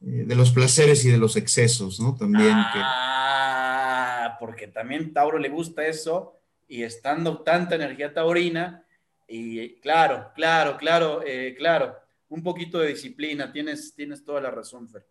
eh, 0.00 0.24
de 0.26 0.34
los 0.34 0.50
placeres 0.50 1.04
y 1.04 1.10
de 1.10 1.18
los 1.18 1.36
excesos, 1.36 2.00
¿no? 2.00 2.16
También. 2.16 2.54
Ah, 2.54 4.36
porque 4.40 4.66
también 4.66 5.12
Tauro 5.12 5.38
le 5.38 5.48
gusta 5.48 5.86
eso 5.86 6.38
y 6.68 6.82
estando 6.82 7.42
tanta 7.42 7.74
energía 7.74 8.14
taurina, 8.14 8.84
y 9.28 9.76
claro, 9.80 10.30
claro, 10.34 10.76
claro, 10.76 11.22
claro, 11.56 11.96
un 12.28 12.42
poquito 12.42 12.78
de 12.78 12.88
disciplina, 12.88 13.52
tienes, 13.52 13.94
tienes 13.94 14.24
toda 14.24 14.40
la 14.40 14.50
razón, 14.50 14.88
Fer. 14.88 15.06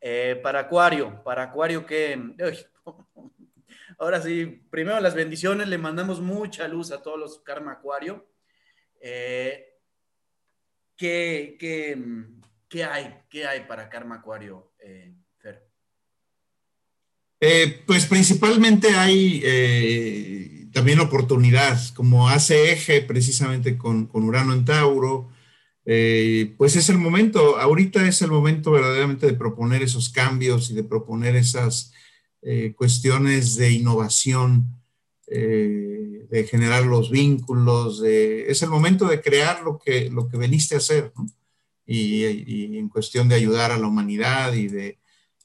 Eh, 0.00 0.38
para 0.42 0.60
Acuario, 0.60 1.22
para 1.24 1.44
Acuario 1.44 1.84
que... 1.84 2.18
ahora 3.98 4.22
sí, 4.22 4.62
primero 4.70 5.00
las 5.00 5.14
bendiciones, 5.14 5.68
le 5.68 5.78
mandamos 5.78 6.20
mucha 6.20 6.68
luz 6.68 6.92
a 6.92 7.02
todos 7.02 7.18
los 7.18 7.40
Karma 7.40 7.72
Acuario. 7.72 8.28
Eh, 9.00 9.64
¿qué, 10.96 11.56
hay? 12.90 13.14
¿Qué 13.28 13.46
hay 13.46 13.60
para 13.66 13.88
Karma 13.88 14.16
Acuario, 14.16 14.72
eh, 14.78 15.14
Fer? 15.38 15.68
pues 17.86 18.06
principalmente 18.06 18.88
hay 18.90 20.68
también 20.72 21.00
oportunidad, 21.00 21.78
como 21.94 22.28
hace 22.28 22.72
eje 22.72 23.00
precisamente 23.02 23.78
con, 23.78 24.06
con 24.06 24.24
Urano 24.24 24.52
en 24.52 24.64
Tauro, 24.64 25.30
eh, 25.90 26.54
pues 26.58 26.76
es 26.76 26.90
el 26.90 26.98
momento, 26.98 27.58
ahorita 27.58 28.06
es 28.06 28.20
el 28.20 28.30
momento 28.30 28.72
verdaderamente 28.72 29.26
de 29.26 29.32
proponer 29.32 29.82
esos 29.82 30.10
cambios 30.10 30.70
y 30.70 30.74
de 30.74 30.84
proponer 30.84 31.34
esas 31.34 31.94
eh, 32.42 32.74
cuestiones 32.76 33.56
de 33.56 33.72
innovación, 33.72 34.66
eh, 35.28 36.26
de 36.28 36.44
generar 36.44 36.84
los 36.84 37.10
vínculos, 37.10 38.02
es 38.04 38.60
el 38.60 38.68
momento 38.68 39.06
de 39.06 39.22
crear 39.22 39.62
lo 39.62 39.78
que, 39.78 40.10
lo 40.10 40.28
que 40.28 40.36
veniste 40.36 40.74
a 40.74 40.78
hacer, 40.78 41.10
y, 41.86 42.76
en 42.76 42.90
cuestión 42.90 43.26
de 43.26 43.36
ayudar 43.36 43.72
a 43.72 43.78
la 43.78 43.86
humanidad 43.86 44.52
y 44.52 44.68
de, 44.68 44.98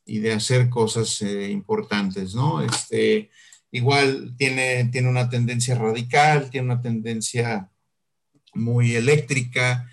de 0.05 0.33
hacer 0.33 0.67
cosas 0.67 1.21
importantes, 1.21 2.35
¿no? 2.35 2.61
Este, 2.61 3.29
igual 3.71 4.35
tiene, 4.37 4.89
tiene 4.91 5.07
una 5.07 5.29
tendencia 5.29 5.75
radical, 5.75 6.49
tiene 6.49 6.65
una 6.65 6.81
tendencia 6.81 7.71
muy 8.53 8.95
eléctrica, 8.97 9.89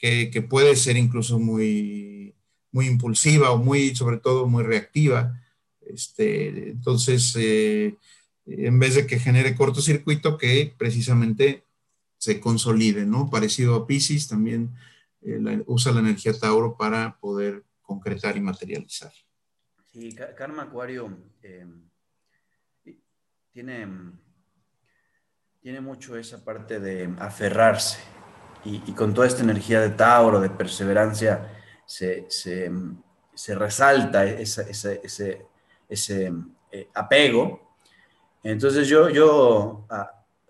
que, 0.00 0.42
puede 0.48 0.76
ser 0.76 0.96
incluso 0.96 1.38
muy, 1.38 2.34
muy 2.72 2.86
impulsiva 2.86 3.50
o 3.50 3.58
muy, 3.58 3.94
sobre 3.94 4.16
todo, 4.16 4.46
muy 4.46 4.64
reactiva. 4.64 5.38
Este, 5.82 6.70
entonces, 6.70 7.36
eh, 7.38 7.96
en 8.46 8.78
vez 8.78 8.94
de 8.94 9.06
que 9.06 9.18
genere 9.18 9.54
cortocircuito, 9.54 10.38
que 10.38 10.74
precisamente 10.76 11.64
se 12.16 12.40
consolide, 12.40 13.04
¿no? 13.04 13.28
Parecido 13.28 13.74
a 13.74 13.86
Pisces, 13.86 14.28
también 14.28 14.70
eh, 15.20 15.62
usa 15.66 15.92
la 15.92 16.00
energía 16.00 16.32
Tauro 16.32 16.76
para 16.76 17.18
poder 17.18 17.64
concretar 17.82 18.36
y 18.36 18.40
materializar. 18.40 19.12
Sí, 19.92 20.14
Karma 20.36 20.62
Acuario 20.62 21.18
eh, 21.42 21.66
tiene, 23.52 23.86
tiene 25.60 25.80
mucho 25.80 26.16
esa 26.16 26.42
parte 26.44 26.78
de 26.78 27.12
aferrarse, 27.18 27.98
y, 28.64 28.92
con 28.92 29.14
toda 29.14 29.26
esta 29.26 29.42
energía 29.42 29.80
de 29.80 29.90
Tauro, 29.90 30.40
de 30.40 30.50
perseverancia, 30.50 31.48
se, 31.86 32.26
resalta 33.48 34.24
ese, 34.24 35.00
ese, 35.88 36.32
eh, 36.70 36.88
apego. 36.94 37.74
Entonces 38.42 38.88
yo, 38.88 39.08
yo 39.08 39.86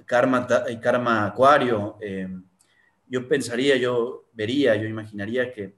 karma, 0.06 0.46
karma 0.80 1.26
Acuario, 1.26 1.96
eh, 2.00 2.28
yo 3.08 3.26
pensaría, 3.28 3.76
yo 3.76 4.26
vería, 4.32 4.76
yo 4.76 4.86
imaginaría 4.86 5.52
que, 5.52 5.74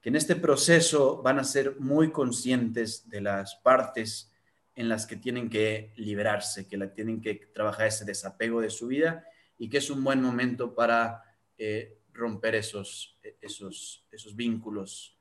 que 0.00 0.08
en 0.08 0.16
este 0.16 0.36
proceso 0.36 1.20
van 1.22 1.38
a 1.38 1.44
ser 1.44 1.76
muy 1.78 2.10
conscientes 2.10 3.08
de 3.08 3.20
las 3.20 3.56
partes 3.56 4.32
en 4.74 4.88
las 4.88 5.06
que 5.06 5.16
tienen 5.16 5.50
que 5.50 5.92
liberarse, 5.96 6.66
que 6.66 6.76
la 6.76 6.92
tienen 6.92 7.20
que 7.20 7.34
trabajar 7.52 7.88
ese 7.88 8.04
desapego 8.04 8.60
de 8.60 8.70
su 8.70 8.86
vida 8.86 9.24
y 9.58 9.68
que 9.68 9.78
es 9.78 9.90
un 9.90 10.02
buen 10.02 10.22
momento 10.22 10.74
para 10.74 11.22
romper 12.12 12.54
esos, 12.54 13.16
esos, 13.40 14.04
esos 14.10 14.36
vínculos 14.36 15.16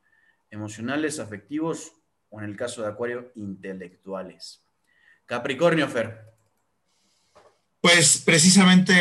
emocionales, 0.51 1.19
afectivos 1.19 1.93
o 2.29 2.39
en 2.39 2.49
el 2.49 2.55
caso 2.55 2.81
de 2.81 2.89
Acuario, 2.89 3.31
intelectuales. 3.35 4.61
Capricornio, 5.25 5.87
Fer. 5.87 6.29
Pues 7.81 8.21
precisamente 8.25 8.93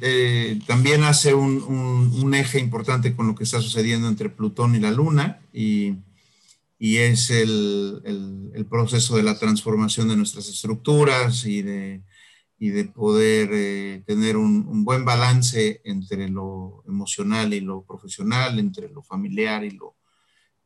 eh, 0.00 0.60
también 0.66 1.04
hace 1.04 1.32
un, 1.32 2.34
eje 2.34 2.58
importante 2.58 3.16
con 3.16 3.26
lo 3.26 3.34
que 3.34 3.44
está 3.44 3.60
sucediendo 3.60 4.08
entre 4.08 4.28
Plutón 4.28 4.74
y 4.74 4.80
la 4.80 4.90
Luna 4.90 5.40
y, 5.52 5.96
es 6.78 7.30
el, 7.30 8.02
el, 8.54 8.66
proceso 8.66 9.16
de 9.16 9.22
la 9.22 9.38
transformación 9.38 10.08
de 10.08 10.16
nuestras 10.16 10.48
estructuras 10.48 11.46
y 11.46 11.62
de 11.62 12.02
y 12.58 12.70
de 12.70 12.84
poder 12.86 13.50
eh, 13.52 14.02
tener 14.06 14.36
un, 14.36 14.84
buen 14.84 15.04
balance 15.04 15.80
entre 15.84 16.28
lo 16.28 16.82
emocional 16.86 17.52
y 17.52 17.60
lo 17.60 17.84
profesional, 17.84 18.58
entre 18.58 18.88
lo 18.88 19.02
familiar 19.02 19.62
y 19.62 19.70
lo, 19.70 19.96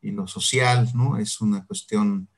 y 0.01 0.13
lo 0.13 0.27
social, 0.27 0.89
¿no? 0.95 1.19
Es 1.19 1.41
una 1.41 1.67
cuestión 1.67 2.29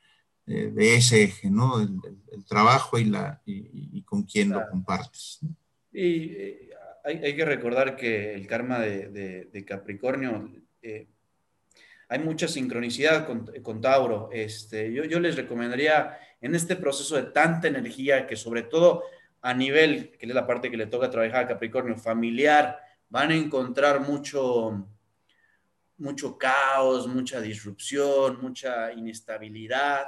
eh, 0.47 0.71
de 0.73 0.97
ese 0.97 1.25
eje, 1.25 1.51
¿no? 1.51 1.81
El, 1.81 2.45
trabajo 2.47 2.99
y, 2.99 3.05
la, 3.05 3.41
y, 3.45 4.03
con 4.03 4.25
quién 4.25 4.51
lo 4.51 4.67
compartes. 4.69 5.41
Y 5.93 6.33
eh, 6.33 6.71
hay, 7.05 7.19
hay, 7.19 7.37
que 7.37 7.45
recordar 7.45 7.95
que 7.95 8.35
el 8.35 8.47
karma 8.47 8.79
de, 8.81 9.49
de, 9.53 9.65
Capricornio, 9.65 10.51
hay 12.09 12.19
mucha 12.19 12.49
sincronicidad 12.49 13.27
con, 13.27 13.51
con 13.63 13.81
Tauro. 13.81 14.31
Este, 14.33 14.93
yo, 14.93 15.05
yo 15.05 15.21
les 15.21 15.37
recomendaría 15.37 16.19
en 16.41 16.55
este 16.55 16.77
proceso 16.77 17.17
de 17.17 17.31
tanta 17.31 17.69
energía 17.69 18.27
que 18.27 18.37
sobre 18.37 18.63
todo 18.63 19.05
a 19.43 19.53
nivel, 19.53 20.17
que 20.17 20.27
es 20.27 20.35
la 20.35 20.47
parte 20.47 20.71
que 20.71 20.77
le 20.77 20.87
toca 20.87 21.11
trabajar 21.11 21.45
a 21.45 21.49
Capricornio, 21.49 21.97
familiar, 21.97 22.79
van 23.09 23.33
a 23.33 23.35
encontrar 23.35 24.01
mucho, 24.01 24.89
mucho 25.99 26.39
caos, 26.39 27.09
mucha 27.09 27.41
disrupción, 27.41 28.41
mucha 28.41 28.93
inestabilidad, 28.93 30.07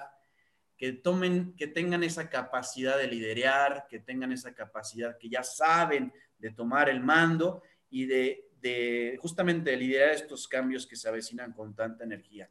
que 0.77 0.93
tomen, 0.93 1.55
que 1.57 1.67
tengan 1.67 2.05
esa 2.05 2.31
capacidad 2.31 2.97
de 2.97 3.09
liderar, 3.09 3.87
que 3.89 3.99
tengan 3.99 4.33
esa 4.33 4.55
capacidad, 4.55 5.19
que 5.19 5.29
ya 5.29 5.43
saben 5.43 6.13
de 6.39 6.51
tomar 6.51 6.89
el 6.89 7.01
mando 7.01 7.63
y 7.91 8.07
de, 8.07 8.49
de 8.61 9.19
justamente 9.21 9.77
liderar 9.77 10.11
estos 10.11 10.47
cambios 10.47 10.87
que 10.87 10.97
se 10.97 11.09
avecinan 11.09 11.53
con 11.53 11.75
tanta 11.75 12.05
energía. 12.05 12.49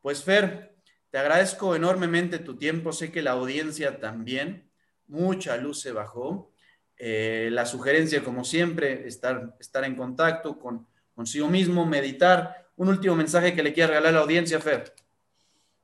Pues 0.00 0.22
Fer, 0.22 0.76
te 1.10 1.18
agradezco 1.18 1.74
enormemente 1.74 2.38
tu 2.38 2.56
tiempo, 2.56 2.92
sé 2.92 3.10
que 3.10 3.22
la 3.22 3.32
audiencia 3.32 3.98
también, 3.98 4.65
mucha 5.08 5.56
luz 5.56 5.80
se 5.80 5.92
bajó. 5.92 6.52
Eh, 6.98 7.50
la 7.52 7.66
sugerencia, 7.66 8.24
como 8.24 8.44
siempre, 8.44 9.06
estar, 9.06 9.56
estar 9.60 9.84
en 9.84 9.96
contacto 9.96 10.58
con 10.58 10.86
consigo 11.16 11.48
mismo, 11.48 11.86
meditar. 11.86 12.68
Un 12.76 12.88
último 12.88 13.16
mensaje 13.16 13.54
que 13.54 13.62
le 13.62 13.72
quiera 13.72 13.88
regalar 13.88 14.10
a 14.10 14.16
la 14.18 14.22
audiencia, 14.22 14.60
Fer. 14.60 14.94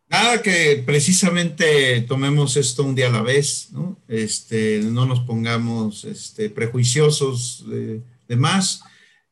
Nada, 0.08 0.42
que 0.42 0.82
precisamente 0.84 2.02
tomemos 2.02 2.58
esto 2.58 2.84
un 2.84 2.94
día 2.94 3.08
a 3.08 3.12
la 3.12 3.22
vez, 3.22 3.72
¿no? 3.72 3.98
Este, 4.08 4.80
no 4.84 5.06
nos 5.06 5.20
pongamos 5.20 6.04
este, 6.04 6.50
prejuiciosos 6.50 7.64
de, 7.66 8.36
más, 8.36 8.82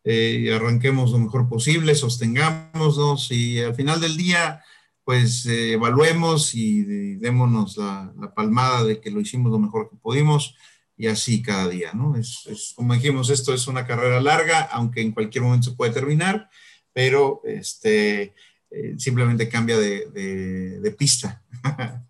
eh, 0.05 0.51
arranquemos 0.55 1.11
lo 1.11 1.19
mejor 1.19 1.49
posible, 1.51 1.95
sostengámonos 1.95 3.31
y 3.31 3.61
al 3.61 3.75
final 3.75 4.01
del 4.01 4.17
día 4.17 4.63
pues 5.11 5.45
eh, 5.47 5.73
evaluemos 5.73 6.55
y, 6.55 7.17
démonos 7.17 7.77
la, 7.77 8.15
palmada 8.33 8.85
de 8.85 9.01
que 9.01 9.11
lo 9.11 9.21
hicimos 9.21 9.51
lo 9.51 9.59
mejor 9.59 9.91
que 9.91 9.97
pudimos 9.97 10.55
y 10.97 11.09
así 11.09 11.43
cada 11.43 11.69
día, 11.69 11.93
¿no? 11.95 12.15
Es, 12.15 12.75
como 12.77 12.95
dijimos, 12.95 13.29
esto 13.29 13.53
es 13.53 13.67
una 13.67 13.85
carrera 13.85 14.21
larga, 14.21 14.61
aunque 14.71 15.01
en 15.01 15.11
cualquier 15.11 15.43
momento 15.43 15.71
se 15.71 15.77
puede 15.77 15.93
terminar, 15.93 16.49
pero 16.93 17.41
este, 17.43 18.37
eh, 18.71 18.95
simplemente 18.99 19.49
cambia 19.49 19.79
de, 19.79 20.95
pista. 20.97 21.43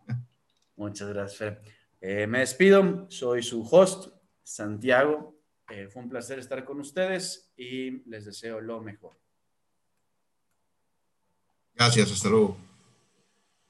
Muchas 0.77 1.09
gracias, 1.09 1.39
Fer. 1.39 1.63
Eh, 2.03 2.27
me 2.27 2.41
despido, 2.41 3.07
soy 3.09 3.43
su 3.43 3.63
host, 3.63 4.13
Santiago. 4.43 5.41
fue 5.91 6.03
un 6.03 6.11
placer 6.11 6.39
estar 6.39 6.67
con 6.67 6.81
ustedes 6.81 7.51
y 7.57 8.07
les 8.11 8.27
deseo 8.27 8.61
lo 8.61 8.83
mejor. 8.83 9.19
Gracias, 11.75 12.13
hasta 12.13 12.29
luego. 12.29 12.70